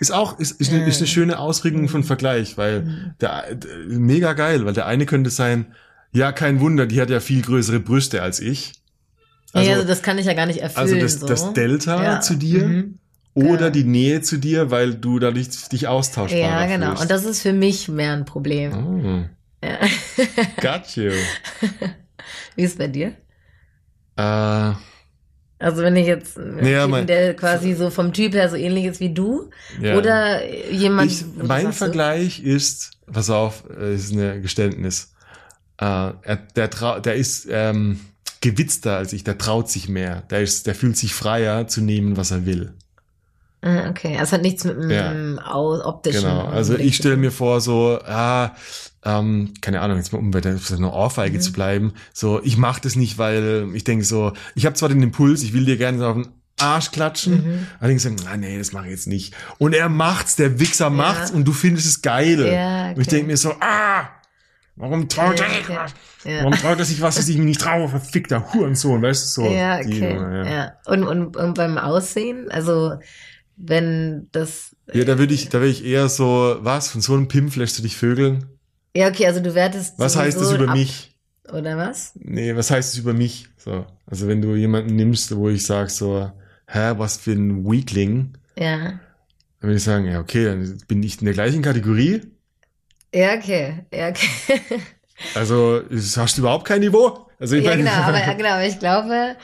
Ist 0.00 0.12
auch, 0.12 0.38
ist, 0.38 0.60
ist, 0.60 0.72
eine, 0.72 0.86
ist 0.86 0.98
eine 0.98 1.06
schöne 1.08 1.38
Ausregung 1.38 1.88
von 1.88 2.04
Vergleich, 2.04 2.56
weil 2.56 2.82
Mhm. 2.82 3.14
der, 3.20 3.54
der, 3.56 3.76
mega 3.88 4.32
geil, 4.34 4.64
weil 4.64 4.72
der 4.72 4.86
eine 4.86 5.04
könnte 5.04 5.30
sein, 5.30 5.74
ja, 6.12 6.30
kein 6.32 6.60
Wunder, 6.60 6.86
die 6.86 7.00
hat 7.00 7.10
ja 7.10 7.20
viel 7.20 7.42
größere 7.42 7.80
Brüste 7.80 8.22
als 8.22 8.38
ich. 8.40 8.72
Also, 9.52 9.68
ja, 9.68 9.76
also 9.76 9.88
das 9.88 10.02
kann 10.02 10.16
ich 10.18 10.26
ja 10.26 10.34
gar 10.34 10.46
nicht 10.46 10.60
erfüllen. 10.60 10.82
also 10.86 10.98
das, 11.00 11.20
so. 11.20 11.26
das 11.26 11.52
Delta 11.52 12.02
Ja. 12.02 12.20
zu 12.20 12.36
dir 12.36 12.66
Mhm. 12.66 12.98
Oder 13.36 13.66
Ja. 13.66 13.70
die 13.70 13.84
Nähe 13.84 14.20
zu 14.22 14.38
dir, 14.38 14.70
weil 14.72 14.94
du 14.94 15.18
dadurch 15.20 15.68
dich 15.68 15.86
austauschbarer 15.86 16.40
Ja, 16.40 16.66
genau. 16.66 16.88
fühlst. 16.88 17.02
Und 17.02 17.10
das 17.12 17.24
ist 17.24 17.42
für 17.42 17.52
mich 17.52 17.86
mehr 17.88 18.12
ein 18.14 18.24
Problem. 18.24 18.72
oh, 19.62 19.64
Ja. 19.64 19.78
got 20.60 20.96
you. 20.96 21.12
Wie 22.56 22.62
ist 22.64 22.72
es 22.72 22.78
bei 22.78 22.88
dir? 22.88 23.12
Äh, 24.16 24.72
Also 25.58 25.82
wenn 25.82 25.96
ich 25.96 26.06
jetzt 26.06 26.36
Naja, 26.36 26.80
Typen, 26.80 26.90
mein- 26.90 27.06
der 27.06 27.34
quasi 27.34 27.72
so 27.74 27.88
vom 27.90 28.12
Typ 28.12 28.34
her 28.34 28.48
so 28.50 28.56
ähnlich 28.56 28.84
ist 28.86 29.00
wie 29.00 29.12
du, 29.14 29.50
Ja. 29.80 29.96
oder 29.96 30.44
jemand. 30.70 31.10
Ich, 31.10 31.20
du 31.20 31.46
mein 31.46 31.72
Vergleich 31.72 32.40
ist, 32.42 32.92
pass 33.10 33.30
auf, 33.30 33.64
äh, 33.78 33.94
ist 33.94 34.12
ein 34.12 34.42
Geständnis. 34.42 35.12
Äh, 35.78 35.84
er, 35.84 36.36
der, 36.56 36.68
der 37.00 37.14
ist 37.14 37.46
ähm, 37.50 38.00
gewitzter 38.42 38.96
als 38.98 39.12
ich, 39.14 39.24
der 39.24 39.38
traut 39.38 39.70
sich 39.70 39.88
mehr. 39.88 40.22
Der, 40.30 40.40
ist, 40.42 40.66
der 40.66 40.74
fühlt 40.74 40.96
sich 40.96 41.14
freier 41.14 41.68
zu 41.68 41.80
nehmen, 41.80 42.16
was 42.18 42.30
er 42.30 42.44
will. 42.46 42.74
Ah, 43.62 43.88
Okay, 43.90 44.16
das 44.18 44.32
hat 44.32 44.42
nichts 44.42 44.64
mit 44.64 44.76
dem 44.76 44.90
Ja. 44.90 45.54
Optischen. 45.54 46.22
Genau. 46.22 46.46
Also 46.46 46.72
unbedingt 46.72 46.90
ich 46.90 46.96
stelle 46.96 47.16
mir 47.16 47.32
vor, 47.32 47.60
so, 47.60 47.98
ah, 48.06 48.54
ähm, 49.04 49.54
keine 49.60 49.80
Ahnung, 49.80 49.96
jetzt 49.98 50.12
mal 50.12 50.18
um 50.18 50.30
bei 50.30 50.40
der 50.40 50.58
eine 50.72 50.92
Ohrfeige 50.92 51.38
Mhm. 51.38 51.40
zu 51.42 51.52
bleiben. 51.52 51.92
So, 52.12 52.40
ich 52.42 52.56
mache 52.56 52.80
das 52.82 52.96
nicht, 52.96 53.18
weil 53.18 53.68
ich 53.74 53.84
denke 53.84 54.04
so, 54.04 54.32
ich 54.54 54.66
habe 54.66 54.74
zwar 54.74 54.88
den 54.88 55.02
Impuls, 55.02 55.42
ich 55.42 55.52
will 55.52 55.64
dir 55.64 55.76
gerne 55.76 55.98
so 55.98 56.06
auf 56.06 56.14
den 56.14 56.28
Arsch 56.58 56.90
klatschen, 56.90 57.34
Mhm. 57.34 57.66
allerdings 57.80 58.02
sagen, 58.02 58.16
ah, 58.30 58.36
nee, 58.36 58.56
das 58.58 58.72
mache 58.72 58.86
ich 58.86 58.92
jetzt 58.92 59.06
nicht. 59.06 59.34
Und 59.58 59.74
er 59.74 59.88
macht's, 59.88 60.36
der 60.36 60.58
Wichser 60.58 60.90
macht's 60.90 61.30
und 61.30 61.44
du 61.44 61.52
findest 61.52 61.86
es 61.86 62.02
geil. 62.02 62.46
Ja, 62.46 62.86
Und 62.88 62.92
ich 62.92 63.06
okay. 63.06 63.10
denke 63.16 63.26
mir 63.28 63.36
so, 63.36 63.52
ah, 63.60 64.08
warum 64.76 65.08
traut 65.08 65.38
Ja, 65.38 65.44
er 65.46 65.50
sich 65.54 65.64
okay. 65.64 65.76
was? 65.76 65.94
Ja. 66.24 66.38
Warum 66.40 66.52
traut 66.54 66.78
er 66.78 66.84
sich 66.84 67.00
was, 67.00 67.14
das 67.16 67.28
ich 67.28 67.36
mir 67.38 67.44
nicht 67.44 67.60
traue, 67.60 67.88
verfickter 67.88 68.52
Hurensohn, 68.52 69.02
weißt 69.02 69.36
du, 69.36 69.42
so. 69.42 69.50
ja, 69.50 69.80
die 69.82 69.96
okay. 70.02 70.14
Ja. 70.16 70.44
ja. 70.46 70.72
Und, 70.86 71.04
und, 71.04 71.36
und 71.36 71.54
beim 71.54 71.78
Aussehen, 71.78 72.50
also 72.50 72.94
wenn 73.56 74.28
das. 74.32 74.76
Ja, 74.92 75.04
da 75.04 75.18
würde 75.18 75.34
ich, 75.34 75.48
da 75.48 75.58
würde 75.58 75.70
ich 75.72 75.84
eher 75.84 76.08
so, 76.08 76.56
was, 76.60 76.88
von 76.88 77.00
so 77.00 77.14
einem 77.14 77.28
Pimp 77.28 77.56
lässt 77.56 77.78
du 77.78 77.82
dich 77.82 77.96
vögeln? 77.96 78.46
Ja, 78.96 79.08
okay, 79.08 79.26
also 79.26 79.40
du 79.40 79.54
wertest. 79.54 79.98
Was 79.98 80.16
heißt 80.16 80.40
das 80.40 80.52
über 80.52 80.68
ab, 80.68 80.76
mich? 80.76 81.16
Oder 81.52 81.76
was? 81.76 82.12
Nee, 82.14 82.54
was 82.56 82.70
heißt 82.70 82.94
es 82.94 82.98
über 82.98 83.12
mich? 83.12 83.48
So, 83.56 83.86
also 84.06 84.28
wenn 84.28 84.40
du 84.42 84.54
jemanden 84.54 84.96
nimmst, 84.96 85.34
wo 85.36 85.48
ich 85.48 85.64
sag 85.66 85.90
so, 85.90 86.30
hä, 86.68 86.92
was 86.96 87.16
für 87.16 87.32
ein 87.32 87.64
Weakling, 87.64 88.36
Ja. 88.58 88.78
dann 88.78 89.00
würde 89.60 89.76
ich 89.76 89.82
sagen, 89.84 90.06
ja, 90.06 90.20
okay, 90.20 90.44
dann 90.44 90.78
bin 90.88 91.02
ich 91.02 91.18
in 91.20 91.24
der 91.26 91.34
gleichen 91.34 91.62
Kategorie. 91.62 92.22
Ja, 93.14 93.34
okay. 93.34 93.84
Ja, 93.92 94.08
okay. 94.08 94.60
Also 95.34 95.80
hast 95.90 96.36
du 96.36 96.42
überhaupt 96.42 96.66
kein 96.66 96.80
Niveau. 96.80 97.26
Also 97.38 97.56
ich 97.56 97.64
ja, 97.64 97.70
meine- 97.70 97.84
genau, 97.84 97.94
aber, 97.96 98.34
genau, 98.36 98.60
ich 98.60 98.78
glaube, 98.78 99.36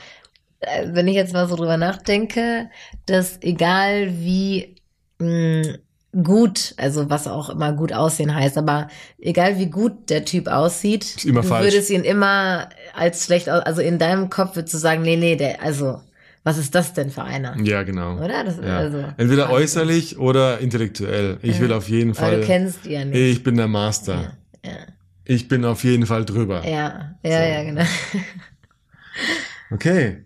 wenn 0.85 1.07
ich 1.07 1.15
jetzt 1.15 1.33
mal 1.33 1.47
so 1.47 1.55
drüber 1.55 1.77
nachdenke, 1.77 2.69
dass 3.05 3.41
egal 3.41 4.09
wie 4.19 4.75
mh, 5.19 5.75
gut, 6.23 6.73
also 6.77 7.09
was 7.09 7.27
auch 7.27 7.49
immer 7.49 7.73
gut 7.73 7.91
aussehen 7.93 8.33
heißt, 8.35 8.57
aber 8.57 8.87
egal 9.19 9.57
wie 9.57 9.67
gut 9.69 10.09
der 10.09 10.25
Typ 10.25 10.47
aussieht, 10.47 11.03
Ist 11.03 11.25
immer 11.25 11.41
du 11.41 11.47
falsch. 11.47 11.65
würdest 11.71 11.89
ihn 11.89 12.03
immer 12.03 12.69
als 12.95 13.25
schlecht 13.25 13.49
also 13.49 13.81
in 13.81 13.97
deinem 13.99 14.29
Kopf 14.29 14.55
würdest 14.55 14.73
du 14.73 14.77
sagen, 14.77 15.01
nee, 15.01 15.15
nee, 15.15 15.35
der, 15.35 15.61
also, 15.63 16.01
was 16.43 16.57
ist 16.57 16.75
das 16.75 16.93
denn 16.93 17.09
für 17.09 17.23
einer? 17.23 17.57
ja, 17.63 17.83
genau. 17.83 18.17
Oder? 18.17 18.43
Das, 18.43 18.57
Ja. 18.57 18.77
also, 18.77 19.03
Entweder 19.17 19.49
äußerlich 19.49 20.19
oder 20.19 20.59
intellektuell. 20.59 21.39
Ich 21.41 21.55
Ja. 21.55 21.61
will 21.63 21.73
auf 21.73 21.89
jeden 21.89 22.11
Aber 22.11 22.19
Fall. 22.19 22.39
du 22.41 22.45
kennst 22.45 22.85
die 22.85 22.91
ja 22.91 23.05
nicht. 23.05 23.17
ich 23.37 23.43
bin 23.43 23.55
der 23.57 23.67
Master. 23.67 24.33
Ja, 24.63 24.71
Ich 25.25 25.47
bin 25.47 25.63
auf 25.65 25.83
jeden 25.85 26.05
Fall 26.05 26.25
drüber. 26.25 26.63
ja, 26.67 27.15
ja, 27.23 27.31
So. 27.39 27.49
ja, 27.53 27.63
genau. 27.63 27.83
Okay. 29.71 30.25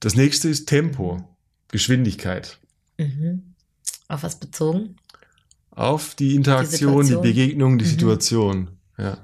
Das 0.00 0.14
nächste 0.14 0.48
ist 0.48 0.66
Tempo, 0.66 1.22
Geschwindigkeit. 1.68 2.58
Mhm. 2.98 3.54
Auf 4.08 4.22
was 4.22 4.36
bezogen? 4.36 4.96
Auf 5.70 6.14
die 6.14 6.34
Interaktion, 6.34 7.02
die, 7.02 7.06
Situation. 7.08 7.22
Begegnung, 7.22 7.78
die 7.78 7.84
Mhm. 7.84 7.88
Situation. 7.90 8.68
Ja. 8.98 9.18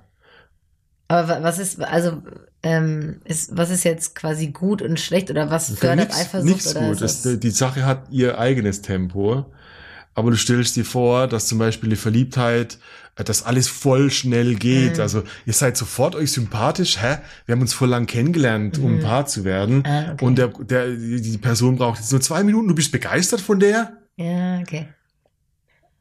Aber 1.08 1.28
wa- 1.28 1.42
was 1.42 1.58
ist, 1.58 1.80
also, 1.80 2.22
ähm, 2.62 3.20
ist, 3.24 3.56
was 3.56 3.70
ist 3.70 3.84
jetzt 3.84 4.14
quasi 4.14 4.48
gut 4.48 4.82
und 4.82 4.98
schlecht 4.98 5.30
oder 5.30 5.50
was 5.50 5.70
fördert 5.78 6.08
Nichts- 6.08 6.16
Eifersucht 6.20 6.52
Nichts 6.52 6.76
oder 6.76 6.88
gut. 6.88 7.00
das, 7.00 7.22
die 7.22 7.50
Sache 7.50 7.84
hat 7.84 8.10
ihr 8.10 8.38
eigenes 8.38 8.82
Tempo. 8.82 9.46
Aber 10.16 10.30
du 10.30 10.36
stellst 10.36 10.74
dir 10.76 10.84
vor, 10.84 11.28
dass 11.28 11.46
zum 11.46 11.58
Beispiel 11.58 11.90
die 11.90 11.96
Verliebtheit, 11.96 12.78
äh, 13.16 13.22
dass 13.22 13.44
alles 13.44 13.68
voll 13.68 14.10
schnell 14.10 14.54
geht. 14.54 14.94
Mhm. 14.96 15.00
Also 15.02 15.22
ihr 15.44 15.52
seid 15.52 15.76
sofort 15.76 16.14
euch 16.16 16.32
sympathisch. 16.32 16.96
Hä? 17.00 17.18
Wir 17.44 17.52
haben 17.54 17.60
uns 17.60 17.74
voll 17.74 17.90
lang 17.90 18.06
kennengelernt, 18.06 18.78
um 18.78 18.92
Mhm. 18.92 18.98
ein 18.98 19.04
Paar 19.04 19.26
zu 19.26 19.44
werden. 19.44 19.84
Ah, 19.86 20.12
okay. 20.14 20.24
Und 20.24 20.38
der, 20.38 20.48
der, 20.48 20.88
die 20.96 21.38
Person 21.38 21.76
braucht 21.76 21.98
jetzt 22.00 22.10
nur 22.10 22.20
zwei 22.22 22.42
Minuten. 22.42 22.66
Du 22.66 22.74
bist 22.74 22.90
begeistert 22.92 23.40
von 23.42 23.60
der? 23.60 23.92
Ja, 24.16 24.58
okay. 24.60 24.88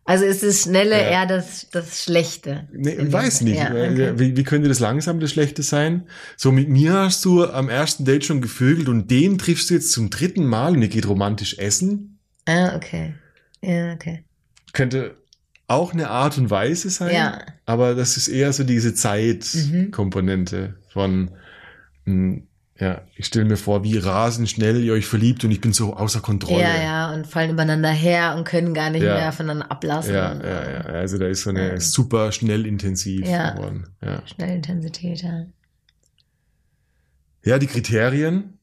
Also 0.07 0.23
ist 0.23 0.43
das 0.43 0.61
Schnelle 0.61 0.91
Ja. 0.95 1.09
eher 1.09 1.25
das, 1.25 1.67
das 1.71 2.03
Schlechte? 2.03 2.67
Nee, 2.71 2.95
weiß 3.11 3.41
nicht. 3.41 3.57
Ja, 3.57 3.71
okay. 3.71 4.13
wie, 4.15 4.37
wie 4.37 4.43
könnte 4.43 4.69
das 4.69 4.79
langsam 4.79 5.19
das 5.19 5.31
Schlechte 5.31 5.63
sein? 5.63 6.07
So, 6.37 6.51
mit 6.51 6.69
mir 6.69 6.93
hast 6.93 7.25
du 7.25 7.43
am 7.45 7.69
ersten 7.69 8.05
Date 8.05 8.23
schon 8.23 8.39
gevögelt 8.39 8.87
und 8.87 9.09
den 9.09 9.39
triffst 9.39 9.69
du 9.69 9.73
jetzt 9.73 9.91
zum 9.91 10.09
dritten 10.11 10.45
Mal 10.45 10.73
und 10.75 10.81
ihr 10.83 10.89
geht 10.89 11.07
romantisch 11.07 11.57
essen. 11.57 12.19
Ah, 12.45 12.75
okay. 12.75 13.15
Ja, 13.65 13.93
okay. 13.93 14.23
Könnte 14.73 15.15
auch 15.67 15.93
eine 15.93 16.09
Art 16.09 16.37
und 16.37 16.49
Weise 16.51 16.89
sein. 16.89 17.13
Ja. 17.15 17.39
Aber 17.65 17.95
das 17.95 18.17
ist 18.17 18.27
eher 18.27 18.53
so 18.53 18.63
diese 18.63 18.89
Mhm. 18.89 18.95
Zeitkomponente 18.95 20.75
von, 20.89 21.31
mh, 22.05 22.41
ja, 22.77 23.01
ich 23.15 23.25
stelle 23.27 23.45
mir 23.45 23.55
vor, 23.57 23.83
wie 23.85 23.97
rasend 23.97 24.49
schnell 24.49 24.83
ihr 24.83 24.91
euch 24.93 25.05
verliebt 25.07 25.43
und 25.45 25.51
ich 25.51 25.61
bin 25.61 25.71
so 25.71 25.95
außer 25.95 26.19
Kontrolle. 26.19 26.61
Ja, 26.61 26.75
ja, 26.83 27.13
und 27.13 27.25
fallen 27.25 27.51
übereinander 27.51 27.89
her 27.89 28.35
und 28.37 28.43
können 28.43 28.73
gar 28.73 28.89
nicht 28.89 29.01
Ja. 29.03 29.15
mehr 29.15 29.31
voneinander 29.31 29.71
ablassen. 29.71 30.13
Ja, 30.13 30.33
und, 30.33 30.43
ja, 30.43 30.71
ja. 30.71 30.79
Also 30.81 31.17
da 31.17 31.25
ist 31.27 31.43
so 31.43 31.51
eine 31.51 31.69
Ja. 31.69 31.79
super 31.79 32.31
schnell 32.33 32.65
intensiv 32.65 33.25
Ja. 33.25 33.51
geworden. 33.51 33.87
Ja. 34.03 34.21
Schnellintensität, 34.27 35.23
ja. 35.23 35.45
Ja, 37.45 37.59
die 37.59 37.67
Kriterien. 37.67 38.59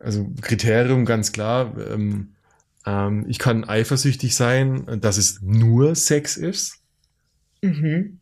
Also 0.00 0.28
Kriterium 0.42 1.04
ganz 1.04 1.32
klar. 1.32 1.74
Ähm, 1.92 2.34
ähm, 2.88 3.24
ich 3.28 3.38
kann 3.38 3.64
eifersüchtig 3.68 4.34
sein, 4.34 5.00
dass 5.00 5.18
es 5.18 5.40
nur 5.42 5.94
Sex 5.94 6.36
ist. 6.36 6.76
Mhm. 7.62 8.18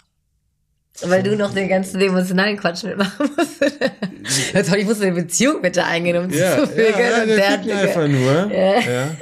Weil 1.02 1.22
du 1.22 1.36
noch 1.36 1.52
den 1.52 1.68
ganzen 1.68 2.00
emotionalen 2.00 2.56
Quatsch 2.56 2.84
mitmachen 2.84 3.28
musst. 3.36 3.60
Jetzt 4.54 4.74
ich 4.74 4.84
muss 4.86 5.00
eine 5.00 5.12
Beziehung 5.12 5.60
mit 5.60 5.76
dir 5.76 5.84
eingehen, 5.86 6.16
um 6.16 6.30
Ja, 6.30 6.56
zu 6.58 6.66
vögeln. 6.68 6.94
ja, 6.98 7.22
und 7.22 7.66
der 7.66 7.76
einfach 7.78 8.08
nur. 8.08 8.50
Ja. 8.52 8.80
Ja. 8.80 9.16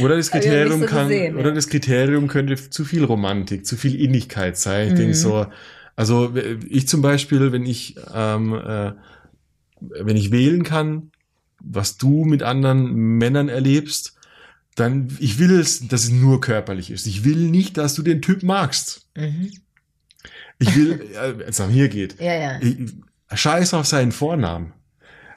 Oder 0.00 0.16
das 0.16 0.30
Kriterium 0.30 0.80
so 0.80 0.86
kann, 0.86 1.08
gesehen, 1.08 1.36
oder 1.36 1.48
ja. 1.48 1.54
das 1.54 1.68
Kriterium 1.68 2.28
könnte 2.28 2.54
zu 2.70 2.84
viel 2.84 3.02
Romantik, 3.04 3.66
zu 3.66 3.76
viel 3.76 4.00
Innigkeit 4.00 4.56
sein. 4.56 4.86
Ich 4.88 4.92
Mhm. 4.94 4.98
denke 4.98 5.14
so, 5.14 5.46
also 5.96 6.32
ich 6.68 6.86
zum 6.86 7.02
Beispiel, 7.02 7.50
wenn 7.52 7.66
ich, 7.66 7.96
ähm, 8.14 8.54
äh, 8.54 8.92
wenn 9.80 10.16
ich 10.16 10.30
wählen 10.32 10.62
kann, 10.64 11.10
was 11.60 11.96
du 11.96 12.24
mit 12.24 12.42
anderen 12.42 12.92
Männern 13.18 13.48
erlebst, 13.48 14.13
dann, 14.74 15.16
ich 15.20 15.38
will 15.38 15.58
es, 15.58 15.86
dass 15.88 16.04
es 16.04 16.10
nur 16.10 16.40
körperlich 16.40 16.90
ist. 16.90 17.06
Ich 17.06 17.24
will 17.24 17.50
nicht, 17.50 17.76
dass 17.76 17.94
du 17.94 18.02
den 18.02 18.22
Typ 18.22 18.42
magst. 18.42 19.06
Mhm. 19.16 19.50
Ich 20.58 20.74
will, 20.76 21.00
äh, 21.14 21.38
wenn 21.38 21.48
es 21.48 21.58
nach 21.58 21.68
mir 21.68 21.88
geht, 21.88 22.20
Ja, 22.20 22.34
ja. 22.34 22.60
ich, 22.60 22.76
scheiß 23.32 23.74
auf 23.74 23.86
seinen 23.86 24.12
Vornamen. 24.12 24.72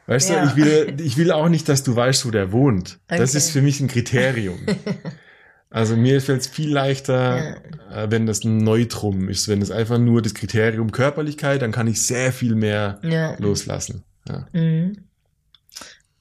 Weißt 0.05 0.29
Ja. 0.29 0.45
du, 0.45 0.49
ich 0.49 0.55
will, 0.55 0.95
ich 1.01 1.17
will 1.17 1.31
auch 1.31 1.49
nicht, 1.49 1.67
dass 1.69 1.83
du 1.83 1.95
weißt, 1.95 2.25
wo 2.25 2.31
der 2.31 2.51
wohnt. 2.51 2.99
Das 3.07 3.31
Okay. 3.31 3.37
ist 3.37 3.49
für 3.51 3.61
mich 3.61 3.79
ein 3.81 3.87
Kriterium. 3.87 4.59
also 5.69 5.97
mir 5.97 6.21
fällt 6.21 6.41
es 6.41 6.47
viel 6.47 6.71
leichter, 6.71 7.57
äh, 7.91 8.09
wenn 8.09 8.25
das 8.25 8.43
ein 8.43 8.57
Neutrum 8.59 9.27
ist. 9.27 9.47
Wenn 9.49 9.61
es 9.61 9.69
einfach 9.71 9.97
nur 9.99 10.21
das 10.21 10.33
Kriterium 10.33 10.91
Körperlichkeit, 10.91 11.61
dann 11.61 11.71
kann 11.73 11.87
ich 11.87 12.01
sehr 12.01 12.31
viel 12.31 12.55
mehr 12.55 12.99
Ja. 13.03 13.35
loslassen. 13.39 14.03
Ja. 14.27 14.47
Mhm. 14.53 14.97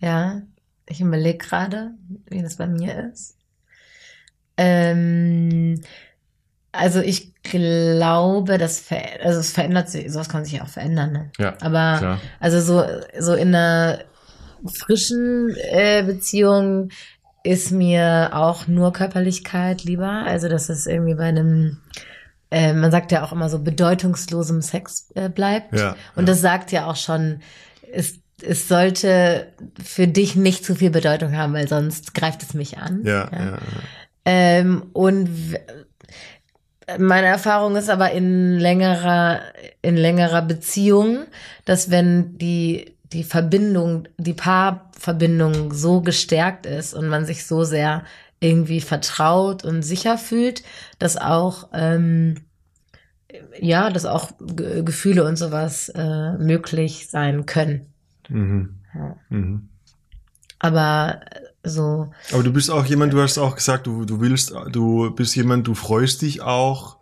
Ja, 0.01 0.43
ich 0.87 1.01
überlege 1.01 1.39
gerade, 1.39 1.93
wie 2.29 2.43
das 2.43 2.57
bei 2.57 2.67
mir 2.67 3.11
ist. 3.13 3.37
Ähm, 4.57 5.81
also 6.73 7.01
ich 7.01 7.35
glaube, 7.43 8.59
das 8.59 8.81
ver 8.81 9.03
also 9.23 9.41
es 9.41 9.53
verändert 9.53 9.89
sich, 9.89 10.11
sowas 10.13 10.29
kann 10.29 10.45
sich 10.45 10.55
ja 10.55 10.63
auch 10.63 10.69
verändern, 10.69 11.13
ne? 11.13 11.31
Ja, 11.39 11.55
Aber 11.61 11.99
klar. 11.99 12.21
also 12.41 12.61
so, 12.61 12.85
so 13.19 13.35
in 13.35 13.55
einer 13.55 14.01
frischen 14.67 15.55
äh, 15.57 16.03
Beziehung 16.03 16.91
ist 17.43 17.71
mir 17.71 18.31
auch 18.33 18.67
nur 18.67 18.93
Körperlichkeit 18.93 19.85
lieber. 19.85 20.25
Also 20.27 20.49
dass 20.49 20.69
es 20.69 20.87
irgendwie 20.87 21.15
bei 21.15 21.27
einem, 21.27 21.79
äh, 22.51 22.73
man 22.73 22.91
sagt 22.91 23.13
ja 23.13 23.25
auch 23.25 23.33
immer 23.33 23.49
so 23.49 23.61
bedeutungslosem 23.61 24.63
Sex 24.63 25.11
äh, 25.15 25.29
bleibt. 25.29 25.79
Ja, 25.79 25.97
Und 26.17 26.25
ja. 26.25 26.33
das 26.33 26.41
sagt 26.41 26.73
ja 26.73 26.87
auch 26.87 26.97
schon, 26.97 27.41
es, 27.93 28.19
es 28.47 28.69
sollte 28.69 29.49
für 29.83 30.07
dich 30.07 30.37
nicht 30.37 30.65
zu 30.65 30.75
viel 30.75 30.91
Bedeutung 30.91 31.37
haben, 31.37 31.53
weil 31.53 31.69
sonst 31.69 32.15
greift 32.15 32.43
es 32.43 32.55
mich 32.55 32.79
an. 32.79 33.03
Ja, 33.05 33.29
ja. 33.33 33.45
ja. 33.45 33.59
Ähm, 34.25 34.87
und 34.93 35.29
meine 36.99 37.27
Erfahrung 37.27 37.77
ist 37.77 37.91
aber 37.91 38.13
in 38.13 38.59
längerer, 38.59 39.41
in 39.83 39.97
längerer 39.97 40.43
Beziehung, 40.43 41.27
dass 41.65 41.91
wenn 41.91 42.39
die, 42.39 42.97
die 43.13 43.25
Verbindung, 43.25 44.09
die 44.19 44.35
Paarverbindung 44.35 45.73
so 45.73 46.01
gestärkt 46.01 46.67
ist 46.67 46.95
und 46.95 47.09
man 47.09 47.27
sich 47.27 47.47
so 47.47 47.65
sehr 47.65 48.05
irgendwie 48.39 48.81
vertraut 48.81 49.65
und 49.65 49.83
sicher 49.83 50.19
fühlt, 50.19 50.63
dass 50.99 51.17
auch, 51.17 51.69
ähm, 51.73 52.37
ja, 53.59 53.91
dass 53.91 54.05
auch 54.05 54.31
Ge- 54.39 54.83
Gefühle 54.83 55.25
und 55.25 55.37
sowas 55.37 55.89
äh, 55.89 56.33
möglich 56.33 57.09
sein 57.11 57.47
können. 57.47 57.93
Mhm. 58.29 58.75
Ja. 58.95 59.17
Mhm. 59.29 59.69
Aber 60.59 61.21
so. 61.63 62.11
Aber 62.33 62.43
du 62.43 62.53
bist 62.53 62.71
auch 62.71 62.85
jemand, 62.87 63.13
du 63.13 63.21
hast 63.21 63.39
auch 63.39 63.55
gesagt, 63.57 63.87
du, 63.87 64.05
du 64.05 64.21
willst, 64.21 64.55
du 64.71 65.11
bist 65.11 65.37
jemand, 65.37 65.67
du 65.67 65.75
freust 65.75 66.23
dich 66.23 66.41
auch, 66.43 66.97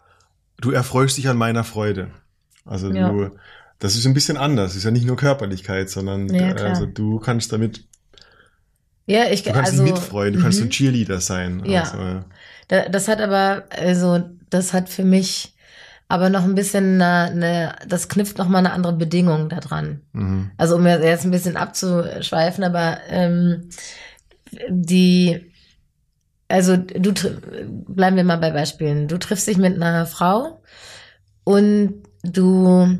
du 0.60 0.70
erfreust 0.70 1.16
dich 1.18 1.28
an 1.28 1.36
meiner 1.36 1.64
Freude. 1.64 2.10
Also 2.64 2.90
Ja. 2.90 3.10
du, 3.10 3.30
das 3.78 3.94
ist 3.96 4.06
ein 4.06 4.14
bisschen 4.14 4.36
anders. 4.36 4.70
Das 4.70 4.76
ist 4.78 4.84
ja 4.84 4.90
nicht 4.90 5.06
nur 5.06 5.16
Körperlichkeit, 5.16 5.90
sondern 5.90 6.28
Ja, 6.32 6.50
äh, 6.56 6.60
also 6.62 6.86
du 6.86 7.18
kannst 7.20 7.52
damit, 7.52 7.84
Ja, 9.06 9.24
ich 9.30 9.42
du 9.42 9.52
kannst 9.52 9.72
also, 9.72 9.82
mitfreuen, 9.84 10.32
du 10.34 10.40
kannst 10.40 10.60
mhm. 10.60 10.66
ein 10.66 10.70
Cheerleader 10.70 11.20
sein. 11.20 11.62
Ja. 11.66 11.82
Also, 11.82 11.98
äh, 11.98 12.20
Da- 12.68 12.88
Das 12.88 13.08
hat 13.08 13.20
aber, 13.20 13.64
also, 13.70 14.22
das 14.50 14.72
hat 14.72 14.88
für 14.88 15.04
mich 15.04 15.53
aber 16.08 16.28
noch 16.28 16.44
ein 16.44 16.54
bisschen 16.54 17.00
eine, 17.00 17.30
eine 17.30 17.76
das 17.88 18.08
knüpft 18.08 18.38
noch 18.38 18.48
mal 18.48 18.58
eine 18.58 18.72
andere 18.72 18.92
Bedingung 18.92 19.48
da 19.48 19.60
dran. 19.60 20.02
mhm. 20.12 20.50
Also 20.56 20.76
um 20.76 20.86
jetzt 20.86 21.24
ein 21.24 21.30
bisschen 21.30 21.56
abzuschweifen, 21.56 22.64
aber 22.64 22.98
ähm, 23.08 23.70
die, 24.68 25.52
also 26.48 26.76
du 26.76 27.12
bleiben 27.88 28.16
wir 28.16 28.24
mal 28.24 28.38
bei 28.38 28.50
Beispielen. 28.50 29.08
Du 29.08 29.18
triffst 29.18 29.46
dich 29.46 29.56
mit 29.56 29.74
einer 29.74 30.06
Frau 30.06 30.62
und 31.44 32.02
du, 32.22 32.98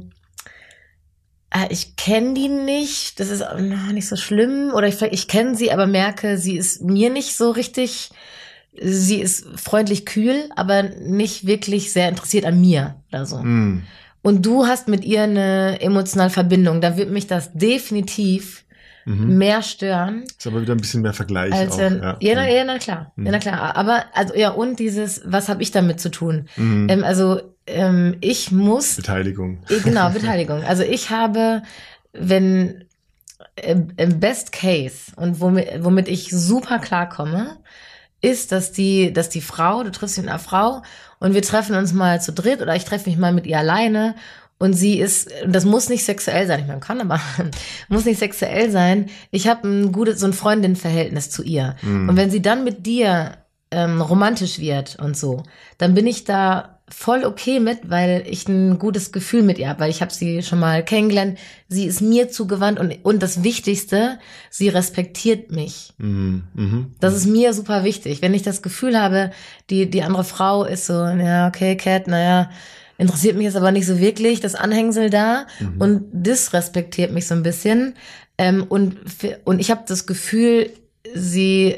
ah, 1.50 1.66
ich 1.68 1.96
kenne 1.96 2.34
die 2.34 2.48
nicht, 2.48 3.20
das 3.20 3.30
ist 3.30 3.42
auch 3.42 3.58
nicht 3.58 4.08
so 4.08 4.16
schlimm, 4.16 4.72
oder 4.74 4.86
ich, 4.86 5.00
ich 5.02 5.28
kenne 5.28 5.54
sie, 5.54 5.72
aber 5.72 5.86
merke, 5.86 6.38
sie 6.38 6.56
ist 6.56 6.82
mir 6.82 7.10
nicht 7.10 7.36
so 7.36 7.50
richtig. 7.50 8.10
Sie 8.80 9.20
ist 9.20 9.46
freundlich 9.56 10.04
kühl, 10.04 10.48
aber 10.56 10.82
nicht 10.82 11.46
wirklich 11.46 11.92
sehr 11.92 12.08
interessiert 12.08 12.44
an 12.44 12.60
mir 12.60 12.96
oder 13.10 13.24
so 13.26 13.38
Mhm. 13.38 13.82
und 14.22 14.44
du 14.44 14.66
hast 14.66 14.88
mit 14.88 15.04
ihr 15.04 15.22
eine 15.22 15.80
emotionale 15.80 16.30
Verbindung, 16.30 16.80
da 16.80 16.96
wird 16.96 17.10
mich 17.10 17.26
das 17.26 17.52
definitiv 17.52 18.64
Mhm. 19.06 19.36
mehr 19.36 19.62
stören. 19.62 20.22
Ist 20.24 20.46
aber 20.46 20.62
wieder 20.62 20.72
ein 20.74 20.78
bisschen 20.80 21.02
mehr 21.02 21.12
Vergleich 21.12 21.52
Als 21.52 21.74
auch. 21.74 21.78
ja. 21.78 22.16
ja, 22.20 22.34
na, 22.34 22.48
ja, 22.50 22.64
na 22.64 22.78
klar, 22.78 23.12
Mhm. 23.16 23.26
ja, 23.26 23.32
na 23.32 23.38
klar. 23.38 23.76
Aber 23.76 24.04
also 24.14 24.34
ja 24.34 24.48
und 24.50 24.78
dieses, 24.78 25.20
was 25.26 25.48
habe 25.50 25.62
ich 25.62 25.70
damit 25.72 26.00
zu 26.00 26.10
tun? 26.10 26.48
Mhm. 26.56 26.86
Ähm, 26.88 27.04
also 27.04 27.40
ähm, 27.66 28.16
ich 28.22 28.50
muss 28.50 28.96
Beteiligung. 28.96 29.62
Eh, 29.68 29.80
Genau, 29.84 30.08
Beteiligung. 30.14 30.62
Also 30.64 30.82
ich 30.84 31.10
habe, 31.10 31.62
wenn 32.14 32.84
im, 33.62 33.88
im 33.98 34.20
Best 34.20 34.52
Case 34.52 35.12
und 35.16 35.38
womit, 35.40 35.68
womit 35.84 36.08
ich 36.08 36.30
super 36.30 36.78
klarkomme, 36.78 37.58
ist, 38.24 38.52
dass 38.52 38.72
die, 38.72 39.12
dass 39.12 39.28
die 39.28 39.40
Frau, 39.40 39.82
du 39.82 39.92
triffst 39.92 40.16
dich 40.16 40.24
mit 40.24 40.30
einer 40.30 40.38
Frau 40.38 40.82
und 41.20 41.34
wir 41.34 41.42
treffen 41.42 41.76
uns 41.76 41.92
mal 41.92 42.20
zu 42.20 42.32
dritt 42.32 42.62
oder 42.62 42.74
ich 42.74 42.84
treffe 42.84 43.08
mich 43.08 43.18
mal 43.18 43.32
mit 43.32 43.46
ihr 43.46 43.58
alleine 43.58 44.14
und 44.58 44.72
sie 44.72 44.98
ist, 44.98 45.30
und 45.44 45.54
das 45.54 45.64
muss 45.64 45.88
nicht 45.88 46.04
sexuell 46.04 46.46
sein, 46.46 46.60
ich 46.60 46.66
meine, 46.66 46.80
kann 46.80 47.00
aber, 47.00 47.20
muss 47.88 48.04
nicht 48.04 48.18
sexuell 48.18 48.70
sein. 48.70 49.10
Ich 49.30 49.48
habe 49.48 49.68
ein 49.68 49.92
gutes, 49.92 50.20
so 50.20 50.26
ein 50.26 50.32
Freundinnenverhältnis 50.32 51.28
zu 51.28 51.42
ihr. 51.42 51.76
Mhm. 51.82 52.08
Und 52.08 52.16
wenn 52.16 52.30
sie 52.30 52.40
dann 52.40 52.64
mit 52.64 52.86
dir 52.86 53.38
ähm, 53.70 54.00
romantisch 54.00 54.58
wird 54.58 54.96
und 54.98 55.16
so, 55.16 55.42
dann 55.78 55.94
bin 55.94 56.06
ich 56.06 56.24
da 56.24 56.73
voll 56.88 57.24
okay 57.24 57.60
mit, 57.60 57.88
weil 57.88 58.24
ich 58.28 58.46
ein 58.46 58.78
gutes 58.78 59.10
Gefühl 59.10 59.42
mit 59.42 59.58
ihr 59.58 59.68
habe, 59.68 59.80
weil 59.80 59.90
ich 59.90 60.02
habe 60.02 60.12
sie 60.12 60.42
schon 60.42 60.60
mal 60.60 60.84
kennengelernt. 60.84 61.38
Sie 61.68 61.86
ist 61.86 62.02
mir 62.02 62.28
zugewandt 62.28 62.78
und, 62.78 62.94
und 63.04 63.22
das 63.22 63.42
Wichtigste, 63.42 64.18
sie 64.50 64.68
respektiert 64.68 65.50
mich. 65.50 65.94
Mhm. 65.98 66.44
Mhm. 66.54 66.92
Das 67.00 67.14
ist 67.14 67.26
mir 67.26 67.54
super 67.54 67.84
wichtig. 67.84 68.20
Wenn 68.20 68.34
ich 68.34 68.42
das 68.42 68.60
Gefühl 68.60 69.00
habe, 69.00 69.30
die, 69.70 69.88
die 69.88 70.02
andere 70.02 70.24
Frau 70.24 70.64
ist 70.64 70.86
so, 70.86 70.92
ja, 70.92 71.48
okay, 71.48 71.76
Cat, 71.76 72.06
naja, 72.06 72.50
interessiert 72.98 73.36
mich 73.36 73.44
jetzt 73.46 73.56
aber 73.56 73.72
nicht 73.72 73.86
so 73.86 73.98
wirklich, 73.98 74.40
das 74.40 74.54
Anhängsel 74.54 75.10
da 75.10 75.46
Mhm. 75.60 75.80
und 75.80 76.04
disrespektiert 76.12 77.12
mich 77.12 77.26
so 77.26 77.34
ein 77.34 77.42
bisschen. 77.42 77.94
Ähm, 78.36 78.62
und, 78.68 78.96
und 79.44 79.58
ich 79.58 79.70
habe 79.70 79.84
das 79.86 80.06
Gefühl, 80.06 80.70
sie 81.14 81.76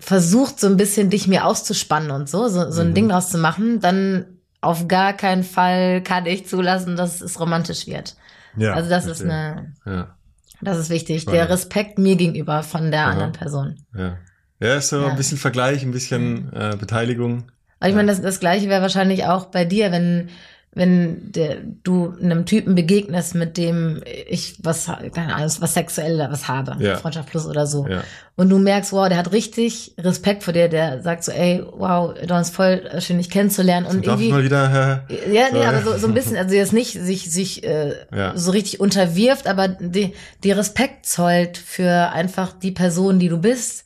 versucht 0.00 0.58
so 0.58 0.66
ein 0.66 0.76
bisschen 0.76 1.10
dich 1.10 1.28
mir 1.28 1.44
auszuspannen 1.46 2.10
und 2.10 2.28
so, 2.28 2.48
so, 2.48 2.70
so 2.70 2.80
ein 2.80 2.90
Mhm. 2.90 2.94
Ding 2.94 3.08
draus 3.08 3.30
zu 3.30 3.38
machen, 3.38 3.80
dann 3.80 4.26
auf 4.60 4.88
gar 4.88 5.12
keinen 5.12 5.44
Fall 5.44 6.02
kann 6.02 6.26
ich 6.26 6.46
zulassen, 6.46 6.96
dass 6.96 7.20
es 7.20 7.38
romantisch 7.38 7.86
wird. 7.86 8.16
Ja, 8.56 8.74
also 8.74 8.90
das 8.90 9.06
ist 9.06 9.18
verstehe. 9.22 9.32
eine, 9.32 9.74
Ja, 9.86 10.16
das 10.60 10.78
ist 10.78 10.90
wichtig. 10.90 11.22
Spannend. 11.22 11.40
Der 11.40 11.48
Respekt 11.50 11.98
mir 11.98 12.16
gegenüber 12.16 12.62
von 12.62 12.90
der 12.90 13.02
Aha. 13.02 13.10
anderen 13.12 13.32
Person. 13.32 13.76
ja. 13.96 14.18
Ja, 14.62 14.74
ist 14.76 14.90
so 14.90 15.00
Ja. 15.00 15.08
ein 15.08 15.16
bisschen 15.16 15.38
Vergleich, 15.38 15.82
ein 15.82 15.90
bisschen 15.90 16.52
äh, 16.52 16.76
Beteiligung. 16.78 17.50
Aber 17.78 17.88
ich 17.88 17.94
meine, 17.96 18.08
das, 18.08 18.20
das 18.20 18.40
Gleiche 18.40 18.68
wäre 18.68 18.82
wahrscheinlich 18.82 19.24
auch 19.24 19.46
bei 19.46 19.64
dir, 19.64 19.90
wenn, 19.90 20.28
wenn 20.72 21.32
der, 21.32 21.56
du 21.82 22.14
einem 22.22 22.46
Typen 22.46 22.76
begegnest, 22.76 23.34
mit 23.34 23.56
dem 23.56 24.02
ich 24.28 24.54
was, 24.62 24.86
keine 24.86 25.34
Ahnung, 25.34 25.50
was 25.58 25.74
sexuell 25.74 26.18
was 26.30 26.46
habe, 26.46 26.76
Ja. 26.78 26.96
Freundschaft 26.96 27.28
plus 27.28 27.44
oder 27.44 27.66
so. 27.66 27.88
Ja. 27.88 28.04
Und 28.36 28.50
du 28.50 28.58
merkst, 28.58 28.92
wow, 28.92 29.08
der 29.08 29.18
hat 29.18 29.32
richtig 29.32 29.94
Respekt 29.98 30.44
vor 30.44 30.52
dir, 30.52 30.68
der 30.68 31.02
sagt 31.02 31.24
so, 31.24 31.32
ey, 31.32 31.64
wow, 31.72 32.14
du 32.14 32.32
hast 32.32 32.54
voll 32.54 32.88
schön 33.00 33.18
dich 33.18 33.30
kennenzulernen 33.30 33.84
und 33.84 34.02
ich 34.02 34.06
irgendwie. 34.06 34.30
mal 34.30 34.44
wieder, 34.44 35.04
äh, 35.08 35.34
Ja, 35.34 35.46
nee, 35.52 35.58
So. 35.58 35.64
aber 35.64 35.82
so, 35.82 35.98
so 35.98 36.06
ein 36.06 36.14
bisschen, 36.14 36.36
also 36.36 36.54
jetzt 36.54 36.72
nicht 36.72 36.92
sich, 36.92 37.30
sich 37.32 37.64
äh, 37.64 37.94
Ja. 38.14 38.36
so 38.36 38.52
richtig 38.52 38.78
unterwirft, 38.78 39.48
aber 39.48 39.66
die, 39.66 40.14
die 40.44 40.52
Respekt 40.52 41.04
zollt 41.04 41.58
für 41.58 42.10
einfach 42.12 42.52
die 42.52 42.70
Person, 42.72 43.18
die 43.18 43.28
du 43.28 43.38
bist, 43.38 43.82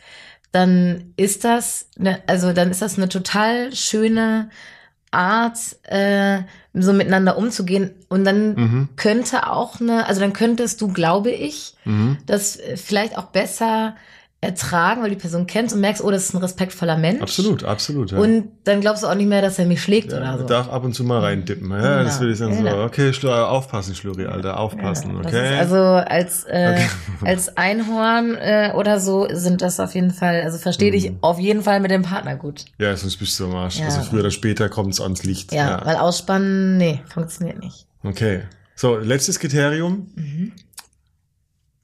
dann 0.53 1.15
ist 1.17 1.45
das, 1.45 1.87
ne, 1.97 2.19
also 2.27 2.53
dann 2.53 2.71
ist 2.71 2.83
das 2.83 2.99
eine 2.99 3.09
total 3.09 3.75
schöne 3.75 4.51
Art, 5.15 5.59
äh, 5.85 6.43
so 6.73 6.93
miteinander 6.93 7.39
umzugehen. 7.39 7.93
Und 8.09 8.25
dann 8.25 8.55
mhm. 8.55 8.89
könnte 8.97 9.49
auch 9.51 9.81
eine, 9.81 10.07
also 10.07 10.21
dann 10.21 10.33
könntest 10.33 10.81
du, 10.81 10.89
glaube 10.89 11.31
ich, 11.31 11.75
Mhm. 11.85 12.19
das 12.27 12.59
vielleicht 12.77 13.19
auch 13.19 13.27
besser 13.27 13.95
ertragen, 14.45 15.03
weil 15.03 15.11
die 15.11 15.17
Person 15.17 15.47
kennst 15.47 15.75
und 15.75 15.81
merkst, 15.81 16.03
oh, 16.05 16.11
das 16.11 16.25
ist 16.25 16.35
ein 16.35 16.39
respektvoller 16.39 16.97
Mensch. 16.97 17.21
Absolut, 17.23 17.65
absolut. 17.65 18.13
Ja. 18.13 18.19
Und 18.19 18.49
dann 18.65 18.81
glaubst 18.81 19.03
du 19.03 19.07
auch 19.07 19.15
nicht 19.15 19.29
mehr, 19.29 19.43
dass 19.43 19.59
er 19.59 19.67
mich 19.67 19.83
schlägt 19.83 20.13
ja, 20.13 20.19
oder 20.19 20.39
so. 20.39 20.45
darf 20.45 20.69
ab 20.69 20.85
und 20.85 20.95
zu 20.95 21.05
mal 21.05 21.21
reindippen. 21.21 21.71
Ja, 21.71 22.03
das 22.05 22.19
Genau, 22.19 22.27
will 22.27 22.33
ich 22.33 22.39
dann 22.39 22.55
so. 22.55 22.63
genau. 22.63 22.85
Okay, 22.85 23.13
Schlu 23.13 23.31
aufpassen, 23.31 23.95
Schluri, 23.95 24.27
Alter, 24.27 24.59
aufpassen, 24.61 25.15
Ja, 25.17 25.23
das 25.23 25.27
okay? 25.33 25.59
Also 25.59 25.77
als, 25.77 26.45
äh, 26.45 26.73
Okay. 26.75 26.87
als 27.31 27.57
Einhorn 27.57 28.35
äh, 28.37 28.73
oder 28.77 29.01
so 29.01 29.27
sind 29.33 29.63
das 29.63 29.81
auf 29.81 29.95
jeden 29.95 30.11
Fall, 30.13 30.43
also 30.43 30.59
verstehe 30.59 30.91
dich 30.93 31.11
Mhm. 31.11 31.19
auf 31.21 31.39
jeden 31.39 31.63
Fall 31.63 31.81
mit 31.81 31.91
dem 31.91 32.03
Partner 32.03 32.37
gut. 32.37 32.65
ja, 32.79 32.97
sonst 32.97 33.17
bist 33.17 33.39
du 33.41 33.45
am 33.47 33.55
Arsch. 33.55 33.81
Also 33.81 34.03
früher 34.03 34.21
oder 34.21 34.31
später 34.31 34.69
kommt 34.69 34.93
es 34.93 35.01
ans 35.01 35.25
Licht. 35.25 35.53
Ja, 35.53 35.81
weil 35.85 35.97
ausspannen, 35.97 36.77
nee, 36.77 37.01
funktioniert 37.13 37.59
nicht. 37.61 37.87
Okay. 38.03 38.43
So, 38.77 38.97
letztes 38.97 39.39
Kriterium. 39.39 40.09
Mhm. 40.17 40.53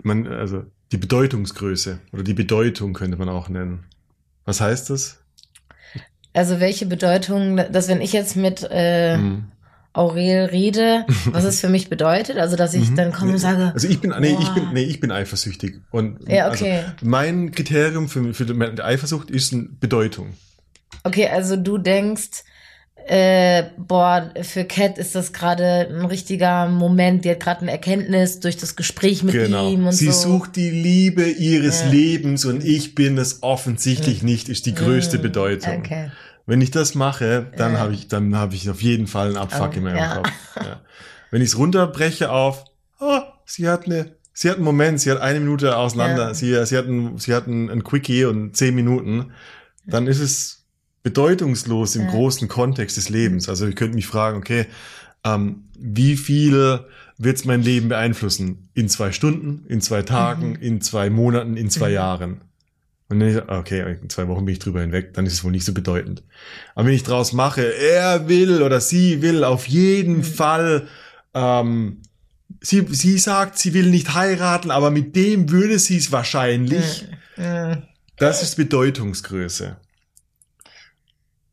Man, 0.03 0.27
also 0.27 0.65
die 0.93 0.97
Bedeutungsgröße 0.99 1.99
oder 2.13 2.23
die 2.23 2.35
Bedeutung 2.35 2.93
könnte 2.93 3.17
man 3.17 3.29
auch 3.29 3.49
nennen. 3.49 3.85
Was 4.45 4.61
heißt 4.61 4.91
das? 4.91 5.19
Also 6.33 6.61
welche 6.61 6.87
Bedeutung, 6.87 7.57
dass 7.57 7.89
wenn 7.89 8.01
ich 8.01 8.13
jetzt 8.13 8.37
mit 8.37 8.63
äh, 8.65 9.15
Hm. 9.17 9.45
Aurel 9.93 10.45
rede, 10.47 11.05
was 11.33 11.43
es 11.45 11.61
für 11.61 11.69
mich 11.69 11.89
bedeutet, 11.89 12.39
also 12.39 12.55
dass 12.57 12.75
ich 12.75 12.91
Mhm. 12.91 12.97
dann 12.97 13.13
komme 13.13 13.33
und 13.33 13.39
sage, 13.39 13.73
Also 13.75 13.89
ich 13.89 14.01
bin, 14.01 14.15
nee, 14.21 14.37
ich 14.41 14.49
bin, 14.51 14.73
nee, 14.73 14.85
ich 14.85 15.01
bin 15.01 15.11
eifersüchtig. 15.11 15.81
Und 15.91 16.29
Ja, 16.29 16.49
okay. 16.49 16.79
also 16.85 16.93
mein 17.03 17.51
Kriterium 17.51 18.09
für, 18.09 18.33
für 18.33 18.47
die 18.47 18.81
Eifersucht 18.83 19.31
ist 19.31 19.53
eine 19.53 19.65
Bedeutung. 19.65 20.35
okay, 21.03 21.29
also 21.29 21.57
du 21.57 21.77
denkst, 21.79 22.45
äh, 23.07 23.65
boah, 23.77 24.31
für 24.43 24.65
Cat 24.65 24.99
ist 24.99 25.15
das 25.15 25.33
gerade 25.33 25.89
ein 25.91 26.05
richtiger 26.05 26.69
Moment, 26.69 27.25
die 27.25 27.31
hat 27.31 27.41
gerade 27.41 27.63
eine 27.63 27.71
Erkenntnis 27.73 28.41
durch 28.41 28.57
das 28.57 28.77
Gespräch 28.77 29.23
mit 29.23 29.35
ihm 29.35 29.41
und 29.43 29.51
Genau. 29.51 29.91
Sie 29.91 30.07
so. 30.07 30.13
sucht 30.39 30.57
die 30.57 30.71
Liebe 30.71 31.25
ihres 31.29 31.83
Ja. 31.83 31.89
Lebens 31.91 32.45
und 32.45 32.65
ich 32.65 32.95
bin 32.95 33.19
es 33.19 33.43
offensichtlich 33.43 34.23
nicht, 34.23 34.49
ist 34.49 34.67
die 34.67 34.75
größte 34.75 35.19
Mm, 35.19 35.23
Bedeutung. 35.23 35.79
Okay. 35.79 36.11
Wenn 36.47 36.61
ich 36.61 36.71
das 36.71 36.95
mache, 36.95 37.47
dann 37.57 37.75
Ja. 37.75 37.79
habe 37.81 37.93
ich, 37.95 38.09
dann 38.09 38.35
habe 38.37 38.55
ich 38.55 38.69
auf 38.71 38.83
jeden 38.83 39.07
Fall 39.07 39.29
einen 39.29 39.37
Abfuck 39.37 39.71
Oh, 39.73 39.77
in 39.77 39.83
meinem 39.85 39.97
ja. 39.97 40.17
Kopf. 40.17 40.31
Ja. 40.57 40.81
Wenn 41.31 41.43
ich 41.43 41.49
es 41.49 41.59
runterbreche 41.59 42.31
auf, 42.31 42.65
oh, 42.99 43.21
sie 43.47 43.69
hat 43.69 43.87
eine, 43.87 44.13
sie 44.33 44.49
hat 44.51 44.57
einen 44.57 44.65
Moment, 44.65 45.01
sie 45.01 45.11
hat 45.11 45.21
eine 45.21 45.39
Minute 45.41 45.77
auseinander, 45.77 46.29
Ja. 46.29 46.35
sie, 46.35 46.67
sie 46.67 46.77
hat 46.77 46.87
ein, 46.87 47.19
sie 47.19 47.35
hat 47.35 47.47
ein, 47.47 47.71
ein 47.71 47.85
Quickie 47.85 48.25
und 48.25 48.57
zehn 48.57 48.75
Minuten, 48.75 49.33
dann 49.87 50.07
ist 50.07 50.21
es 50.21 50.60
bedeutungslos 51.03 51.97
im 51.97 52.03
Ja. 52.03 52.11
großen 52.11 52.49
Kontext 52.49 52.97
des 52.97 53.09
Lebens. 53.09 53.49
Also 53.49 53.67
ich 53.67 53.77
könnte 53.77 53.95
mich 53.95 54.07
fragen, 54.07 54.37
okay, 54.39 54.67
ähm, 55.25 55.65
wie 55.79 56.17
viel 56.17 56.81
wird 57.19 57.37
es 57.37 57.45
mein 57.45 57.63
Leben 57.63 57.89
beeinflussen? 57.89 58.69
In 58.75 58.89
zwei 58.89 59.13
Stunden, 59.13 59.65
in 59.69 59.81
zwei 59.81 60.03
Tagen, 60.03 60.51
Mhm. 60.51 60.57
in 60.63 60.81
zwei 60.81 61.11
Monaten, 61.11 61.57
in 61.57 61.71
zwei 61.71 61.89
Mhm. 61.89 61.95
Jahren? 61.95 62.41
Und 63.09 63.21
dann, 63.21 63.29
ich, 63.29 63.43
okay, 63.49 63.97
in 64.01 64.09
zwei 64.09 64.29
Wochen 64.29 64.45
bin 64.45 64.53
ich 64.53 64.61
drüber 64.61 64.81
hinweg, 64.83 65.15
dann 65.15 65.27
ist 65.27 65.33
es 65.33 65.45
wohl 65.45 65.51
nicht 65.51 65.65
so 65.65 65.73
bedeutend. 65.75 66.23
Aber 66.75 66.87
wenn 66.87 66.95
ich 66.95 67.03
draus 67.03 67.33
mache, 67.33 67.63
er 67.63 68.29
will 68.29 68.63
oder 68.63 68.81
sie 68.81 69.21
will 69.21 69.43
auf 69.43 69.67
jeden 69.67 70.19
Mhm. 70.19 70.23
Fall, 70.25 70.89
ähm, 71.35 72.03
sie, 72.61 72.87
sie 72.91 73.19
sagt, 73.19 73.59
sie 73.59 73.75
will 73.75 73.91
nicht 73.91 74.15
heiraten, 74.15 74.71
aber 74.71 74.91
mit 74.91 75.17
dem 75.17 75.51
würde 75.51 75.79
sie 75.79 75.97
es 75.97 76.13
wahrscheinlich. 76.13 77.07
Das 78.17 78.43
ist 78.43 78.57
Bedeutungsgröße. 78.57 79.77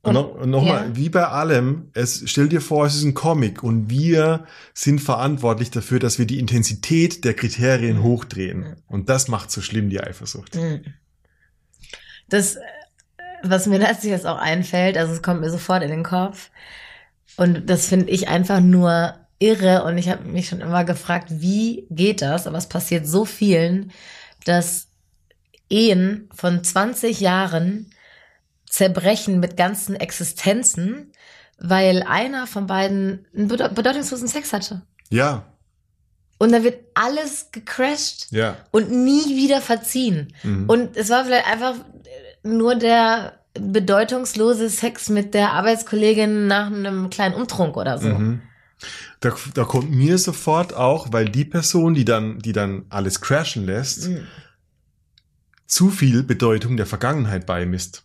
Und, 0.01 0.15
und 0.15 0.49
nochmal, 0.49 0.89
ja. 0.89 0.95
wie 0.95 1.09
bei 1.09 1.27
allem, 1.27 1.89
es 1.93 2.23
stell 2.27 2.47
dir 2.47 2.61
vor, 2.61 2.85
es 2.85 2.95
ist 2.95 3.03
ein 3.03 3.13
Comic 3.13 3.63
und 3.63 3.89
wir 3.89 4.45
sind 4.73 5.01
verantwortlich 5.01 5.69
dafür, 5.69 5.99
dass 5.99 6.17
wir 6.17 6.25
die 6.25 6.39
Intensität 6.39 7.25
der 7.25 7.33
Kriterien 7.33 8.03
hochdrehen. 8.03 8.77
Und 8.87 9.09
das 9.09 9.27
macht 9.27 9.51
so 9.51 9.61
schlimm 9.61 9.89
die 9.89 9.99
Eifersucht. 9.99 10.55
Mhm. 10.55 10.81
Das, 12.29 12.57
was 13.43 13.67
mir 13.67 13.79
letztlich 13.79 14.11
jetzt 14.11 14.25
auch 14.25 14.37
einfällt, 14.37 14.97
also 14.97 15.13
es 15.13 15.21
kommt 15.21 15.41
mir 15.41 15.49
sofort 15.49 15.83
in 15.83 15.89
den 15.89 16.03
Kopf. 16.03 16.51
Und 17.35 17.69
das 17.69 17.87
finde 17.87 18.09
ich 18.09 18.29
einfach 18.29 18.61
nur 18.61 19.13
irre. 19.39 19.83
Und 19.83 19.97
ich 19.97 20.09
habe 20.09 20.23
mich 20.27 20.47
schon 20.47 20.61
immer 20.61 20.85
gefragt, 20.85 21.27
wie 21.29 21.85
geht 21.89 22.21
das? 22.21 22.47
Aber 22.47 22.57
es 22.57 22.67
passiert 22.67 23.05
so 23.07 23.25
vielen, 23.25 23.91
dass 24.45 24.87
Ehen 25.69 26.29
von 26.33 26.63
20 26.63 27.19
Jahren 27.19 27.91
zerbrechen 28.77 29.39
mit 29.39 29.57
ganzen 29.57 29.95
Existenzen, 29.95 31.11
weil 31.59 32.03
einer 32.03 32.45
von 32.47 32.67
beiden 32.67 33.25
einen 33.35 33.47
bede- 33.47 33.69
bedeutungslosen 33.69 34.27
Sex 34.27 34.53
hatte. 34.53 34.83
Ja, 35.09 35.45
Und 36.39 36.51
da 36.51 36.63
wird 36.63 36.79
alles 36.93 37.47
gecrashed 37.51 38.27
ja. 38.31 38.57
und 38.71 38.91
nie 38.91 39.35
wieder 39.35 39.59
verziehen. 39.61 40.33
Mhm. 40.43 40.69
Und 40.69 40.95
es 40.95 41.09
war 41.09 41.25
vielleicht 41.25 41.47
einfach 41.47 41.73
nur 42.43 42.75
der 42.75 43.39
bedeutungslose 43.59 44.69
Sex 44.69 45.09
mit 45.09 45.33
der 45.33 45.53
Arbeitskollegin 45.53 46.45
nach 46.45 46.67
einem 46.67 47.09
kleinen 47.09 47.33
Umtrunk 47.33 47.75
oder 47.75 47.97
so. 47.97 48.09
Mhm. 48.09 48.41
Da, 49.21 49.33
da 49.55 49.63
kommt 49.63 49.89
mir 49.89 50.19
sofort 50.19 50.75
auch, 50.75 51.07
weil 51.11 51.27
die 51.27 51.45
Person, 51.45 51.95
die 51.95 52.05
dann, 52.05 52.37
die 52.37 52.53
dann 52.53 52.85
alles 52.89 53.19
crashen 53.21 53.65
lässt, 53.65 54.09
Mhm. 54.09 54.27
zu 55.65 55.89
viel 55.89 56.21
Bedeutung 56.21 56.77
der 56.77 56.85
Vergangenheit 56.85 57.47
beimisst. 57.47 58.03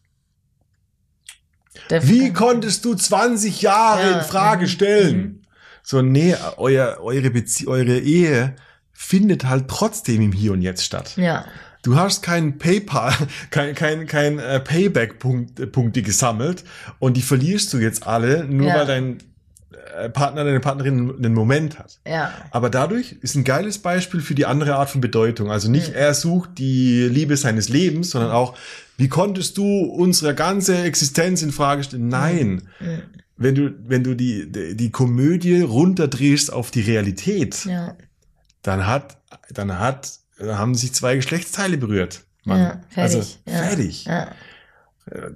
Der- 1.93 2.09
Wie 2.09 2.33
konntest 2.33 2.85
du 2.85 2.95
20 2.95 3.63
Jahre 3.63 4.11
Ja, 4.11 4.19
in 4.19 4.25
Frage 4.25 4.67
stellen? 4.67 5.17
mhm. 5.17 5.39
So, 5.85 6.01
nee, 6.03 6.35
euer, 6.57 6.99
eure, 7.01 7.31
Bezie 7.31 7.67
eure 7.69 7.99
Ehe 7.99 8.55
findet 8.93 9.45
halt 9.47 9.69
trotzdem 9.69 10.21
im 10.23 10.33
Hier 10.33 10.53
und 10.53 10.63
Jetzt 10.63 10.85
statt. 10.85 11.13
Ja, 11.17 11.45
Du 11.85 11.97
hast 11.97 12.23
kein 12.23 12.59
PayPal, 12.59 13.13
kein, 13.51 13.75
kein, 13.75 14.07
kein 14.07 14.39
äh, 14.39 14.61
Payback-Punkte 14.61 16.03
gesammelt 16.03 16.63
und 17.01 17.17
die 17.17 17.23
verlierst 17.23 17.73
du 17.73 17.79
jetzt 17.79 18.07
alle, 18.07 18.45
nur 18.45 18.69
Ja. 18.69 18.77
weil 18.77 18.87
dein 18.87 19.19
äh, 19.99 20.09
Partner, 20.09 20.45
deine 20.45 20.61
Partnerin 20.61 21.13
einen 21.17 21.35
Moment 21.35 21.79
hat. 21.81 21.99
ja, 22.07 22.31
Aber 22.53 22.71
dadurch 22.71 23.17
ist 23.21 23.35
ein 23.35 23.43
geiles 23.45 23.79
Beispiel 23.79 24.21
für 24.21 24.35
die 24.37 24.47
andere 24.47 24.77
Art 24.77 24.91
von 24.91 25.01
Bedeutung. 25.01 25.51
Also 25.51 25.69
nicht 25.69 25.89
Mhm. 25.91 25.95
er 25.97 26.15
sucht 26.15 26.51
die 26.59 27.09
Liebe 27.09 27.37
seines 27.37 27.69
Lebens, 27.69 28.11
sondern 28.11 28.31
auch, 28.31 28.55
wie 29.03 29.09
konntest 29.09 29.59
du 29.59 29.81
unsere 29.81 30.33
ganze 30.33 30.81
Existenz 30.85 31.43
in 31.43 31.51
Frage 31.51 31.83
stellen? 31.83 32.07
Nein. 32.07 32.69
Mhm. 32.79 33.03
Wenn 33.37 33.55
du, 33.57 33.75
wenn 33.89 34.05
du 34.05 34.15
die, 34.15 34.51
die, 34.51 34.77
die 34.77 34.91
Komödie 34.93 35.61
runterdrehst 35.61 36.53
auf 36.53 36.71
die 36.71 36.83
Realität, 36.83 37.65
ja, 37.65 37.97
dann 38.63 38.87
hat, 38.87 39.19
dann 39.51 39.81
hat, 39.81 40.21
dann 40.39 40.57
haben 40.57 40.77
sich 40.77 40.93
zwei 40.93 41.17
Geschlechtsteile 41.17 41.79
berührt. 41.79 42.23
Mann. 42.45 42.61
ja, 42.61 42.81
fertig. 42.91 43.17
Also, 43.17 43.37
fertig. 43.45 44.05
Ja. 44.05 44.29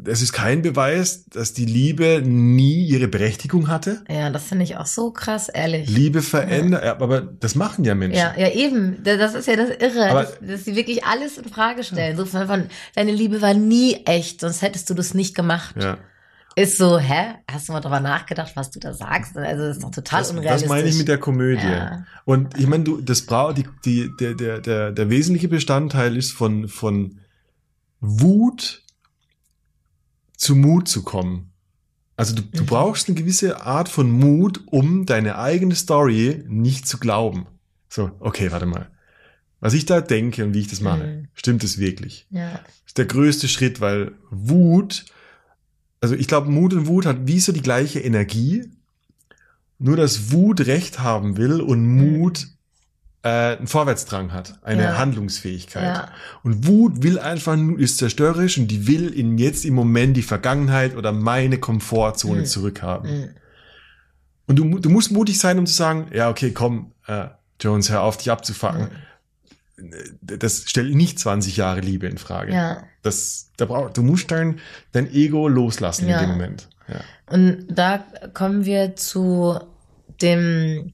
Das 0.01 0.23
ist 0.23 0.33
kein 0.33 0.63
Beweis, 0.63 1.25
dass 1.27 1.53
die 1.53 1.65
Liebe 1.65 2.23
nie 2.25 2.85
ihre 2.87 3.09
Berechtigung 3.09 3.67
hatte. 3.69 4.05
ja, 4.09 4.31
das 4.31 4.45
finde 4.45 4.63
ich 4.63 4.77
auch 4.77 4.87
so 4.87 5.11
krass, 5.11 5.49
ehrlich. 5.49 5.91
Liebe 5.91 6.23
verändert, 6.23 6.85
ja. 6.85 6.93
aber 7.01 7.21
das 7.21 7.57
machen 7.57 7.85
ja 7.85 7.97
Menschen. 7.97 8.17
Ja, 8.19 8.33
ja, 8.39 8.49
eben. 8.53 9.03
Da- 9.03 9.17
Das 9.17 9.35
ist 9.35 9.49
ja 9.49 9.57
das 9.57 9.71
Irre, 9.71 10.09
dass, 10.13 10.39
dass 10.41 10.65
sie 10.65 10.77
wirklich 10.77 11.05
alles 11.05 11.37
in 11.37 11.45
Frage 11.47 11.83
stellen. 11.83 12.17
So 12.17 12.27
von, 12.27 12.47
von, 12.47 12.65
deine 12.95 13.11
Liebe 13.11 13.43
war 13.43 13.55
nie 13.55 14.03
echt, 14.05 14.41
sonst 14.41 14.63
hättest 14.63 14.89
du 14.89 14.95
das 14.95 15.15
nicht 15.15 15.35
gemacht. 15.35 15.75
ja. 15.81 15.99
Ist 16.59 16.79
so, 16.79 16.99
hä? 16.99 17.35
Hast 17.51 17.69
du 17.69 17.73
mal 17.75 17.81
drüber 17.81 18.01
nachgedacht, 18.01 18.53
was 18.55 18.71
du 18.71 18.81
da 18.81 18.95
sagst? 18.95 19.37
Also, 19.37 19.65
das 19.65 19.77
ist 19.77 19.83
doch 19.83 19.91
total 19.91 20.21
Das, 20.21 20.31
unrealistisch. 20.31 20.63
das 20.63 20.69
meine 20.71 20.89
ich 20.89 20.97
mit 20.97 21.07
der 21.07 21.19
Komödie. 21.19 21.67
Ja. 21.67 22.07
Und 22.25 22.59
ich 22.59 22.67
meine, 22.67 22.83
du, 22.85 23.03
das 23.03 23.21
brau, 23.27 23.53
die, 23.53 23.67
die, 23.85 24.11
der, 24.19 24.33
der, 24.33 24.61
der, 24.61 24.91
der 24.93 25.11
wesentliche 25.11 25.49
Bestandteil 25.49 26.17
ist 26.17 26.33
von, 26.33 26.67
von 26.69 27.19
Wut 28.01 28.83
zu 30.37 30.55
Mut 30.55 30.89
zu 30.89 31.03
kommen. 31.03 31.51
Also 32.17 32.35
du, 32.35 32.43
du 32.43 32.63
Mhm. 32.63 32.67
brauchst 32.67 33.09
eine 33.09 33.17
gewisse 33.19 33.63
Art 33.63 33.89
von 33.89 34.11
Mut, 34.11 34.63
um 34.67 35.05
deine 35.07 35.39
eigene 35.39 35.75
Story 35.75 36.43
nicht 36.49 36.87
zu 36.89 36.99
glauben. 36.99 37.47
So, 37.89 38.11
okay, 38.21 38.51
warte 38.53 38.67
mal. 38.67 38.91
Was 39.61 39.75
ich 39.75 39.87
da 39.87 40.01
denke 40.01 40.45
und 40.45 40.55
wie 40.55 40.61
ich 40.61 40.69
das 40.69 40.81
mache, 40.81 41.07
Mhm. 41.07 41.29
stimmt 41.35 41.65
es 41.65 41.79
wirklich? 41.79 42.27
Ja, 42.31 42.53
Das 42.53 42.73
ist 42.87 42.99
der 42.99 43.07
größte 43.07 43.49
Schritt, 43.49 43.81
weil 43.81 44.13
Wut, 44.31 45.07
also 46.01 46.15
ich 46.15 46.29
glaube, 46.29 46.51
Mut 46.51 46.73
und 46.75 46.87
Wut 46.87 47.07
hat 47.07 47.27
wie 47.27 47.41
so 47.41 47.53
die 47.53 47.63
gleiche 47.63 48.01
Energie, 48.01 48.71
nur 49.79 49.97
dass 49.97 50.33
Wut 50.33 50.61
Recht 50.67 51.01
haben 51.01 51.37
will 51.37 51.61
und 51.61 51.85
Mut 51.87 52.49
äh, 53.27 53.57
einen 53.57 53.67
Vorwärtsdrang 53.67 54.33
hat, 54.33 54.59
eine 54.63 54.83
Ja. 54.85 54.99
Handlungsfähigkeit. 54.99 55.83
ja, 55.83 56.09
Und 56.43 56.67
Wut 56.67 57.03
will 57.03 57.19
einfach 57.19 57.57
nur, 57.57 57.79
ist 57.79 57.99
zerstörerisch 57.99 58.59
und 58.59 58.69
die 58.69 58.87
will 58.87 59.09
in 59.13 59.39
jetzt 59.39 59.65
im 59.65 59.75
Moment 59.75 60.17
die 60.17 60.23
Vergangenheit 60.23 60.95
oder 60.97 61.13
meine 61.13 61.59
Komfortzone 61.59 62.41
Mhm. 62.43 62.47
zurückhaben. 62.47 63.11
Mhm. 63.21 63.29
Und 64.49 64.57
du, 64.57 64.79
du 64.79 64.91
musst 64.91 65.11
mutig 65.11 65.39
sein, 65.39 65.59
um 65.59 65.67
zu 65.67 65.75
sagen, 65.75 66.09
ja, 66.15 66.31
okay, 66.31 66.53
komm, 66.53 66.93
äh, 67.09 67.27
Jones, 67.61 67.91
hör 67.91 68.03
auf, 68.03 68.17
dich 68.19 68.31
abzufacken. 68.31 68.89
Das 70.23 70.65
stellt 70.67 70.95
nicht 70.95 71.19
20 71.19 71.57
Jahre 71.57 71.81
Liebe 71.81 72.07
in 72.07 72.19
Frage. 72.19 72.53
ja. 72.53 72.83
Das, 73.03 73.51
da 73.57 73.67
brauch, 73.67 73.91
du 73.91 74.03
musst 74.03 74.31
dein, 74.33 74.59
dein 74.93 75.09
Ego 75.13 75.47
loslassen 75.49 76.09
Ja. 76.09 76.19
in 76.21 76.27
dem 76.27 76.31
Moment. 76.33 76.69
Ja. 76.89 77.01
Und 77.27 77.67
da 77.69 78.05
kommen 78.35 78.65
wir 78.65 78.97
zu 78.97 79.59
dem 80.23 80.93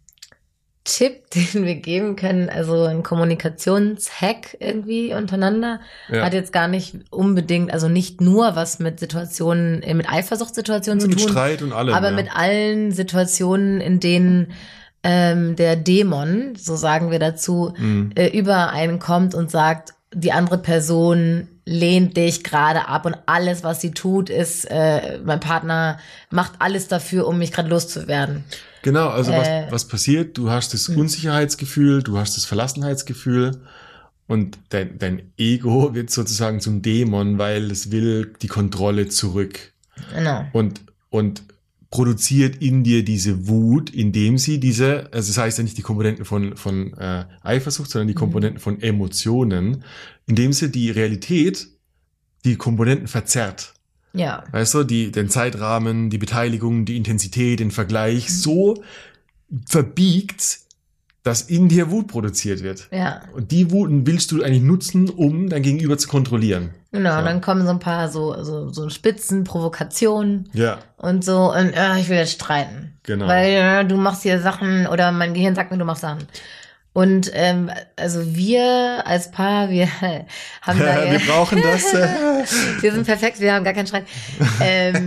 Tipp, 0.85 1.31
den 1.35 1.65
wir 1.65 1.77
geben 1.77 2.17
können, 2.17 2.49
also 2.49 2.85
ein 2.85 3.03
Kommunikationshack 3.03 4.57
irgendwie 4.61 5.15
untereinander. 5.15 5.81
Ja. 6.11 6.25
Hat 6.25 6.35
jetzt 6.35 6.53
gar 6.53 6.69
nicht 6.69 6.97
unbedingt, 7.11 7.73
also 7.73 7.89
nicht 7.89 8.21
nur 8.21 8.57
was 8.57 8.79
mit 8.79 9.01
Situationen, 9.01 9.83
äh, 9.83 9.95
mit 9.95 10.09
Eifersuchtssituationen 10.09 11.01
zu 11.01 11.09
mit 11.09 11.19
tun, 11.21 11.29
Streit 11.29 11.63
und 11.63 11.73
allem. 11.73 11.95
aber 11.95 12.11
ja. 12.11 12.17
mit 12.17 12.35
allen 12.35 12.93
Situationen, 12.93 13.81
in 13.81 14.01
denen 14.01 14.53
ähm, 15.05 15.57
der 15.57 15.77
Dämon, 15.77 16.55
so 16.57 16.77
sagen 16.77 17.11
wir 17.11 17.19
dazu, 17.19 17.75
Mhm. 17.77 18.13
äh, 18.15 18.29
über 18.29 18.71
einen 18.71 18.99
kommt 18.99 19.35
und 19.35 19.51
sagt, 19.51 19.95
die 20.15 20.33
andere 20.33 20.59
Person 20.59 21.49
lehnt 21.65 22.17
dich 22.17 22.45
gerade 22.45 22.89
ab 22.89 23.07
und 23.07 23.17
alles, 23.27 23.65
was 23.65 23.81
sie 23.81 23.93
tut, 23.93 24.31
ist, 24.31 24.65
äh, 24.71 25.19
mein 25.25 25.41
Partner 25.41 25.99
macht 26.31 26.53
alles 26.59 26.89
dafür, 26.89 27.27
um 27.27 27.39
mich 27.39 27.53
gerade 27.53 27.69
loszuwerden. 27.69 28.45
Genau, 28.83 29.09
also 29.09 29.31
Äh, 29.33 29.67
was, 29.67 29.73
was 29.73 29.89
passiert? 29.89 30.37
Du 30.39 30.51
hast 30.51 30.75
das 30.75 30.89
Unsicherheitsgefühl, 30.89 32.03
du 32.03 32.19
hast 32.19 32.37
das 32.37 32.45
Verlassenheitsgefühl 32.45 33.61
und 34.27 34.59
dein, 34.71 34.99
dein 34.99 35.33
Ego 35.37 35.95
wird 35.95 36.11
sozusagen 36.11 36.61
zum 36.61 36.83
Dämon, 36.83 37.39
weil 37.39 37.71
es 37.71 37.91
will 37.91 38.33
die 38.43 38.49
Kontrolle 38.49 39.09
zurück 39.09 39.73
Genau. 40.15 40.45
und, 40.53 40.81
und 41.11 41.43
produziert 41.91 42.57
in 42.63 42.83
dir 42.83 43.05
diese 43.05 43.47
Wut, 43.49 43.91
indem 43.91 44.39
sie 44.39 44.59
diese, 44.59 45.13
also 45.13 45.29
das 45.29 45.37
heißt 45.37 45.59
ja 45.59 45.65
nicht 45.65 45.77
die 45.77 45.83
Komponenten 45.83 46.25
von, 46.25 46.57
von 46.57 46.95
äh, 46.95 47.27
Eifersucht, 47.43 47.91
sondern 47.91 48.09
die 48.09 48.15
Komponenten 48.15 48.59
von 48.59 48.81
Emotionen, 48.81 49.85
indem 50.27 50.55
sie 50.55 50.71
die 50.71 50.91
Realität, 50.91 51.69
die 52.47 52.57
Komponenten 52.57 53.09
verzerrt. 53.09 53.75
Ja. 54.15 54.45
Weißt 54.53 54.75
du, 54.75 54.85
die, 54.85 55.11
den 55.11 55.29
Zeitrahmen, 55.29 56.11
die 56.11 56.19
Beteiligung, 56.19 56.85
die 56.85 56.97
Intensität, 56.97 57.61
den 57.61 57.71
Vergleich 57.71 58.33
so 58.33 58.83
verbiegt, 59.69 60.59
dass 61.23 61.43
in 61.43 61.69
dir 61.69 61.91
Wut 61.91 62.09
produziert 62.09 62.63
wird. 62.63 62.89
Ja. 62.91 63.21
Und 63.33 63.53
die 63.53 63.71
Wuten 63.71 64.07
willst 64.07 64.33
du 64.33 64.43
eigentlich 64.43 64.63
nutzen, 64.63 65.09
um 65.09 65.49
dein 65.49 65.63
Gegenüber 65.63 65.97
zu 65.97 66.09
kontrollieren. 66.09 66.71
Genau. 66.91 67.11
Ja. 67.11 67.19
Und 67.21 67.27
dann 67.27 67.41
kommen 67.41 67.65
so 67.65 67.71
ein 67.71 67.79
paar 67.79 68.09
so, 68.09 68.43
so, 68.43 68.71
so 68.71 68.91
Spitzen, 68.91 69.45
Provokationen 69.45 70.49
Ja, 70.53 70.79
und 70.97 71.25
so, 71.25 71.53
und 71.53 71.73
äh, 71.73 71.99
ich 72.01 72.09
will 72.09 72.17
jetzt 72.19 72.33
streiten. 72.33 72.95
genau. 73.05 73.29
Weil 73.29 73.53
äh, 73.53 73.85
du 73.87 73.97
machst 73.97 74.23
hier 74.25 74.41
Sachen 74.41 74.87
oder 74.89 75.13
mein 75.13 75.33
Gehirn 75.33 75.55
sagt 75.55 75.71
mir, 75.71 75.79
du 75.79 75.85
machst 75.85 76.03
Sachen. 76.03 76.25
Und 76.95 77.31
ähm, 77.33 77.71
also 77.97 78.35
wir 78.35 79.03
als 79.07 79.31
Paar, 79.31 79.71
wir 79.71 79.89
haben 80.63 80.79
da 80.79 81.11
wir 81.11 81.21
brauchen 81.21 81.63
das. 81.63 81.85
Wir 82.83 82.93
sind 82.93 83.07
perfekt, 83.07 83.39
wir 83.39 83.55
haben 83.55 83.65
gar 83.65 83.73
keinen 83.73 83.87
Streit. 83.87 84.05
Ähm, 84.61 85.07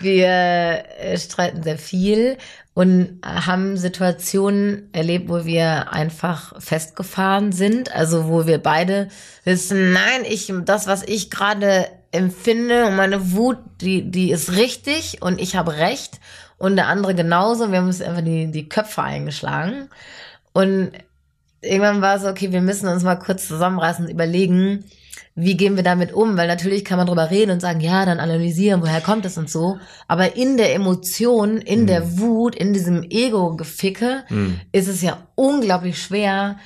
wir 0.00 0.26
äh, 0.26 1.16
streiten 1.16 1.62
sehr 1.62 1.78
viel 1.78 2.36
und 2.74 3.20
haben 3.22 3.76
Situationen 3.76 4.88
erlebt, 4.92 5.28
wo 5.28 5.44
wir 5.44 5.92
einfach 5.92 6.60
festgefahren 6.60 7.52
sind. 7.52 7.94
Also 7.94 8.28
wo 8.28 8.46
wir 8.46 8.58
beide 8.58 9.08
wissen, 9.44 9.92
nein, 9.92 10.24
ich 10.28 10.52
das, 10.64 10.88
was 10.88 11.04
ich 11.04 11.30
gerade 11.30 11.86
empfinde 12.10 12.86
und 12.86 12.96
meine 12.96 13.32
Wut, 13.32 13.58
die 13.80 14.10
die 14.10 14.32
ist 14.32 14.52
richtig 14.52 15.22
und 15.22 15.40
ich 15.40 15.54
habe 15.54 15.76
recht 15.76 16.18
und 16.58 16.76
der 16.76 16.88
andere 16.88 17.14
genauso. 17.14 17.70
Wir 17.70 17.78
haben 17.78 17.86
uns 17.86 18.02
einfach 18.02 18.24
die 18.24 18.50
die 18.50 18.68
Köpfe 18.68 19.02
eingeschlagen 19.02 19.88
und 20.52 20.92
irgendwann 21.62 22.02
war 22.02 22.16
es 22.16 22.22
so, 22.22 22.28
okay, 22.28 22.52
wir 22.52 22.60
müssen 22.60 22.88
uns 22.88 23.02
mal 23.02 23.16
kurz 23.16 23.48
zusammenreißen 23.48 24.04
und 24.04 24.10
überlegen, 24.10 24.84
wie 25.34 25.56
gehen 25.56 25.76
wir 25.76 25.82
damit 25.82 26.12
um? 26.12 26.36
Weil 26.36 26.46
natürlich 26.46 26.84
kann 26.84 26.98
man 26.98 27.06
drüber 27.06 27.30
reden 27.30 27.52
und 27.52 27.60
sagen, 27.60 27.80
ja, 27.80 28.04
dann 28.04 28.20
analysieren, 28.20 28.82
woher 28.82 29.00
kommt 29.00 29.24
es 29.24 29.38
und 29.38 29.48
so. 29.48 29.78
Aber 30.06 30.36
in 30.36 30.58
der 30.58 30.74
Emotion, 30.74 31.56
in 31.58 31.82
Mhm. 31.82 31.86
der 31.86 32.18
Wut, 32.18 32.54
in 32.54 32.74
diesem 32.74 33.02
Ego-Geficke 33.02 34.24
Mhm. 34.28 34.60
ist 34.72 34.88
es 34.88 35.00
ja 35.02 35.18
unglaublich 35.34 36.02
schwer, 36.02 36.58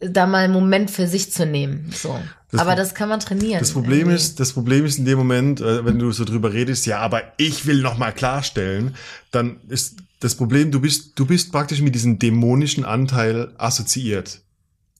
da 0.00 0.26
mal 0.26 0.44
einen 0.44 0.52
Moment 0.52 0.90
für 0.90 1.06
sich 1.06 1.32
zu 1.32 1.44
nehmen. 1.46 1.90
So. 1.94 2.18
Das 2.52 2.60
aber 2.60 2.76
das 2.76 2.94
kann 2.94 3.08
man 3.08 3.20
trainieren. 3.20 3.58
Das 3.58 3.72
Problem 3.72 3.98
irgendwie. 4.00 4.16
ist, 4.16 4.40
das 4.40 4.52
Problem 4.52 4.84
ist 4.86 4.98
in 4.98 5.04
dem 5.04 5.18
Moment, 5.18 5.60
äh, 5.60 5.84
wenn 5.84 5.98
du 5.98 6.12
so 6.12 6.24
drüber 6.24 6.52
redest, 6.52 6.86
ja, 6.86 7.00
aber 7.00 7.22
ich 7.38 7.66
will 7.66 7.82
noch 7.82 7.98
mal 7.98 8.12
klarstellen, 8.12 8.94
dann 9.30 9.56
ist 9.68 9.96
das 10.20 10.34
Problem, 10.34 10.70
du 10.70 10.80
bist, 10.80 11.18
du 11.18 11.26
bist 11.26 11.52
praktisch 11.52 11.80
mit 11.80 11.94
diesem 11.94 12.18
dämonischen 12.18 12.84
Anteil 12.84 13.52
assoziiert. 13.58 14.40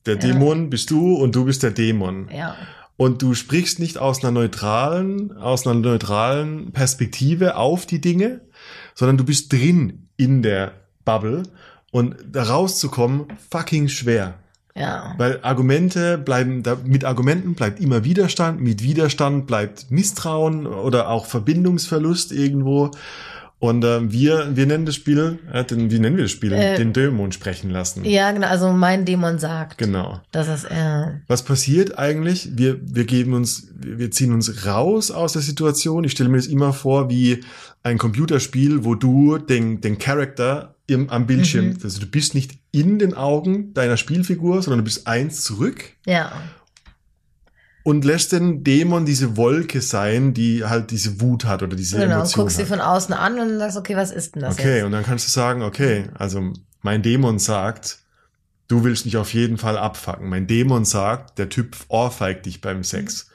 Der 0.05 0.15
Ja. 0.15 0.19
Dämon 0.21 0.69
bist 0.69 0.91
du 0.91 1.15
und 1.15 1.35
du 1.35 1.45
bist 1.45 1.63
der 1.63 1.71
Dämon. 1.71 2.29
Ja. 2.31 2.55
Und 2.95 3.21
du 3.21 3.33
sprichst 3.35 3.79
nicht 3.79 3.97
aus 3.97 4.23
einer 4.23 4.31
neutralen, 4.31 5.37
aus 5.37 5.67
einer 5.67 5.79
neutralen 5.79 6.71
Perspektive 6.71 7.55
auf 7.55 7.85
die 7.85 8.01
Dinge, 8.01 8.41
sondern 8.95 9.17
du 9.17 9.23
bist 9.23 9.53
drin 9.53 10.07
in 10.17 10.41
der 10.41 10.73
Bubble 11.05 11.43
und 11.91 12.15
da 12.31 12.43
rauszukommen 12.43 13.25
fucking 13.51 13.87
schwer. 13.87 14.35
Ja. 14.75 15.15
Weil 15.17 15.39
Argumente 15.41 16.17
bleiben, 16.17 16.61
da, 16.63 16.77
mit 16.83 17.03
Argumenten 17.03 17.55
bleibt 17.55 17.79
immer 17.79 18.03
Widerstand, 18.03 18.61
mit 18.61 18.83
Widerstand 18.83 19.47
bleibt 19.47 19.89
Misstrauen 19.89 20.67
oder 20.67 21.09
auch 21.09 21.25
Verbindungsverlust 21.25 22.31
irgendwo. 22.31 22.91
Und 23.59 23.83
äh, 23.83 24.11
wir, 24.11 24.55
wir 24.55 24.67
nennen 24.67 24.85
das 24.85 24.93
Spiel, 24.95 25.39
äh, 25.51 25.63
den, 25.63 25.89
wie 25.89 25.97
nennen 25.99 26.15
wir 26.15 26.23
das 26.25 26.31
Spiel? 26.31 26.53
Äh, 26.53 26.77
den 26.77 26.93
Dämon 26.93 27.31
sprechen 27.31 27.71
lassen. 27.71 28.05
Ja, 28.05 28.31
genau. 28.31 28.47
Also 28.47 28.71
mein 28.71 29.03
Dämon 29.05 29.39
sagt, 29.39 29.79
Genau. 29.79 30.19
dass 30.31 30.47
es 30.47 30.63
äh, 30.65 31.07
Was 31.27 31.41
passiert 31.43 31.97
eigentlich? 31.97 32.49
Wir, 32.55 32.77
wir 32.83 33.05
geben 33.05 33.33
uns, 33.33 33.69
wir 33.75 33.97
wir 33.97 34.11
ziehen 34.11 34.31
uns 34.31 34.65
raus 34.67 35.09
aus 35.09 35.33
der 35.33 35.41
Situation. 35.41 36.03
Ich 36.03 36.11
stelle 36.11 36.29
mir 36.29 36.37
das 36.37 36.45
immer 36.47 36.71
vor 36.71 37.09
wie 37.09 37.43
ein 37.81 37.97
Computerspiel, 37.97 38.83
wo 38.85 38.93
du 38.95 39.37
den, 39.39 39.81
den 39.81 39.97
Charakter 39.97 40.75
im, 40.85 41.09
am 41.09 41.25
Bildschirm, 41.25 41.65
Mhm. 41.69 41.77
also 41.83 41.99
du 41.99 42.05
bist 42.05 42.35
nicht 42.35 42.51
in 42.71 42.99
den 42.99 43.13
Augen 43.15 43.73
deiner 43.73 43.97
Spielfigur, 43.97 44.61
sondern 44.61 44.79
du 44.79 44.83
bist 44.85 45.07
eins 45.07 45.41
zurück 45.43 45.83
ja. 46.05 46.31
Und 47.87 48.03
lässt 48.03 48.33
den 48.33 48.65
Dämon 48.65 49.05
diese 49.05 49.37
Wolke 49.37 49.79
sein, 49.81 50.33
die 50.33 50.65
halt 50.65 50.91
diese 50.91 51.21
Wut 51.21 51.45
hat 51.45 51.63
oder 51.63 51.77
diese 51.77 51.97
Genau. 51.97 52.15
Emotion 52.15 52.43
Guckst 52.43 52.57
sie 52.57 52.65
von 52.65 52.81
außen 52.81 53.13
an 53.13 53.39
und 53.39 53.57
sagst, 53.59 53.77
okay, 53.77 53.95
was 53.95 54.11
ist 54.11 54.35
denn 54.35 54.41
das 54.41 54.59
Okay, 54.59 54.75
jetzt? 54.77 54.83
und 54.85 54.91
dann 54.91 55.05
kannst 55.05 55.25
du 55.25 55.31
sagen, 55.31 55.61
okay, 55.61 56.03
also 56.19 56.51
mein 56.81 57.01
Dämon 57.01 57.39
sagt, 57.39 57.99
du 58.67 58.83
willst 58.83 59.05
mich 59.05 59.15
auf 59.15 59.33
jeden 59.33 59.57
Fall 59.57 59.77
abfacken. 59.77 60.27
Mein 60.27 60.47
Dämon 60.47 60.83
sagt, 60.83 61.39
der 61.39 61.47
Typ 61.47 61.77
ohrfeigt 61.87 62.45
dich 62.45 62.59
beim 62.59 62.83
Sex. 62.83 63.29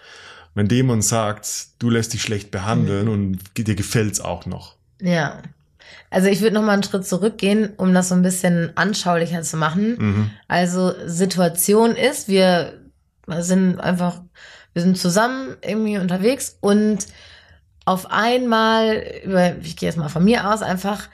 Mein 0.55 0.69
Dämon 0.69 1.01
sagt, 1.01 1.69
du 1.79 1.89
lässt 1.89 2.13
dich 2.13 2.21
schlecht 2.21 2.51
behandeln 2.51 3.07
Mhm. 3.07 3.11
und 3.13 3.39
dir 3.57 3.75
gefällt's 3.75 4.21
auch 4.21 4.45
noch. 4.45 4.77
Ja. 5.01 5.41
Also 6.11 6.29
ich 6.29 6.43
würde 6.43 6.57
noch 6.57 6.63
mal 6.63 6.73
einen 6.73 6.83
Schritt 6.83 7.07
zurückgehen, 7.07 7.71
um 7.79 7.95
das 7.95 8.11
so 8.11 8.15
ein 8.15 8.21
bisschen 8.23 8.73
anschaulicher 8.75 9.41
zu 9.41 9.57
machen. 9.57 9.97
Mhm. 9.99 10.31
Also 10.47 10.93
Situation 11.07 11.93
ist, 11.97 12.29
wir 12.29 12.75
sind 13.39 13.79
einfach, 13.81 14.20
wir 14.73 14.83
sind 14.83 14.99
zusammen 14.99 15.57
irgendwie 15.62 15.99
unterwegs 15.99 16.57
und 16.61 17.07
auf 17.85 18.11
einmal, 18.11 19.03
über, 19.25 19.57
ich 19.59 19.77
gehe 19.77 19.89
jetzt 19.89 19.97
mal 19.97 20.09
von 20.09 20.25
mir 20.25 20.51
aus, 20.51 20.62
einfach 20.62 21.09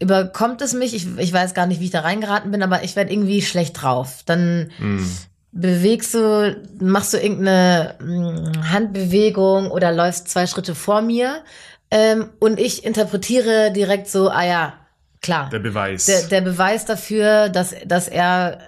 überkommt 0.00 0.62
es 0.62 0.72
mich, 0.72 0.94
ich, 0.94 1.06
ich 1.18 1.32
weiß 1.32 1.52
gar 1.54 1.66
nicht, 1.66 1.80
wie 1.80 1.86
ich 1.86 1.90
da 1.90 2.00
reingeraten 2.00 2.50
bin, 2.50 2.62
aber 2.62 2.82
ich 2.84 2.96
werde 2.96 3.12
irgendwie 3.12 3.42
schlecht 3.42 3.82
drauf. 3.82 4.22
Dann 4.24 4.70
Mhm. 4.78 5.16
bewegst 5.52 6.14
du, 6.14 6.56
machst 6.80 7.12
du 7.12 7.18
irgendeine 7.18 7.96
mm, 8.00 8.72
Handbewegung 8.72 9.70
oder 9.70 9.92
läufst 9.92 10.28
zwei 10.28 10.46
Schritte 10.46 10.74
vor 10.74 11.02
mir 11.02 11.42
ähm, 11.90 12.30
und 12.38 12.58
ich 12.58 12.84
interpretiere 12.84 13.72
direkt 13.72 14.08
so, 14.08 14.30
ah 14.30 14.44
ja, 14.44 14.72
klar, 15.20 15.50
Der 15.50 15.58
Beweis. 15.58 16.06
der, 16.06 16.22
der 16.28 16.40
Beweis 16.40 16.86
dafür, 16.86 17.48
dass, 17.50 17.74
dass 17.84 18.08
er 18.08 18.58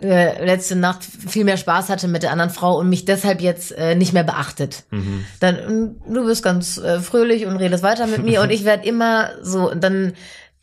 äh, 0.00 0.44
letzte 0.44 0.76
Nacht 0.76 1.02
viel 1.04 1.44
mehr 1.44 1.56
Spaß 1.56 1.88
hatte 1.88 2.08
mit 2.08 2.22
der 2.22 2.30
anderen 2.30 2.50
Frau 2.50 2.78
und 2.78 2.88
mich 2.88 3.04
deshalb 3.04 3.40
jetzt 3.40 3.72
äh, 3.72 3.94
nicht 3.94 4.12
mehr 4.12 4.24
beachtet. 4.24 4.84
mhm. 4.90 5.24
Dann 5.40 5.56
mm, 5.56 6.12
du 6.12 6.26
bist 6.26 6.42
ganz 6.42 6.76
äh, 6.78 7.00
fröhlich 7.00 7.46
und 7.46 7.56
redest 7.56 7.82
weiter 7.82 8.06
mit 8.06 8.22
mir 8.22 8.40
und 8.42 8.50
ich 8.50 8.64
werde 8.64 8.86
immer 8.86 9.30
so 9.42 9.70
und 9.70 9.82
dann 9.82 10.12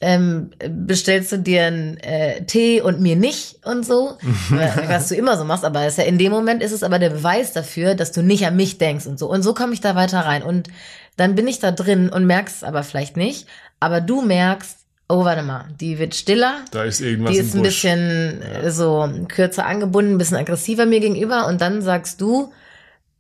ähm, 0.02 0.52
bestellst 0.70 1.32
du 1.32 1.38
dir 1.38 1.66
einen 1.66 1.98
äh, 1.98 2.46
Tee 2.46 2.82
und 2.82 3.00
mir 3.00 3.16
nicht 3.16 3.66
und 3.66 3.86
so, 3.86 4.18
Äh, 4.52 4.90
was 4.90 5.10
du 5.10 5.16
immer 5.16 5.38
so 5.38 5.46
machst, 5.46 5.66
aber 5.66 5.88
ist 5.88 5.98
ja 5.98 6.04
in 6.04 6.18
dem 6.18 6.32
Moment 6.32 6.62
ist 6.62 6.72
es 6.72 6.84
aber 6.84 7.00
der 7.00 7.10
Beweis 7.10 7.54
dafür, 7.54 7.96
dass 7.96 8.12
du 8.12 8.22
nicht 8.22 8.46
an 8.46 8.56
mich 8.56 8.78
denkst 8.78 9.08
und 9.08 9.18
so 9.18 9.30
und 9.30 9.42
so 9.42 9.54
komme 9.54 9.74
ich 9.74 9.82
da 9.82 9.96
weiter 9.96 10.20
rein 10.20 10.44
und 10.44 10.70
dann 11.16 11.36
bin 11.36 11.48
ich 11.48 11.60
da 11.60 11.72
drin 11.72 12.10
und 12.10 12.26
merkst 12.26 12.58
es 12.58 12.64
aber 12.64 12.84
vielleicht 12.84 13.18
nicht, 13.18 13.48
aber 13.80 14.02
du 14.02 14.22
merkst, 14.22 14.83
oh 15.14 15.24
warte 15.26 15.44
mal, 15.44 15.66
die 15.80 16.00
wird 16.00 16.16
stiller, 16.16 16.56
Da 16.72 16.84
ist 16.84 17.02
irgendwas 17.02 17.34
die 17.34 17.40
ist 17.40 17.54
ein 17.54 17.60
Busch. 17.60 17.68
bisschen 17.68 18.42
äh, 18.42 18.72
so 18.72 19.08
kürzer 19.28 19.66
angebunden, 19.66 20.14
ein 20.16 20.18
bisschen 20.18 20.38
aggressiver 20.38 20.86
mir 20.86 21.00
gegenüber 21.00 21.48
und 21.48 21.62
dann 21.62 21.82
sagst 21.82 22.20
du, 22.22 22.52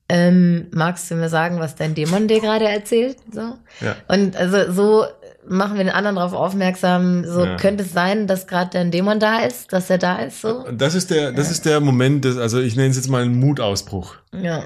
ähm, 0.09 0.67
magst 0.71 1.09
du 1.09 1.15
mir 1.15 1.29
sagen, 1.29 1.59
was 1.59 1.75
dein 1.75 1.95
Dämon 1.95 2.27
dir 2.27 2.39
gerade 2.41 2.67
erzählt? 2.67 3.17
So. 3.31 3.55
Ja. 3.81 3.95
Und 4.07 4.35
also 4.35 4.71
so 4.71 5.05
machen 5.47 5.77
wir 5.77 5.83
den 5.83 5.93
anderen 5.93 6.15
darauf 6.17 6.33
aufmerksam, 6.33 7.25
so 7.25 7.45
Ja. 7.45 7.57
könnte 7.57 7.83
es 7.83 7.93
sein, 7.93 8.27
dass 8.27 8.47
gerade 8.47 8.69
dein 8.73 8.91
Dämon 8.91 9.19
da 9.19 9.39
ist, 9.39 9.71
dass 9.73 9.89
er 9.89 9.97
da 9.97 10.17
ist, 10.17 10.41
so. 10.41 10.65
Und 10.67 10.81
Das 10.81 10.95
ist 10.95 11.09
der, 11.11 11.31
das 11.31 11.51
ist 11.51 11.65
der 11.65 11.79
Moment, 11.79 12.25
des, 12.25 12.37
also 12.37 12.59
ich 12.59 12.75
nenne 12.75 12.89
es 12.89 12.95
jetzt 12.97 13.09
mal 13.09 13.23
einen 13.23 13.39
Mutausbruch. 13.39 14.15
Ja. 14.31 14.59
Das 14.59 14.65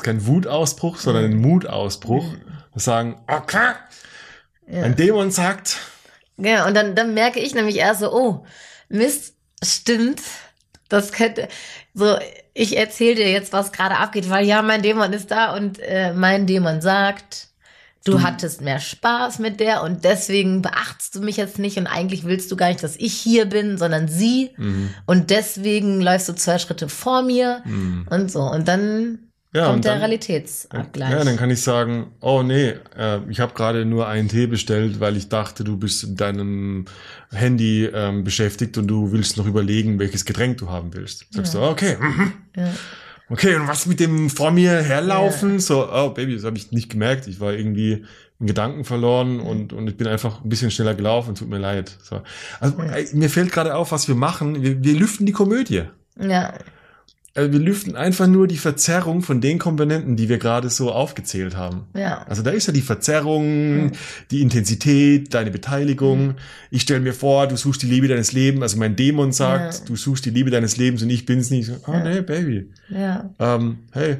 ist 0.00 0.02
kein 0.02 0.26
Wutausbruch, 0.26 0.96
sondern 0.98 1.24
ein 1.26 1.36
Mutausbruch. 1.36 2.24
Wir 2.72 2.80
sagen, 2.80 3.16
okay, 3.26 3.72
Ja. 4.68 4.82
ein 4.82 4.96
Dämon 4.96 5.30
sagt, 5.30 5.76
Ja, 6.36 6.66
und 6.66 6.74
dann, 6.74 6.94
dann 6.94 7.14
merke 7.14 7.40
ich 7.40 7.54
nämlich 7.54 7.76
erst 7.76 8.00
so, 8.00 8.12
oh, 8.12 8.44
Mist, 8.88 9.34
stimmt. 9.62 10.20
Das 10.88 11.12
könnte, 11.12 11.48
so, 11.94 12.16
ich 12.52 12.76
erzähle 12.76 13.16
dir 13.16 13.30
jetzt, 13.30 13.52
was 13.52 13.72
gerade 13.72 13.96
abgeht, 13.96 14.28
weil 14.30 14.46
ja, 14.46 14.62
mein 14.62 14.82
Dämon 14.82 15.12
ist 15.12 15.30
da 15.30 15.54
und 15.56 15.78
äh, 15.80 16.12
mein 16.12 16.46
Dämon 16.46 16.80
sagt, 16.80 17.48
du, 18.04 18.12
Du- 18.12 18.22
hattest 18.22 18.60
mehr 18.60 18.80
Spaß 18.80 19.38
mit 19.38 19.60
der 19.60 19.82
und 19.82 20.04
deswegen 20.04 20.60
beachtest 20.60 21.14
du 21.14 21.20
mich 21.20 21.36
jetzt 21.38 21.58
nicht 21.58 21.78
und 21.78 21.86
eigentlich 21.86 22.24
willst 22.24 22.50
du 22.52 22.56
gar 22.56 22.68
nicht, 22.68 22.82
dass 22.82 22.96
ich 22.96 23.14
hier 23.14 23.46
bin, 23.46 23.78
sondern 23.78 24.08
sie 24.08 24.50
Mhm. 24.58 24.90
und 25.06 25.30
deswegen 25.30 26.00
läufst 26.02 26.28
du 26.28 26.34
zwei 26.34 26.58
Schritte 26.58 26.88
vor 26.90 27.22
mir 27.22 27.62
Mhm. 27.64 28.06
und 28.10 28.30
so 28.30 28.42
und 28.42 28.68
dann 28.68 29.30
Ja, 29.54 29.66
kommt 29.66 29.76
und 29.76 29.84
der 29.84 29.92
dann- 29.92 30.00
Realitätsabgleich. 30.00 31.10
Ja, 31.10 31.24
dann 31.24 31.36
kann 31.36 31.48
ich 31.50 31.62
sagen, 31.62 32.08
oh 32.20 32.42
nee, 32.42 32.74
äh, 32.98 33.18
ich 33.30 33.38
habe 33.40 33.54
gerade 33.54 33.84
nur 33.84 34.08
einen 34.08 34.28
Tee 34.28 34.46
bestellt, 34.48 34.98
weil 35.00 35.16
ich 35.16 35.28
dachte, 35.28 35.62
du 35.62 35.76
bist 35.76 36.02
in 36.02 36.16
deinem 36.16 36.86
Handy 37.30 37.84
ähm, 37.86 38.24
beschäftigt 38.24 38.76
und 38.78 38.88
du 38.88 39.12
willst 39.12 39.36
noch 39.36 39.46
überlegen, 39.46 39.98
welches 39.98 40.24
Getränk 40.24 40.58
du 40.58 40.68
haben 40.70 40.92
willst. 40.92 41.26
Sagst 41.30 41.54
Ja. 41.54 41.60
du, 41.60 41.66
okay, 41.66 41.96
mhm. 42.00 42.32
ja. 42.56 42.68
okay, 43.30 43.54
und 43.54 43.68
was 43.68 43.86
mit 43.86 44.00
dem 44.00 44.28
vor 44.28 44.50
mir 44.50 44.82
herlaufen? 44.82 45.60
So, 45.60 45.88
oh 45.90 46.10
Baby, 46.10 46.34
das 46.34 46.44
habe 46.44 46.56
ich 46.56 46.72
nicht 46.72 46.90
gemerkt. 46.90 47.28
Ich 47.28 47.38
war 47.38 47.52
irgendwie 47.52 48.04
in 48.40 48.46
Gedanken 48.48 48.84
verloren 48.84 49.38
und, 49.38 49.72
und 49.72 49.86
ich 49.86 49.96
bin 49.96 50.08
einfach 50.08 50.42
ein 50.42 50.48
bisschen 50.48 50.72
schneller 50.72 50.94
gelaufen, 50.94 51.36
tut 51.36 51.48
mir 51.48 51.58
leid. 51.58 51.96
So. 52.02 52.22
Also 52.58 52.76
Ja. 52.78 52.96
äh, 52.96 53.06
mir 53.12 53.30
fällt 53.30 53.52
gerade 53.52 53.76
auf, 53.76 53.92
was 53.92 54.08
wir 54.08 54.16
machen. 54.16 54.62
Wir, 54.62 54.82
wir 54.82 54.94
lüften 54.94 55.24
die 55.26 55.32
Komödie. 55.32 55.84
ja, 56.20 56.54
Also 57.36 57.50
wir 57.52 57.58
lüften 57.58 57.96
einfach 57.96 58.28
nur 58.28 58.46
die 58.46 58.58
Verzerrung 58.58 59.20
von 59.20 59.40
den 59.40 59.58
Komponenten, 59.58 60.14
die 60.14 60.28
wir 60.28 60.38
gerade 60.38 60.70
so 60.70 60.92
aufgezählt 60.92 61.56
haben. 61.56 61.88
ja, 61.96 62.22
Also 62.28 62.42
da 62.42 62.50
ist 62.50 62.68
ja 62.68 62.72
die 62.72 62.80
Verzerrung, 62.80 63.86
Mhm. 63.86 63.92
die 64.30 64.40
Intensität, 64.40 65.34
deine 65.34 65.50
Beteiligung. 65.50 66.34
Ich 66.70 66.82
stelle 66.82 67.00
mir 67.00 67.12
vor, 67.12 67.48
du 67.48 67.56
suchst 67.56 67.82
die 67.82 67.86
Liebe 67.88 68.06
deines 68.06 68.30
Lebens. 68.32 68.62
Also 68.62 68.76
mein 68.78 68.94
Dämon 68.94 69.32
sagt, 69.32 69.74
Ja. 69.80 69.84
du 69.86 69.96
suchst 69.96 70.24
die 70.26 70.30
Liebe 70.30 70.50
deines 70.50 70.76
Lebens 70.76 71.02
und 71.02 71.10
ich 71.10 71.26
bin's 71.26 71.50
nicht. 71.50 71.66
So, 71.66 71.74
oh 71.88 71.92
Ja. 71.92 72.04
nee, 72.04 72.20
Baby. 72.20 72.70
ja, 72.88 73.28
Ähm, 73.40 73.78
hey, 73.90 74.18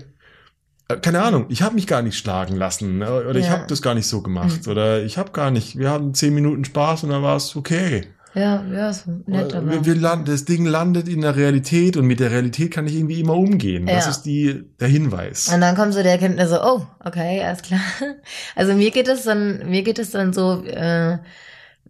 äh, 0.89 0.97
keine 0.97 1.23
Ahnung, 1.23 1.47
ich 1.51 1.63
habe 1.63 1.77
mich 1.77 1.87
gar 1.87 2.03
nicht 2.03 2.19
schlagen 2.19 2.57
lassen 2.57 2.99
ne? 2.99 3.25
oder 3.29 3.37
ich 3.39 3.47
Ja. 3.47 3.53
habe 3.53 3.65
das 3.69 3.81
gar 3.81 3.95
nicht 3.95 4.09
so 4.09 4.23
gemacht 4.23 4.67
Mhm. 4.67 4.73
oder 4.73 5.05
ich 5.05 5.19
habe 5.19 5.31
gar 5.31 5.53
nicht. 5.53 5.79
Wir 5.79 5.91
hatten 5.91 6.15
zehn 6.15 6.35
Minuten 6.35 6.65
Spaß 6.65 7.05
und 7.05 7.11
dann 7.11 7.23
war 7.23 7.37
es 7.37 7.55
okay. 7.55 8.07
Ja, 8.35 8.65
ja, 8.73 8.91
ist 8.91 9.07
nett, 9.27 9.55
aber. 9.55 9.71
wir, 9.71 9.85
wir 9.85 9.95
land, 9.95 10.29
das 10.29 10.45
Ding 10.45 10.67
landet 10.67 11.09
in 11.09 11.21
der 11.21 11.37
Realität 11.37 11.97
und 11.97 12.07
mit 12.07 12.21
der 12.21 12.31
Realität 12.31 12.73
kann 12.73 12.87
ich 12.87 12.95
irgendwie 12.97 13.21
immer 13.21 13.35
umgehen. 13.37 13.87
Das 13.87 14.05
Ja. 14.05 14.11
ist 14.11 14.23
die 14.23 14.65
der 14.81 14.89
Hinweis. 14.89 15.53
Und 15.53 15.61
dann 15.61 15.77
kommt 15.77 15.95
so 15.95 16.03
der 16.03 16.13
Erkenntnis 16.13 16.51
so, 16.51 16.61
oh, 16.63 16.87
okay, 17.05 17.43
alles 17.45 17.63
klar. 17.63 17.81
Also 18.57 18.75
mir 18.75 18.91
geht 18.91 19.09
es 19.09 19.23
dann, 19.25 19.69
mir 19.71 19.83
geht 19.83 19.99
es 19.99 20.11
dann 20.11 20.33
so, 20.33 20.65
äh, 20.65 21.19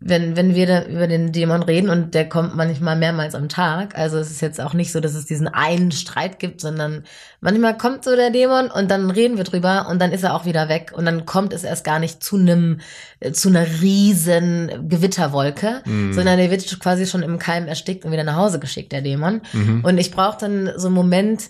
wenn, 0.06 0.36
wenn 0.36 0.54
wir 0.54 0.66
da 0.66 0.84
über 0.84 1.06
den 1.06 1.32
Dämon 1.32 1.62
reden 1.62 1.88
und 1.88 2.14
der 2.14 2.28
kommt 2.28 2.54
manchmal 2.54 2.94
mehrmals 2.94 3.34
am 3.34 3.48
Tag. 3.48 3.96
Also 3.96 4.18
es 4.18 4.30
ist 4.30 4.42
jetzt 4.42 4.60
auch 4.60 4.74
nicht 4.74 4.92
so, 4.92 5.00
dass 5.00 5.14
es 5.14 5.24
diesen 5.24 5.48
einen 5.48 5.92
Streit 5.92 6.38
gibt, 6.38 6.60
sondern 6.60 7.04
manchmal 7.40 7.78
kommt 7.78 8.04
so 8.04 8.14
der 8.14 8.28
Dämon 8.28 8.70
und 8.70 8.90
dann 8.90 9.10
reden 9.10 9.38
wir 9.38 9.44
drüber 9.44 9.86
und 9.88 10.02
dann 10.02 10.12
ist 10.12 10.22
er 10.22 10.34
auch 10.34 10.44
wieder 10.44 10.68
weg 10.68 10.92
und 10.94 11.06
dann 11.06 11.24
kommt 11.24 11.54
es 11.54 11.64
erst 11.64 11.84
gar 11.84 11.98
nicht 12.00 12.22
zu 12.22 12.36
einem, 12.36 12.80
äh, 13.20 13.32
zu 13.32 13.48
einer 13.48 13.66
riesen 13.80 14.88
Gewitterwolke, 14.90 15.80
Mhm. 15.86 16.12
sondern 16.12 16.36
der 16.36 16.50
wird 16.50 16.78
quasi 16.80 17.06
schon 17.06 17.22
im 17.22 17.38
Keim 17.38 17.66
erstickt 17.66 18.04
und 18.04 18.12
wieder 18.12 18.24
nach 18.24 18.36
Hause 18.36 18.58
geschickt, 18.58 18.92
der 18.92 19.00
Dämon. 19.00 19.40
Mhm. 19.54 19.84
Und 19.84 19.96
ich 19.96 20.10
brauche 20.10 20.36
dann 20.38 20.70
so 20.76 20.88
einen 20.88 20.94
Moment, 20.94 21.44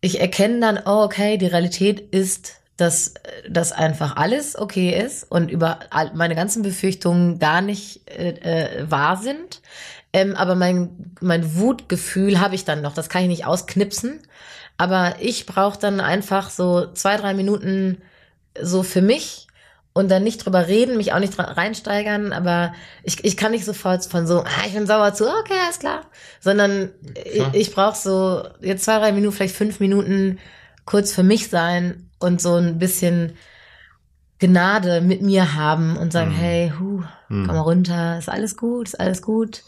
ich 0.00 0.20
erkenne 0.20 0.60
dann, 0.60 0.78
oh, 0.86 1.02
okay, 1.02 1.36
die 1.36 1.46
Realität 1.46 1.98
ist, 1.98 2.60
dass 2.78 3.14
das 3.50 3.72
einfach 3.72 4.16
alles 4.16 4.56
okay 4.56 4.96
ist 5.04 5.30
und 5.30 5.50
über 5.50 5.80
all, 5.90 6.12
meine 6.14 6.36
ganzen 6.36 6.62
Befürchtungen 6.62 7.40
gar 7.40 7.60
nicht 7.60 8.08
äh, 8.08 8.30
äh, 8.30 8.90
wahr 8.90 9.16
sind. 9.16 9.60
Ähm, 10.12 10.36
aber 10.36 10.54
mein, 10.54 11.12
mein 11.20 11.56
Wutgefühl 11.56 12.40
habe 12.40 12.54
ich 12.54 12.64
dann 12.64 12.80
noch. 12.80 12.94
Das 12.94 13.08
kann 13.08 13.22
ich 13.22 13.28
nicht 13.28 13.46
ausknipsen. 13.46 14.20
Aber 14.76 15.16
ich 15.18 15.44
brauche 15.44 15.76
dann 15.78 16.00
einfach 16.00 16.50
so 16.50 16.86
zwei, 16.92 17.16
drei 17.16 17.34
Minuten 17.34 18.00
so 18.60 18.84
für 18.84 19.02
mich 19.02 19.48
und 19.92 20.08
dann 20.08 20.22
nicht 20.22 20.44
drüber 20.44 20.68
reden, 20.68 20.96
mich 20.96 21.12
auch 21.12 21.18
nicht 21.18 21.36
reinsteigern, 21.36 22.32
aber 22.32 22.72
ich, 23.02 23.24
ich 23.24 23.36
kann 23.36 23.50
nicht 23.50 23.64
sofort 23.64 24.04
von 24.04 24.28
so, 24.28 24.42
ah, 24.42 24.66
ich 24.66 24.74
bin 24.74 24.86
sauer 24.86 25.12
zu, 25.14 25.24
okay, 25.28 25.54
alles 25.64 25.80
klar, 25.80 26.02
sondern 26.38 26.92
ich, 27.24 27.42
ich 27.54 27.74
brauche 27.74 27.96
so 27.96 28.44
jetzt 28.60 28.84
zwei, 28.84 28.98
drei 28.98 29.10
Minuten, 29.10 29.34
vielleicht 29.34 29.56
fünf 29.56 29.80
Minuten 29.80 30.38
kurz 30.84 31.12
für 31.12 31.24
mich 31.24 31.48
sein 31.48 32.07
und 32.18 32.40
so 32.40 32.54
ein 32.54 32.78
bisschen 32.78 33.32
Gnade 34.38 35.00
mit 35.00 35.22
mir 35.22 35.54
haben 35.54 35.96
und 35.96 36.12
sagen, 36.12 36.30
mhm. 36.30 36.36
hey, 36.36 36.72
hu, 36.78 37.02
komm 37.28 37.46
mal 37.46 37.60
runter, 37.60 38.18
ist 38.18 38.28
alles 38.28 38.56
gut, 38.56 38.88
ist 38.88 39.00
alles 39.00 39.22
gut. 39.22 39.62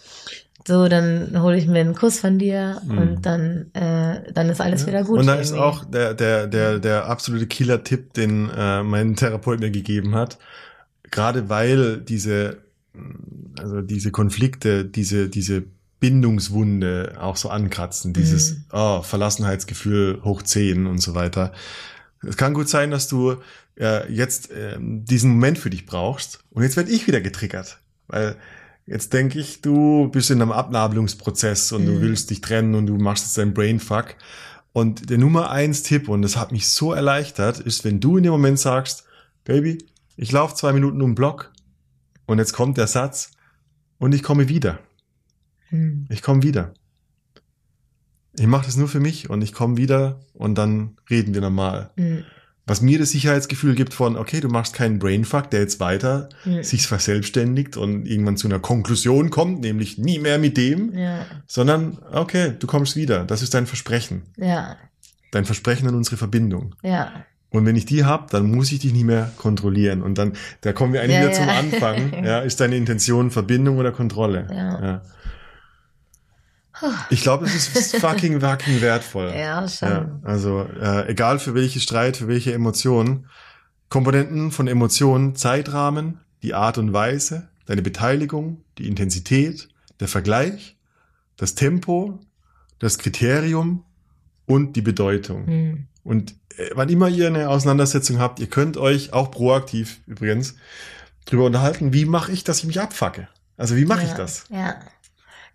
So, 0.66 0.88
dann 0.88 1.42
hole 1.42 1.56
ich 1.56 1.66
mir 1.66 1.80
einen 1.80 1.94
Kuss 1.94 2.20
von 2.20 2.38
dir 2.38 2.80
mhm. 2.84 2.98
und 2.98 3.26
dann, 3.26 3.72
äh, 3.74 4.32
dann 4.32 4.48
ist 4.50 4.60
alles 4.60 4.82
ja. 4.82 4.88
wieder 4.88 5.04
gut. 5.04 5.20
Und 5.20 5.26
da 5.26 5.34
ist 5.34 5.52
auch 5.52 5.84
der, 5.84 6.14
der, 6.14 6.46
der, 6.46 6.78
der 6.78 7.06
absolute 7.06 7.46
Killer-Tipp, 7.46 8.12
den 8.12 8.50
äh, 8.50 8.82
mein 8.82 9.16
Therapeut 9.16 9.58
mir 9.60 9.70
gegeben 9.70 10.14
hat. 10.14 10.38
Gerade 11.10 11.48
weil 11.48 12.00
diese, 12.00 12.58
also 13.58 13.80
diese 13.80 14.12
Konflikte, 14.12 14.84
diese, 14.84 15.28
diese 15.28 15.64
Bindungswunde 15.98 17.16
auch 17.20 17.36
so 17.36 17.48
ankratzen, 17.48 18.12
dieses 18.12 18.52
mhm. 18.52 18.64
oh, 18.72 19.02
Verlassenheitsgefühl 19.02 20.20
hoch 20.22 20.42
zehn 20.42 20.86
und 20.86 20.98
so 20.98 21.14
weiter. 21.14 21.52
Es 22.26 22.36
kann 22.36 22.54
gut 22.54 22.68
sein, 22.68 22.90
dass 22.90 23.08
du 23.08 23.36
äh, 23.78 24.12
jetzt 24.12 24.50
äh, 24.50 24.76
diesen 24.78 25.30
Moment 25.32 25.58
für 25.58 25.70
dich 25.70 25.86
brauchst 25.86 26.44
und 26.50 26.62
jetzt 26.62 26.76
werde 26.76 26.90
ich 26.90 27.06
wieder 27.06 27.20
getriggert, 27.20 27.78
weil 28.08 28.36
Jetzt 28.90 29.12
denke 29.12 29.38
ich, 29.38 29.62
du 29.62 30.08
bist 30.08 30.32
in 30.32 30.42
einem 30.42 30.50
Abnabelungsprozess 30.50 31.70
und 31.70 31.82
mhm. 31.82 31.86
du 31.86 32.00
willst 32.00 32.28
dich 32.30 32.40
trennen 32.40 32.74
und 32.74 32.86
du 32.86 32.96
machst 32.98 33.24
jetzt 33.24 33.38
deinen 33.38 33.54
Brainfuck. 33.54 34.16
Und 34.72 35.10
der 35.10 35.18
Nummer 35.18 35.50
eins 35.50 35.84
Tipp, 35.84 36.08
und 36.08 36.22
das 36.22 36.36
hat 36.36 36.50
mich 36.50 36.68
so 36.68 36.92
erleichtert, 36.92 37.60
ist, 37.60 37.84
wenn 37.84 38.00
du 38.00 38.16
in 38.16 38.24
dem 38.24 38.32
Moment 38.32 38.58
sagst, 38.58 39.04
Baby, 39.44 39.78
ich 40.16 40.32
laufe 40.32 40.56
zwei 40.56 40.72
Minuten 40.72 41.02
um 41.02 41.10
den 41.10 41.14
Block 41.14 41.52
und 42.26 42.38
jetzt 42.38 42.52
kommt 42.52 42.78
der 42.78 42.88
Satz 42.88 43.30
und 43.98 44.12
ich 44.12 44.24
komme 44.24 44.48
wieder. 44.48 44.80
Mhm. 45.70 46.06
Ich 46.08 46.20
komme 46.20 46.42
wieder. 46.42 46.74
Ich 48.40 48.46
mache 48.46 48.64
das 48.64 48.78
nur 48.78 48.88
für 48.88 49.00
mich 49.00 49.28
und 49.28 49.42
ich 49.42 49.52
komme 49.52 49.76
wieder 49.76 50.18
und 50.32 50.56
dann 50.56 50.96
reden 51.10 51.34
wir 51.34 51.42
normal. 51.42 51.90
Mhm. 51.96 52.24
Was 52.66 52.80
mir 52.80 52.98
das 52.98 53.10
Sicherheitsgefühl 53.10 53.74
gibt 53.74 53.92
von, 53.92 54.16
okay, 54.16 54.40
du 54.40 54.48
machst 54.48 54.72
keinen 54.72 54.98
Brainfuck, 54.98 55.50
der 55.50 55.60
jetzt 55.60 55.78
weiter 55.78 56.30
ja. 56.46 56.62
sich 56.62 56.86
verselbstständigt 56.86 57.76
und 57.76 58.06
irgendwann 58.06 58.38
zu 58.38 58.48
einer 58.48 58.58
Konklusion 58.58 59.28
kommt, 59.28 59.60
nämlich 59.60 59.98
nie 59.98 60.18
mehr 60.18 60.38
mit 60.38 60.56
dem, 60.56 60.96
ja. 60.96 61.26
sondern, 61.46 61.98
okay, 62.12 62.54
du 62.58 62.66
kommst 62.66 62.96
wieder. 62.96 63.26
Das 63.26 63.42
ist 63.42 63.52
dein 63.52 63.66
Versprechen. 63.66 64.22
Ja. 64.38 64.76
Dein 65.32 65.44
Versprechen 65.44 65.86
an 65.88 65.94
unsere 65.94 66.16
Verbindung. 66.16 66.74
Ja. 66.82 67.12
Und 67.50 67.66
wenn 67.66 67.76
ich 67.76 67.84
die 67.84 68.06
hab, 68.06 68.30
dann 68.30 68.50
muss 68.50 68.72
ich 68.72 68.78
dich 68.78 68.94
nicht 68.94 69.04
mehr 69.04 69.30
kontrollieren. 69.36 70.00
Und 70.00 70.16
dann, 70.16 70.32
da 70.62 70.72
kommen 70.72 70.94
wir 70.94 71.02
eigentlich 71.02 71.16
ja, 71.16 71.22
wieder 71.24 71.32
zum 71.32 71.48
Anfang. 71.48 72.12
Ja, 72.24 72.40
ist 72.40 72.58
deine 72.60 72.76
Intention 72.76 73.30
Verbindung 73.30 73.76
oder 73.76 73.92
Kontrolle? 73.92 74.46
Ja. 74.50 74.82
ja. 74.82 75.02
Ich 77.10 77.22
glaube, 77.22 77.46
es 77.46 77.74
ist 77.74 77.96
fucking, 78.00 78.40
fucking 78.40 78.80
wertvoll. 78.80 79.32
Ja, 79.36 79.66
schon. 79.68 79.88
Ja, 79.88 80.20
also, 80.22 80.66
äh, 80.80 81.08
egal 81.08 81.38
für 81.38 81.54
welche 81.54 81.80
Streit, 81.80 82.16
für 82.16 82.28
welche 82.28 82.52
Emotionen, 82.52 83.26
Komponenten 83.88 84.52
von 84.52 84.68
Emotionen, 84.68 85.34
Zeitrahmen, 85.34 86.20
die 86.42 86.54
Art 86.54 86.78
und 86.78 86.92
Weise, 86.92 87.48
deine 87.66 87.82
Beteiligung, 87.82 88.62
die 88.78 88.86
Intensität, 88.86 89.68
der 89.98 90.08
Vergleich, 90.08 90.76
das 91.36 91.54
Tempo, 91.54 92.18
das 92.78 92.98
Kriterium 92.98 93.84
und 94.46 94.74
die 94.74 94.82
Bedeutung. 94.82 95.46
Mhm. 95.46 95.86
Und 96.02 96.34
äh, 96.56 96.70
wann 96.74 96.88
immer 96.88 97.08
ihr 97.08 97.26
eine 97.26 97.48
Auseinandersetzung 97.48 98.18
habt, 98.18 98.40
ihr 98.40 98.48
könnt 98.48 98.76
euch 98.76 99.12
auch 99.12 99.30
proaktiv 99.30 100.00
übrigens 100.06 100.56
drüber 101.26 101.44
unterhalten, 101.44 101.92
wie 101.92 102.04
mache 102.04 102.32
ich, 102.32 102.44
dass 102.44 102.58
ich 102.58 102.66
mich 102.66 102.80
abfacke? 102.80 103.28
Also 103.56 103.76
wie 103.76 103.84
mache 103.84 104.02
ja, 104.02 104.08
ich 104.08 104.14
das? 104.14 104.44
Ja. 104.48 104.76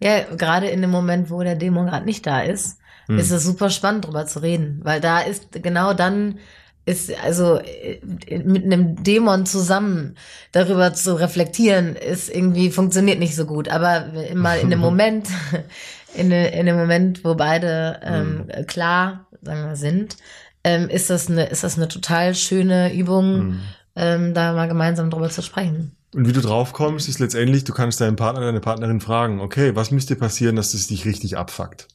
Ja, 0.06 0.22
gerade 0.36 0.68
in 0.68 0.82
dem 0.82 0.92
Moment, 0.92 1.32
wo 1.32 1.42
der 1.42 1.56
Dämon 1.56 1.88
gerade 1.88 2.06
nicht 2.06 2.28
da 2.28 2.42
ist, 2.42 2.78
hm. 3.08 3.18
ist 3.18 3.32
es 3.32 3.44
super 3.44 3.72
spannend, 3.72 4.06
drüber 4.06 4.28
zu 4.28 4.38
reden. 4.38 4.80
Weil 4.84 5.02
da 5.02 5.22
ist 5.22 5.52
genau 5.64 5.96
dann 5.96 6.38
ist 6.86 7.12
also 7.24 7.58
äh, 7.58 8.00
mit 8.44 8.66
einem 8.66 9.04
Dämon 9.04 9.48
zusammen 9.48 10.16
darüber 10.52 10.94
zu 10.94 11.16
reflektieren, 11.16 11.96
ist 11.96 12.30
irgendwie 12.30 12.70
funktioniert 12.70 13.18
nicht 13.18 13.36
so 13.36 13.48
gut. 13.48 13.68
Aber 13.68 14.12
mal 14.36 14.60
in 14.60 14.70
dem 14.70 14.78
Moment, 14.78 15.28
in, 16.14 16.30
in 16.30 16.68
dem 16.68 16.78
Moment, 16.78 17.26
wo 17.26 17.34
beide 17.34 18.00
ähm, 18.04 18.48
hm. 18.48 18.68
klar 18.68 19.26
sagen 19.42 19.70
wir, 19.70 19.76
sind, 19.76 20.18
ähm, 20.64 20.88
ist 20.88 21.10
das 21.10 21.32
eine 21.32 21.48
ist 21.48 21.64
das 21.64 21.78
eine 21.78 21.88
total 21.88 22.36
schöne 22.36 22.94
Übung, 22.94 23.26
hm. 23.26 23.60
ähm, 23.96 24.34
da 24.36 24.54
mal 24.54 24.68
gemeinsam 24.68 25.10
drüber 25.10 25.32
zu 25.32 25.42
sprechen. 25.42 25.98
Und 26.16 26.30
wie 26.30 26.34
du 26.34 26.40
drauf 26.40 26.72
kommst, 26.72 27.10
ist 27.10 27.20
letztendlich, 27.20 27.66
du 27.66 27.74
kannst 27.74 28.00
deinen 28.00 28.16
Partner, 28.16 28.40
deine 28.42 28.62
Partnerin 28.62 29.02
fragen, 29.02 29.42
okay, 29.42 29.76
was 29.76 29.92
müsste 29.92 30.16
passieren, 30.16 30.56
dass 30.56 30.74
es 30.74 30.88
dich 30.88 31.04
richtig 31.04 31.38
abfuckt? 31.38 31.90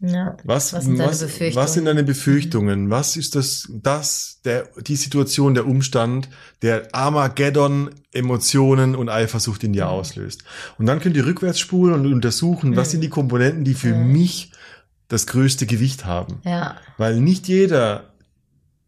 Ja, 0.00 0.36
was, 0.42 0.72
was, 0.72 0.84
sind, 0.84 0.98
was, 0.98 1.22
was 1.54 1.74
sind 1.74 1.84
deine 1.84 2.02
Befürchtungen? 2.02 2.86
Mhm. 2.86 2.90
Was 2.90 3.18
ist 3.18 3.36
das, 3.36 3.68
das, 3.70 4.40
der, 4.46 4.68
die 4.86 4.96
Situation, 4.96 5.52
der 5.52 5.66
Umstand, 5.66 6.30
der 6.62 6.94
Armageddon 6.94 7.90
Emotionen 8.12 8.96
und 8.96 9.10
Eifersucht 9.10 9.64
in 9.64 9.74
dir 9.74 9.84
mhm. 9.84 9.90
auslöst? 9.90 10.42
Und 10.78 10.86
dann 10.86 11.00
könnt 11.00 11.16
ihr 11.16 11.26
rückwärts 11.26 11.60
spulen 11.60 12.06
und 12.06 12.12
untersuchen, 12.12 12.70
mhm. 12.70 12.76
was 12.76 12.90
sind 12.90 13.02
die 13.02 13.10
Komponenten, 13.10 13.64
die 13.64 13.74
für 13.74 13.94
mhm. 13.94 14.12
mich 14.12 14.50
das 15.08 15.26
größte 15.26 15.66
Gewicht 15.66 16.06
haben. 16.06 16.40
Ja. 16.44 16.76
Weil 16.96 17.20
nicht 17.20 17.48
jeder 17.48 18.13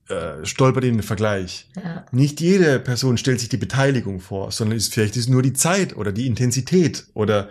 äh, 0.09 0.44
stolpert 0.44 0.84
in 0.84 0.94
den 0.94 1.02
Vergleich. 1.02 1.68
Ja. 1.76 2.04
Nicht 2.12 2.40
jede 2.40 2.78
Person 2.78 3.18
stellt 3.18 3.40
sich 3.40 3.48
die 3.48 3.57
Beteiligung 3.57 4.20
vor, 4.20 4.52
sondern 4.52 4.76
ist 4.76 4.94
vielleicht 4.94 5.16
ist 5.16 5.28
nur 5.28 5.42
die 5.42 5.52
Zeit 5.52 5.96
oder 5.96 6.12
die 6.12 6.26
Intensität 6.26 7.07
oder 7.14 7.48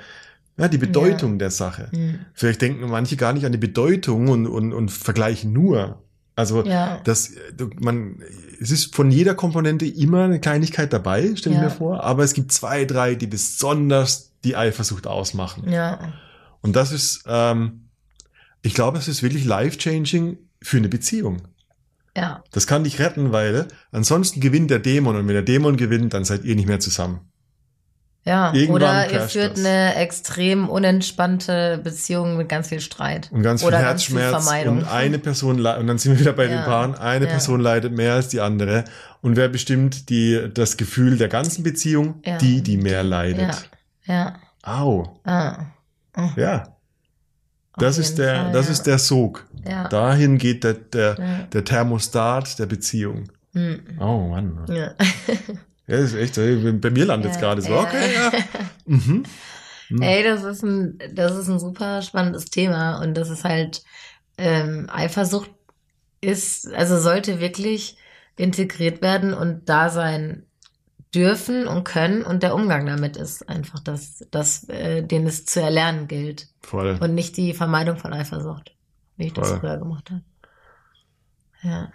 ja, 0.58 0.70
die 0.70 0.78
Bedeutung 0.78 1.34
ja. 1.34 1.38
der 1.40 1.52
Sache. 1.52 1.90
Mhm. 1.92 2.20
Vielleicht 2.34 2.62
denken 2.62 2.90
manche 2.90 3.18
gar 3.18 3.34
nicht 3.34 3.46
an 3.46 3.52
die 3.52 3.58
Bedeutung 3.58 4.30
und, 4.30 4.48
und, 4.48 4.72
und 4.72 4.90
vergleichen 4.90 5.52
nur. 5.52 6.02
Also 6.38 6.66
ja. 6.66 7.02
das, 7.04 7.32
man, 7.80 8.22
es 8.62 8.72
ist 8.72 8.96
von 8.96 9.12
jeder 9.12 9.36
Komponente 9.36 9.86
immer 9.86 10.24
eine 10.24 10.40
Kleinigkeit 10.40 10.92
dabei, 10.92 11.36
stelle 11.36 11.56
ich 11.56 11.62
mir 11.62 11.70
vor, 11.70 12.04
aber 12.04 12.24
es 12.24 12.34
gibt 12.34 12.52
zwei, 12.52 12.86
drei, 12.86 13.16
die 13.16 13.28
besonders 13.28 14.32
die 14.44 14.56
Eifersucht 14.56 15.08
ausmachen. 15.08 15.70
Ja. 15.70 16.14
Und 16.62 16.76
das 16.76 16.92
ist, 16.92 17.24
ähm, 17.28 17.90
ich 18.62 18.74
glaube, 18.74 18.98
es 18.98 19.08
ist 19.08 19.24
wirklich 19.24 19.46
life-changing 19.46 20.38
für 20.62 20.78
eine 20.78 20.90
Beziehung. 20.90 21.42
Ja. 22.16 22.44
Das 22.52 22.66
kann 22.66 22.84
dich 22.84 23.00
retten, 23.00 23.32
weil 23.32 23.68
ansonsten 23.92 24.40
gewinnt 24.40 24.72
der 24.72 24.80
Dämon 24.80 25.16
und 25.16 25.28
wenn 25.28 25.34
der 25.34 25.44
Dämon 25.44 25.78
gewinnt, 25.78 26.14
dann 26.14 26.24
seid 26.24 26.44
ihr 26.46 26.56
nicht 26.56 26.68
mehr 26.68 26.80
zusammen. 26.80 27.32
Ja, 28.26 28.52
Irgendwann 28.54 28.76
oder 28.82 29.12
ihr 29.12 29.22
führt 29.30 29.52
das. 29.52 29.66
eine 29.66 29.96
extrem 29.96 30.68
unentspannte 30.68 31.80
Beziehung 31.84 32.38
mit 32.38 32.50
ganz 32.50 32.70
viel 32.70 32.80
Streit. 32.80 33.30
Und 33.32 33.44
ganz 33.44 33.62
viel 33.62 33.68
oder 33.68 33.78
Herzschmerz. 33.78 34.52
Viel 34.52 34.68
und 34.68 34.84
eine 34.86 35.20
Person, 35.20 35.64
und 35.64 35.88
dann 35.88 35.98
sind 36.00 36.14
wir 36.14 36.20
wieder 36.20 36.34
bei 36.34 36.46
ja. 36.46 36.50
den 36.50 36.66
Paaren, 36.66 36.96
eine 36.96 37.26
ja. 37.26 37.32
Person 37.32 37.60
leidet 37.60 37.94
mehr 37.94 38.16
als 38.16 38.30
die 38.30 38.42
andere. 38.42 38.86
Und 39.22 39.36
wer 39.36 39.48
bestimmt 39.48 40.10
die, 40.10 40.50
das 40.52 40.78
Gefühl 40.78 41.18
der 41.18 41.28
ganzen 41.28 41.64
Beziehung? 41.64 42.22
Ja. 42.26 42.40
Die, 42.40 42.64
die 42.64 42.78
mehr 42.78 43.04
leidet. 43.04 43.70
Ja. 44.06 44.38
Au. 44.64 45.20
Ah. 45.24 45.66
Oh. 46.18 46.30
Ja. 46.36 46.75
Das 47.78 47.98
ist 47.98 48.18
der, 48.18 48.36
Fall, 48.36 48.52
das 48.54 48.66
ja. 48.68 48.72
ist 48.72 48.84
der 48.84 49.00
Sog. 49.00 49.46
Ja. 49.68 49.88
Dahin 49.88 50.38
geht 50.38 50.64
der, 50.64 50.74
der, 50.74 51.16
ja. 51.18 51.44
der 51.52 51.64
Thermostat 51.64 52.58
der 52.60 52.66
Beziehung. 52.66 53.26
Mhm. 53.54 53.82
Oh 54.00 54.28
Mann. 54.30 54.66
Ja. 54.70 54.94
ja, 55.88 55.98
ist 55.98 56.16
echt, 56.16 56.36
bei 56.36 56.90
mir 56.90 57.06
landet 57.06 57.32
es 57.32 57.40
gerade 57.40 57.62
so. 57.62 57.78
Okay, 57.78 58.14
ja. 58.14 58.32
Mhm. 58.88 59.24
Mhm. 59.90 60.02
Ey, 60.02 60.24
das 60.24 60.44
ist 60.44 60.64
ein, 60.64 61.00
das 61.14 61.36
ist 61.36 61.48
ein 61.48 61.60
super 61.60 62.04
spannendes 62.04 62.46
Thema 62.46 63.02
und 63.02 63.16
das 63.16 63.30
ist 63.30 63.44
halt, 63.44 63.84
ähm, 64.38 64.88
Eifersucht 64.92 65.50
ist, 66.22 66.72
also 66.74 67.00
sollte 67.00 67.40
wirklich 67.40 67.98
integriert 68.38 69.02
werden 69.02 69.34
und 69.34 69.70
da 69.70 69.90
sein 69.90 70.46
dürfen 71.16 71.68
und 71.68 71.84
können 71.84 72.24
und 72.24 72.44
der 72.44 72.54
Umgang 72.54 72.86
damit 72.86 73.18
ist 73.18 73.48
einfach 73.48 73.80
das, 73.80 74.26
das 74.32 74.68
äh, 74.70 75.02
den 75.02 75.26
es 75.26 75.46
zu 75.46 75.62
erlernen 75.62 76.08
gilt. 76.08 76.48
Voll. 76.62 76.98
Und 77.00 77.16
nicht 77.16 77.38
die 77.38 77.54
Vermeidung 77.54 77.98
von 77.98 78.14
Eifersucht, 78.14 78.76
wie 79.18 79.28
ich 79.28 79.34
Voll. 79.34 79.44
das 79.44 79.60
früher 79.60 79.78
gemacht 79.78 80.12
habe. 80.12 80.22
Ja. 81.64 81.90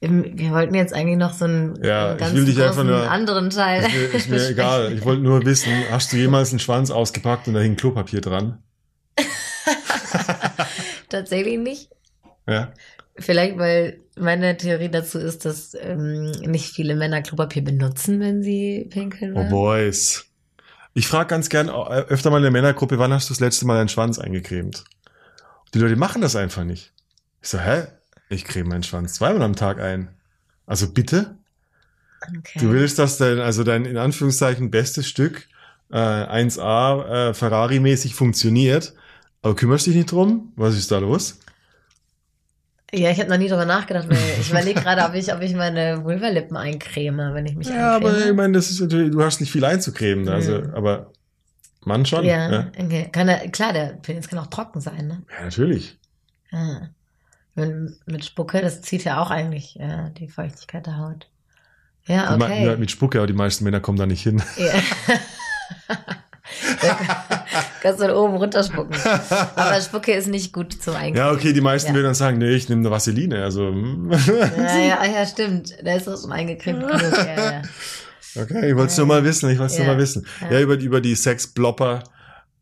Wir 0.00 0.50
wollten 0.52 0.74
jetzt 0.74 0.94
eigentlich 0.94 1.18
noch 1.18 1.34
so 1.34 1.44
einen, 1.44 1.82
ja, 1.84 2.14
ganz 2.14 2.32
ich 2.32 2.38
will 2.38 2.44
dich 2.46 2.62
einfach 2.62 2.84
nur, 2.84 3.10
anderen 3.10 3.50
Teil. 3.50 3.82
Ist 3.82 3.92
mir, 3.92 4.00
ist 4.14 4.30
mir 4.30 4.48
egal. 4.48 4.92
Ich 4.92 5.04
wollte 5.04 5.22
nur 5.22 5.44
wissen, 5.44 5.72
hast 5.90 6.12
du 6.12 6.16
jemals 6.16 6.50
einen 6.50 6.58
Schwanz 6.58 6.90
ausgepackt 6.90 7.48
und 7.48 7.54
da 7.54 7.60
hing 7.60 7.76
Klopapier 7.76 8.22
dran? 8.22 8.62
Tatsächlich 11.10 11.58
nicht. 11.58 11.90
Ja. 12.48 12.72
Vielleicht, 13.20 13.58
weil 13.58 14.00
meine 14.18 14.56
Theorie 14.56 14.88
dazu 14.90 15.18
ist, 15.18 15.44
dass 15.44 15.76
ähm, 15.80 16.30
nicht 16.46 16.74
viele 16.74 16.96
Männer 16.96 17.22
Klopapier 17.22 17.62
benutzen, 17.62 18.18
wenn 18.20 18.42
sie 18.42 18.88
pinkeln 18.90 19.32
Oh 19.34 19.36
wollen. 19.36 19.50
boys. 19.50 20.26
Ich 20.94 21.06
frage 21.06 21.28
ganz 21.28 21.48
gern 21.48 21.68
äh, 21.68 21.72
öfter 22.08 22.30
mal 22.30 22.38
in 22.38 22.42
der 22.42 22.50
Männergruppe, 22.50 22.98
wann 22.98 23.12
hast 23.12 23.28
du 23.30 23.34
das 23.34 23.40
letzte 23.40 23.66
Mal 23.66 23.76
deinen 23.76 23.88
Schwanz 23.88 24.18
eingecremt? 24.18 24.84
Die 25.72 25.78
Leute 25.78 25.96
machen 25.96 26.20
das 26.22 26.34
einfach 26.34 26.64
nicht. 26.64 26.92
Ich 27.42 27.48
so, 27.50 27.58
hä? 27.60 27.84
Ich 28.28 28.44
creme 28.44 28.68
meinen 28.68 28.82
Schwanz 28.82 29.14
zweimal 29.14 29.42
am 29.42 29.54
Tag 29.56 29.80
ein. 29.80 30.08
Also 30.66 30.90
bitte? 30.90 31.36
okay. 32.38 32.58
Du 32.58 32.70
willst, 32.72 32.98
dass 32.98 33.18
dein, 33.18 33.38
also 33.38 33.64
dein 33.64 33.84
in 33.84 33.96
Anführungszeichen 33.96 34.70
bestes 34.70 35.06
Stück 35.08 35.46
äh, 35.92 35.96
1A 35.96 37.30
äh, 37.30 37.34
Ferrari-mäßig 37.34 38.14
funktioniert, 38.14 38.94
aber 39.42 39.56
kümmerst 39.56 39.86
dich 39.86 39.94
nicht 39.96 40.10
drum? 40.12 40.52
Was 40.56 40.76
ist 40.76 40.90
da 40.90 40.98
los? 40.98 41.38
Ja, 42.92 43.10
ich 43.10 43.18
habe 43.20 43.30
noch 43.30 43.38
nie 43.38 43.48
drüber 43.48 43.64
nachgedacht, 43.66 44.08
weil 44.08 44.18
ich 44.40 44.50
überlege 44.50 44.80
gerade, 44.80 45.02
ob 45.04 45.14
ich, 45.14 45.32
ob 45.32 45.40
ich 45.42 45.54
meine 45.54 46.02
Vulvalippen 46.04 46.56
eincreme, 46.56 47.34
wenn 47.34 47.46
ich 47.46 47.54
mich 47.54 47.68
Ja, 47.68 47.96
aber 47.96 48.10
ich 48.10 48.16
eincreme. 48.16 48.36
meine, 48.36 48.52
das 48.54 48.70
ist 48.70 48.80
natürlich, 48.80 49.12
du 49.12 49.22
hast 49.22 49.40
nicht 49.40 49.52
viel 49.52 49.64
einzucremen, 49.64 50.28
also, 50.28 50.58
Mhm. 50.60 50.74
aber 50.74 51.12
Mann 51.84 52.04
schon. 52.04 52.24
ja, 52.24 52.50
ja. 52.50 52.66
okay. 52.78 53.08
Kann 53.12 53.28
er, 53.28 53.48
klar, 53.48 53.72
der 53.72 53.94
Penis 54.02 54.28
kann 54.28 54.38
auch 54.40 54.48
trocken 54.48 54.80
sein, 54.80 55.06
ne? 55.06 55.22
Ja, 55.38 55.44
natürlich. 55.44 55.98
Ja. 56.50 56.88
Mit, 57.54 58.06
mit 58.06 58.24
Spucke, 58.24 58.60
das 58.60 58.82
zieht 58.82 59.04
ja 59.04 59.20
auch 59.22 59.30
eigentlich 59.30 59.78
äh, 59.78 60.10
die 60.18 60.28
Feuchtigkeit 60.28 60.86
der 60.86 60.98
Haut. 60.98 61.28
Ja, 62.06 62.34
okay. 62.34 62.76
Mit 62.76 62.90
Spucke, 62.90 63.18
aber 63.18 63.26
die 63.26 63.32
meisten 63.34 63.62
Männer 63.64 63.80
kommen 63.80 63.98
da 63.98 64.06
nicht 64.06 64.22
hin. 64.22 64.42
Ja. 64.56 64.72
Kannst 67.82 68.00
du 68.00 68.06
dann 68.06 68.16
oben 68.16 68.36
runterspucken. 68.36 68.94
Aber 69.56 69.80
Spucke 69.80 70.12
ist 70.12 70.28
nicht 70.28 70.52
gut 70.52 70.82
zum 70.82 70.94
Eincremen. 70.94 71.16
Ja, 71.16 71.32
okay, 71.32 71.52
die 71.52 71.60
meisten 71.60 71.88
Ja. 71.88 71.94
würden 71.94 72.06
dann 72.06 72.14
sagen, 72.14 72.38
nee, 72.38 72.50
ich 72.54 72.68
nehme 72.68 72.80
eine 72.82 72.90
Vaseline. 72.90 73.42
Also, 73.42 73.68
hm. 73.68 74.10
Ja, 74.10 74.78
ja, 74.78 75.04
ja, 75.04 75.26
stimmt. 75.26 75.74
Da 75.82 75.94
ist 75.94 76.06
das 76.06 76.22
schon 76.22 76.32
eingecremt 76.32 76.80
genug. 76.80 77.00
Ja, 77.00 77.52
ja. 77.52 77.62
okay, 78.42 78.70
ich 78.70 78.76
wollte 78.76 78.92
es 78.92 78.96
nur 78.98 79.06
mal 79.06 79.24
wissen, 79.24 79.50
ich 79.50 79.58
wollte 79.58 79.72
es 79.72 79.78
Ja. 79.78 79.84
nur 79.84 79.94
mal 79.94 80.00
wissen. 80.00 80.26
Ja. 80.50 80.60
Über, 80.60 80.74
über 80.74 81.00
die 81.00 81.14
Sexblopper. 81.14 82.02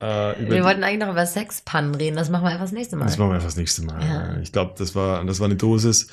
Äh, 0.00 0.34
Wir 0.48 0.62
wollten 0.62 0.84
eigentlich 0.84 1.00
noch 1.00 1.10
über 1.10 1.26
Sexpannen 1.26 1.94
reden. 1.94 2.16
Das 2.16 2.30
machen 2.30 2.44
wir 2.44 2.50
einfach 2.50 2.64
das 2.66 2.72
nächste 2.72 2.94
Mal. 2.96 3.06
das 3.06 3.18
machen 3.18 3.30
wir 3.30 3.34
einfach 3.34 3.48
das 3.48 3.56
nächste 3.56 3.82
Mal. 3.82 4.00
Ja. 4.00 4.36
Ich 4.40 4.52
glaube, 4.52 4.74
das 4.78 4.94
war, 4.94 5.24
das 5.24 5.40
war 5.40 5.46
eine 5.46 5.56
Dosis. 5.56 6.06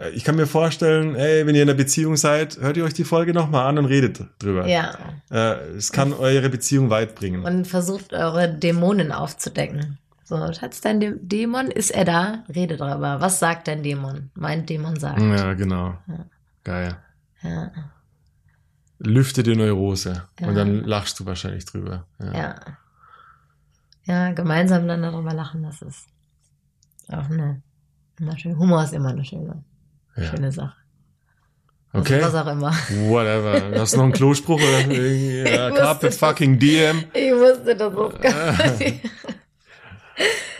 Äh, 0.00 0.10
Ich 0.10 0.24
kann 0.24 0.36
mir 0.36 0.46
vorstellen, 0.46 1.14
ey, 1.14 1.46
wenn 1.46 1.54
ihr 1.54 1.62
in 1.62 1.68
einer 1.68 1.76
Beziehung 1.76 2.16
seid, 2.16 2.58
hört 2.60 2.76
ihr 2.76 2.84
euch 2.84 2.94
die 2.94 3.04
Folge 3.04 3.32
nochmal 3.34 3.66
an 3.66 3.78
und 3.78 3.84
redet 3.86 4.22
drüber. 4.38 4.66
Ja. 4.66 4.96
Äh, 5.30 5.58
es 5.76 5.92
kann 5.92 6.12
eure 6.12 6.48
Beziehung 6.48 6.90
weit 6.90 7.14
bringen. 7.14 7.44
Und 7.44 7.66
versucht 7.66 8.12
eure 8.12 8.48
Dämonen 8.52 9.12
aufzudecken. 9.12 9.98
So, 10.24 10.36
Schatz, 10.52 10.80
dein 10.80 11.00
Dä- 11.02 11.18
Dämon, 11.20 11.66
ist 11.72 11.90
er 11.90 12.04
da? 12.04 12.44
Rede 12.54 12.76
drüber. 12.76 13.20
Was 13.20 13.40
sagt 13.40 13.66
dein 13.68 13.82
Dämon? 13.82 14.30
Mein 14.34 14.64
Dämon 14.64 14.98
sagt. 14.98 15.20
ja, 15.20 15.54
genau. 15.54 15.98
Ja. 16.06 16.24
Geil. 16.62 16.96
Ja. 17.42 17.70
Lüfte 18.98 19.42
die 19.42 19.56
Neurose. 19.56 20.24
Ja. 20.38 20.48
Und 20.48 20.54
dann 20.54 20.84
lachst 20.84 21.18
du 21.18 21.26
wahrscheinlich 21.26 21.64
drüber. 21.64 22.06
Ja. 22.20 22.32
Ja. 22.34 22.54
Ja, 24.04 24.32
gemeinsam 24.32 24.86
dann 24.88 25.02
darüber 25.02 25.32
lachen, 25.34 25.62
das 25.62 25.82
ist 25.82 26.06
auch 27.08 27.28
eine, 27.30 27.62
eine 28.20 28.38
schöne, 28.38 28.56
Humor 28.58 28.82
ist 28.84 28.92
immer 28.92 29.10
eine 29.10 29.24
schöne, 29.24 29.62
Ja. 30.16 30.24
schöne 30.30 30.52
Sache. 30.52 30.74
Was- 31.92 32.02
Okay. 32.02 32.20
Was 32.22 32.34
auch 32.36 32.46
immer. 32.46 32.70
Whatever. 33.08 33.80
Hast 33.80 33.94
du 33.94 33.96
noch 33.96 34.04
einen 34.04 34.12
Klospruch 34.12 34.60
oder 34.60 34.78
irgendwie? 34.88 35.40
Ja, 35.40 35.70
Ich 35.70 35.74
Carpe 35.74 36.06
wusste 36.06 36.18
fucking 36.26 36.56
DM. 36.58 37.04
Ich 37.12 37.32
wusste, 37.32 37.74
das 37.74 37.92
gar 38.20 38.54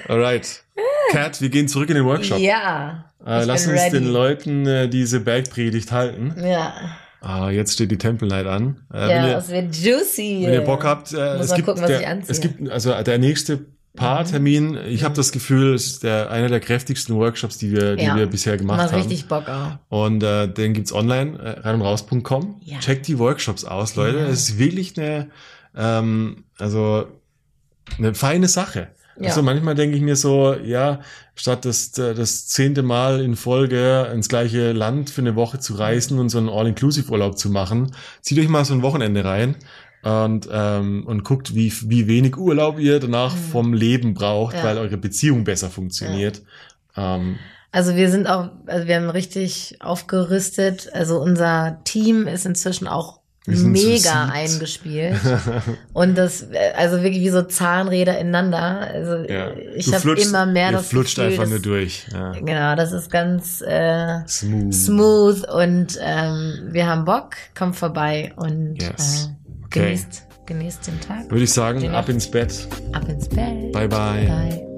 Alright. 0.09 0.65
Kat, 1.13 1.41
wir 1.41 1.49
gehen 1.51 1.69
zurück 1.69 1.89
in 1.91 1.97
den 1.97 2.05
Workshop. 2.05 2.39
Ja. 2.39 3.05
Äh, 3.25 3.45
lass 3.45 3.67
uns 3.67 3.81
ready. 3.81 3.99
den 4.01 4.13
Leuten 4.13 4.67
äh, 4.67 4.89
diese 4.89 5.21
Bergpredigt 5.21 5.93
halten. 5.93 6.35
Ja. 6.43 6.73
Ah, 7.21 7.51
jetzt 7.51 7.75
steht 7.75 7.91
die 7.91 7.99
Temple 7.99 8.27
Night 8.29 8.47
an. 8.47 8.81
Äh, 8.93 9.11
ja, 9.11 9.27
ihr, 9.27 9.33
das 9.35 9.51
wird 9.51 9.77
juicy. 9.77 10.43
wenn 10.47 10.55
ihr 10.55 10.61
Bock 10.63 10.85
habt, 10.85 11.13
äh, 11.13 11.37
Muss 11.37 11.47
es 11.47 11.55
gibt, 11.55 11.67
gucken, 11.69 11.83
was 11.83 11.91
ich 11.91 11.99
der, 11.99 12.09
anziehe. 12.11 12.31
es 12.33 12.41
gibt 12.41 12.71
also 12.71 13.03
der 13.03 13.19
nächste 13.19 13.67
Paartermin. 13.97 14.79
Ich 14.87 15.03
habe 15.05 15.15
das 15.15 15.33
Gefühl, 15.33 15.75
es 15.75 15.87
ist 15.87 16.03
der, 16.05 16.31
einer 16.31 16.49
der 16.49 16.61
kräftigsten 16.61 17.17
Workshops, 17.17 17.59
die 17.59 17.73
wir, 17.73 17.97
die 17.97 18.05
Ja. 18.05 18.17
wir 18.17 18.27
bisher 18.27 18.57
gemacht 18.57 18.79
Macht 18.79 18.93
haben. 18.93 18.99
richtig 19.01 19.27
Bock 19.27 19.49
auch. 19.49 19.73
Und 19.89 20.23
äh, 20.23 20.47
den 20.49 20.75
gibt's 20.75 20.93
online, 20.93 21.39
äh, 21.39 21.61
rein 21.61 21.77
und 21.77 21.83
raus.com. 21.83 22.61
Ja. 22.65 22.79
Checkt 22.79 23.09
die 23.09 23.19
Workshops 23.19 23.65
aus, 23.65 23.97
Leute. 23.97 24.19
Ja. 24.19 24.27
Es 24.27 24.51
ist 24.51 24.59
wirklich 24.59 24.97
eine, 24.99 25.29
ähm, 25.77 26.45
also 26.59 27.07
eine 27.99 28.15
feine 28.15 28.49
Sache. 28.49 28.89
Ja. 29.19 29.29
Also 29.29 29.43
manchmal 29.43 29.75
denke 29.75 29.97
ich 29.97 30.03
mir 30.03 30.17
so, 30.17 30.55
ja, 30.55 31.01
statt 31.35 31.65
das, 31.65 31.99
äh, 31.99 32.15
das 32.15 32.47
zehnte 32.47 32.83
Mal 32.83 33.21
in 33.21 33.37
Folge 33.37 34.09
ins 34.15 34.29
gleiche 34.29 34.73
Land 34.73 35.11
für 35.11 35.21
eine 35.21 35.35
Woche 35.37 35.59
zu 35.59 35.75
reisen 35.75 36.19
und 36.19 36.31
so 36.31 36.39
einen 36.39 36.49
All-Inclusive-Urlaub 36.49 37.37
zu 37.37 37.51
machen, 37.51 37.93
zieht 38.23 38.39
euch 38.39 38.49
mal 38.49 38.65
so 38.65 38.73
ein 38.73 38.83
Wochenende 38.83 39.25
rein 39.25 39.57
und, 40.03 40.49
ähm, 40.51 41.05
und 41.07 41.25
guckt, 41.25 41.55
wie, 41.55 41.73
wie 41.87 42.07
wenig 42.07 42.37
Urlaub 42.37 42.79
ihr 42.79 43.01
danach 43.01 43.35
Mhm. 43.35 43.39
vom 43.53 43.73
Leben 43.75 44.15
braucht, 44.15 44.55
Ja. 44.57 44.65
weil 44.65 44.79
eure 44.79 44.97
Beziehung 44.97 45.45
besser 45.45 45.69
funktioniert. 45.71 46.43
Ähm, 46.97 47.37
Also 47.73 47.95
wir 47.95 48.11
sind 48.11 48.27
auch, 48.27 48.51
also 48.67 48.89
wir 48.89 48.97
haben 48.97 49.11
richtig 49.11 49.77
aufgerüstet. 49.81 50.91
Also 50.93 51.21
unser 51.21 51.79
Team 51.85 52.27
ist 52.27 52.45
inzwischen 52.45 52.89
auch 52.89 53.21
mega 53.47 54.25
eingespielt. 54.33 55.15
Und 55.93 56.17
das, 56.19 56.47
also 56.77 57.03
wirklich 57.03 57.21
wie 57.23 57.31
so 57.31 57.43
Zahnräder 57.43 58.19
ineinander. 58.19 58.81
Also 58.93 59.17
ja. 59.33 59.53
ich 59.77 59.93
habe 59.95 60.13
immer 60.21 60.47
mehr 60.47 60.73
das 60.73 60.89
flutscht 60.89 61.17
Gefühl, 61.17 61.31
einfach 61.31 61.45
dass, 61.45 61.51
nur 61.51 61.59
durch. 61.61 62.07
Ja. 62.13 62.33
Genau, 62.33 62.75
das 62.77 62.93
ist 62.93 63.11
ganz 63.11 63.61
äh, 63.63 64.27
Smooth. 64.27 64.75
smooth 64.75 65.49
und 65.49 65.99
ähm, 66.01 66.69
wir 66.73 66.87
haben 66.87 67.05
Bock, 67.05 67.31
kommt 67.57 67.77
vorbei 67.77 68.33
und 68.37 68.77
Yes. 68.83 69.31
äh, 69.31 69.40
Okay. 69.73 69.95
genießt, 69.95 70.27
genießt 70.47 70.87
den 70.89 71.01
Tag. 71.01 71.31
Würde 71.31 71.45
ich 71.45 71.53
sagen, 71.53 71.89
ab 71.91 72.09
ins 72.09 72.29
Bett. 72.29 72.67
Ab 72.93 73.09
ins 73.09 73.29
Bett. 73.29 73.73
Bye 73.73 73.89
bye. 73.89 74.27
Bye. 74.27 74.70